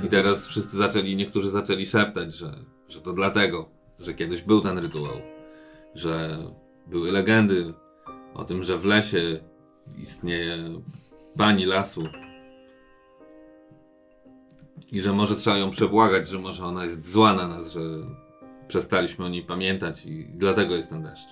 [0.06, 2.54] I teraz wszyscy zaczęli, niektórzy zaczęli szeptać, że,
[2.88, 3.70] że to dlatego,
[4.00, 5.22] że kiedyś był ten rytuał,
[5.96, 6.38] że
[6.88, 7.74] były legendy
[8.34, 9.40] o tym, że w lesie
[9.98, 10.58] istnieje
[11.38, 12.04] pani lasu
[14.92, 17.82] i że może trzeba ją przebłagać, że może ona jest zła na nas, że
[18.70, 21.30] przestaliśmy o niej pamiętać i dlatego jest ten deszcz.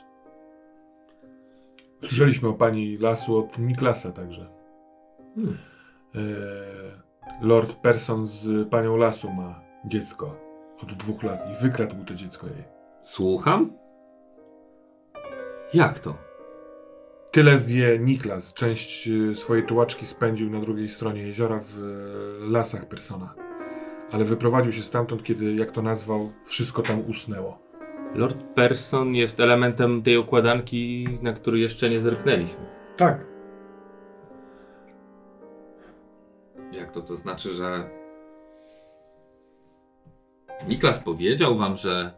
[2.02, 4.50] Słyszeliśmy o pani lasu od Niklasa także.
[5.36, 5.58] Hmm.
[6.16, 6.20] E,
[7.42, 10.38] Lord Person z panią lasu ma dziecko
[10.84, 12.64] od dwóch lat i wykradł to dziecko jej.
[13.02, 13.74] Słucham?
[15.74, 16.18] Jak to?
[17.32, 18.54] Tyle wie Niklas.
[18.54, 23.47] Część e, swojej tułaczki spędził na drugiej stronie jeziora w e, lasach Persona.
[24.12, 27.60] Ale wyprowadził się stamtąd, kiedy, jak to nazwał, wszystko tam usnęło.
[28.16, 32.66] Lord Person jest elementem tej układanki, na który jeszcze nie zerknęliśmy.
[32.98, 33.26] Tak.
[36.78, 37.02] Jak to?
[37.02, 37.90] To znaczy, że.
[40.68, 42.12] Niklas powiedział wam, że.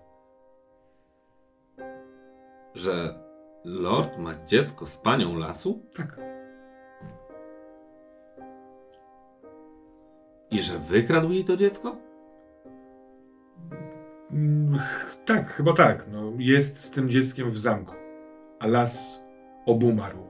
[2.76, 3.20] że
[3.66, 5.86] Lord ma dziecko z panią lasu?
[5.96, 6.20] Tak.
[10.52, 11.98] I że wykradł jej to dziecko?
[14.32, 14.80] Mm,
[15.26, 16.08] tak, chyba tak.
[16.12, 17.94] No, jest z tym dzieckiem w zamku.
[18.60, 19.22] A las
[19.66, 20.30] obumarł.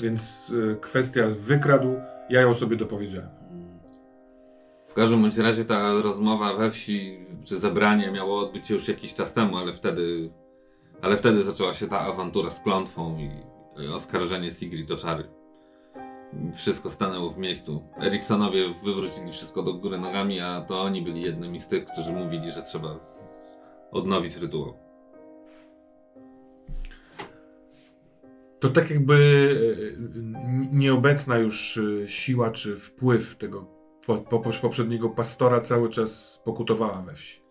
[0.00, 1.94] Więc e, kwestia wykradł,
[2.30, 3.28] ja ją sobie dopowiedziałem.
[4.88, 9.14] W każdym bądź razie ta rozmowa we wsi, czy zebranie miało odbyć się już jakiś
[9.14, 10.30] czas temu, ale wtedy.
[11.02, 15.24] Ale wtedy zaczęła się ta awantura z klątwą i i oskarżenie Sigrid o czary.
[16.54, 17.82] Wszystko stanęło w miejscu.
[18.00, 22.50] Eriksonowie wywrócili wszystko do góry nogami, a to oni byli jednymi z tych, którzy mówili,
[22.50, 23.38] że trzeba z...
[23.90, 24.74] odnowić rytuał.
[28.60, 29.14] To tak jakby
[30.72, 33.66] e, nieobecna już e, siła czy wpływ tego
[34.06, 37.42] po, po, poprzedniego pastora cały czas pokutowała we wsi.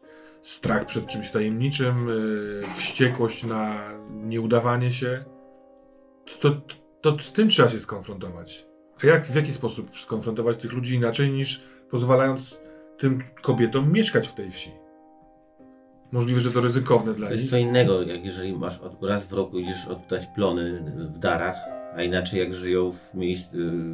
[0.41, 5.25] Strach przed czymś tajemniczym, e, wściekłość na nieudawanie się.
[6.41, 6.61] To, to,
[7.01, 8.70] to z tym trzeba się skonfrontować.
[9.03, 12.61] A jak, w jaki sposób skonfrontować tych ludzi inaczej niż pozwalając
[12.97, 14.71] tym kobietom mieszkać w tej wsi.
[16.11, 17.51] Możliwe, że to ryzykowne dla To jest nich.
[17.51, 20.83] co innego, jak jeżeli masz od, raz w roku idziesz oddać plony
[21.13, 21.57] w darach,
[21.95, 23.47] a inaczej jak żyją w miejsc,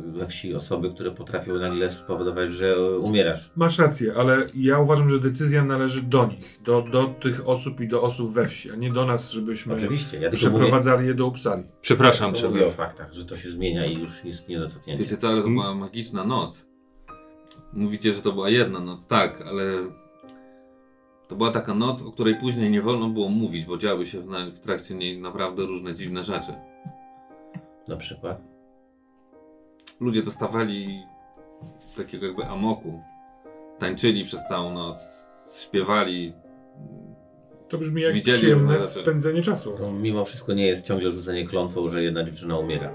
[0.06, 3.52] we wsi osoby, które potrafią nagle spowodować, że umierasz.
[3.56, 7.88] Masz rację, ale ja uważam, że decyzja należy do nich, do, do tych osób i
[7.88, 11.14] do osób we wsi, a nie do nas, żebyśmy Oczywiście, ja tylko mówię, przeprowadzali je
[11.14, 11.64] do Upsali.
[11.82, 15.04] Przepraszam, tylko mówię o faktach, że to się zmienia i już jest nie do cofnięcia.
[15.04, 16.68] Wiecie co, ale to była magiczna noc.
[17.74, 19.64] Mówicie, że to była jedna noc, tak, ale
[21.28, 24.28] to była taka noc, o której później nie wolno było mówić, bo działy się w,
[24.56, 26.54] w trakcie niej naprawdę różne dziwne rzeczy.
[27.88, 28.42] Na przykład.
[30.00, 31.04] Ludzie dostawali
[31.98, 33.02] takiego jakby amoku.
[33.80, 35.28] Tańczyli przez całą noc,
[35.62, 36.34] śpiewali.
[37.70, 39.02] To brzmi jak Widzieli przyjemne rzeczy.
[39.02, 39.78] spędzenie czasu.
[39.78, 42.94] To mimo wszystko nie jest ciągle rzucenie klątwą, że jedna dziewczyna umiera.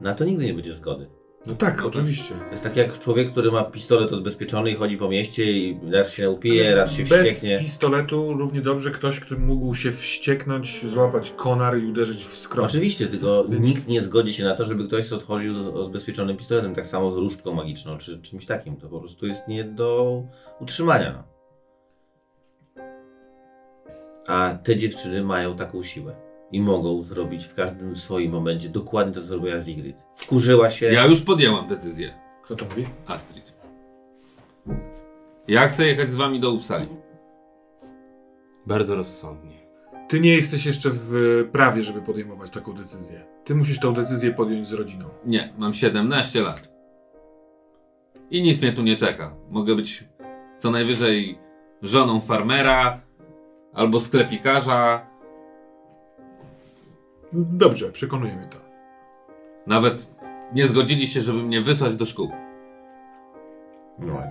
[0.00, 1.10] Na to nigdy nie będzie zgody.
[1.46, 2.34] No tak, to- oczywiście.
[2.34, 6.12] To jest tak jak człowiek, który ma pistolet odbezpieczony i chodzi po mieście i raz
[6.12, 7.58] się upije, raz się Bez wścieknie.
[7.58, 12.66] pistoletu równie dobrze ktoś, który mógł się wścieknąć, złapać konar i uderzyć w skroń.
[12.66, 16.74] Oczywiście, tylko Więc- nikt nie zgodzi się na to, żeby ktoś odchodził z odbezpieczonym pistoletem,
[16.74, 18.76] tak samo z różdżką magiczną czy czymś takim.
[18.76, 20.22] To po prostu jest nie do
[20.60, 21.24] utrzymania.
[24.26, 26.14] A te dziewczyny mają taką siłę
[26.54, 29.96] i mogą zrobić w każdym swoim momencie dokładnie to, co zrobiła Zigrid.
[30.14, 30.86] Wkurzyła się.
[30.86, 32.86] Ja już podjęłam decyzję, Kto to mówi?
[33.06, 33.56] Astrid.
[35.48, 36.88] Ja chcę jechać z wami do Uppsali.
[38.66, 39.66] Bardzo rozsądnie.
[40.08, 41.12] Ty nie jesteś jeszcze w
[41.52, 43.24] prawie, żeby podejmować taką decyzję.
[43.44, 45.08] Ty musisz tą decyzję podjąć z rodziną.
[45.24, 46.72] Nie, mam 17 lat.
[48.30, 49.36] I nic mnie tu nie czeka.
[49.50, 50.04] Mogę być
[50.58, 51.38] co najwyżej
[51.82, 53.00] żoną farmera
[53.72, 55.13] albo sklepikarza.
[57.34, 58.58] Dobrze, przekonuje mnie to.
[59.66, 60.14] Nawet
[60.54, 62.30] nie zgodzili się, żeby mnie wysłać do szkół.
[63.98, 64.22] No.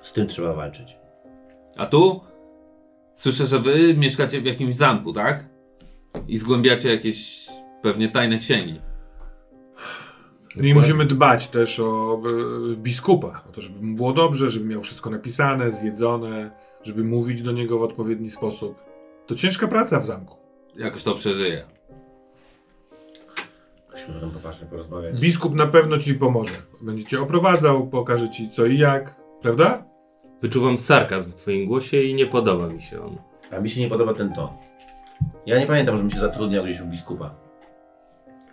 [0.00, 0.96] Z tym trzeba walczyć.
[1.76, 2.20] A tu
[3.14, 5.48] słyszę, że wy mieszkacie w jakimś zamku, tak?
[6.28, 7.46] I zgłębiacie jakieś
[7.82, 8.80] pewnie tajne księgi.
[10.56, 12.22] No i musimy dbać też o
[12.72, 16.50] e, biskupa, o to, żeby mu było dobrze, żeby miał wszystko napisane, zjedzone,
[16.82, 18.78] żeby mówić do niego w odpowiedni sposób.
[19.26, 20.36] To ciężka praca w zamku.
[20.76, 21.64] Jakoś to przeżyję.
[24.02, 25.20] Musimy tam poważnie porozmawiać.
[25.20, 26.52] Biskup na pewno ci pomoże.
[26.82, 29.84] Będzie cię oprowadzał, pokaże ci co i jak, prawda?
[30.40, 33.16] Wyczuwam sarkazm w twoim głosie i nie podoba mi się on.
[33.50, 34.48] A mi się nie podoba ten ton.
[35.46, 37.34] Ja nie pamiętam, żebym się zatrudniał gdzieś u biskupa.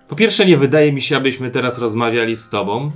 [0.08, 2.92] Po pierwsze, nie wydaje mi się, abyśmy teraz rozmawiali z tobą.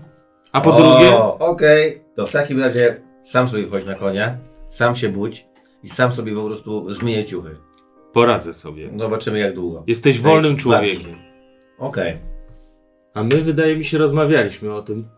[0.52, 4.38] A po o, drugie, Okej, to w takim razie sam sobie chodź na konia,
[4.70, 5.48] sam się budź
[5.84, 7.56] i sam sobie po prostu zmieniaj ciuchy.
[8.14, 8.90] poradzę sobie.
[8.98, 9.84] Zobaczymy jak długo.
[9.88, 11.16] Jesteś wolnym człowiekiem.
[11.80, 12.33] Okej.
[13.14, 15.10] A my, wydaje mi się, rozmawialiśmy o tym.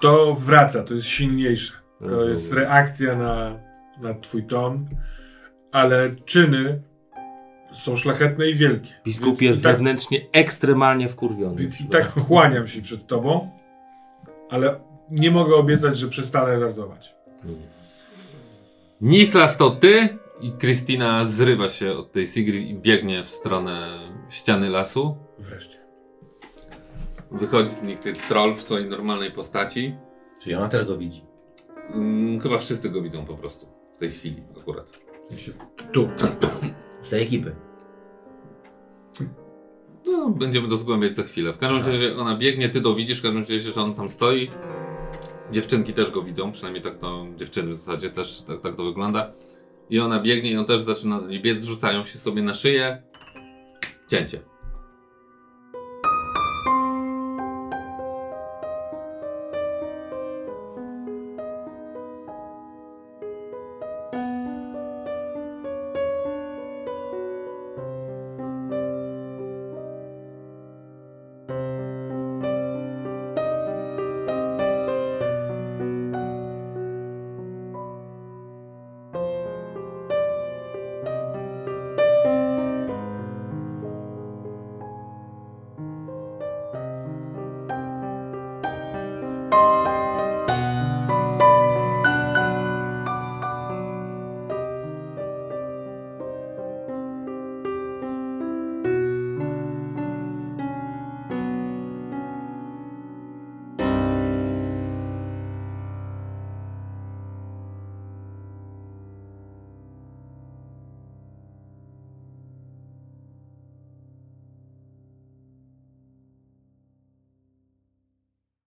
[0.00, 1.72] To wraca, to jest silniejsze.
[2.00, 2.30] To Rozumiem.
[2.30, 3.58] jest reakcja na,
[4.02, 4.88] na twój ton,
[5.72, 6.82] ale czyny
[7.72, 8.90] są szlachetne i wielkie.
[9.04, 11.56] Biskup Więc jest tak, wewnętrznie ekstremalnie wkurwiony.
[11.56, 13.50] Więc i tak kłaniam się przed tobą,
[14.50, 14.80] ale
[15.10, 17.14] nie mogę obiecać, że przestanę żartować.
[19.00, 20.08] Niklas, to ty?
[20.40, 23.98] I Kristina zrywa się od tej Sigrid i biegnie w stronę
[24.30, 25.16] ściany lasu.
[25.38, 25.85] Wreszcie.
[27.30, 29.94] Wychodzi z nich ten troll w swojej normalnej postaci.
[30.42, 31.24] Czyli ona też go widzi.
[31.94, 33.66] Mm, chyba wszyscy go widzą po prostu.
[33.96, 35.00] W tej chwili akurat.
[35.92, 36.08] Tu.
[37.02, 37.56] Z tej ekipy.
[40.06, 41.52] No, będziemy to zgłębiać za chwilę.
[41.52, 44.50] W każdym razie ona biegnie, ty to widzisz, w każdym razie, że on tam stoi.
[45.52, 49.32] Dziewczynki też go widzą, przynajmniej tak to, dziewczyny w zasadzie też tak, tak to wygląda.
[49.90, 53.02] I ona biegnie i on też zaczyna i biec, rzucają się sobie na szyję.
[54.08, 54.40] Cięcie.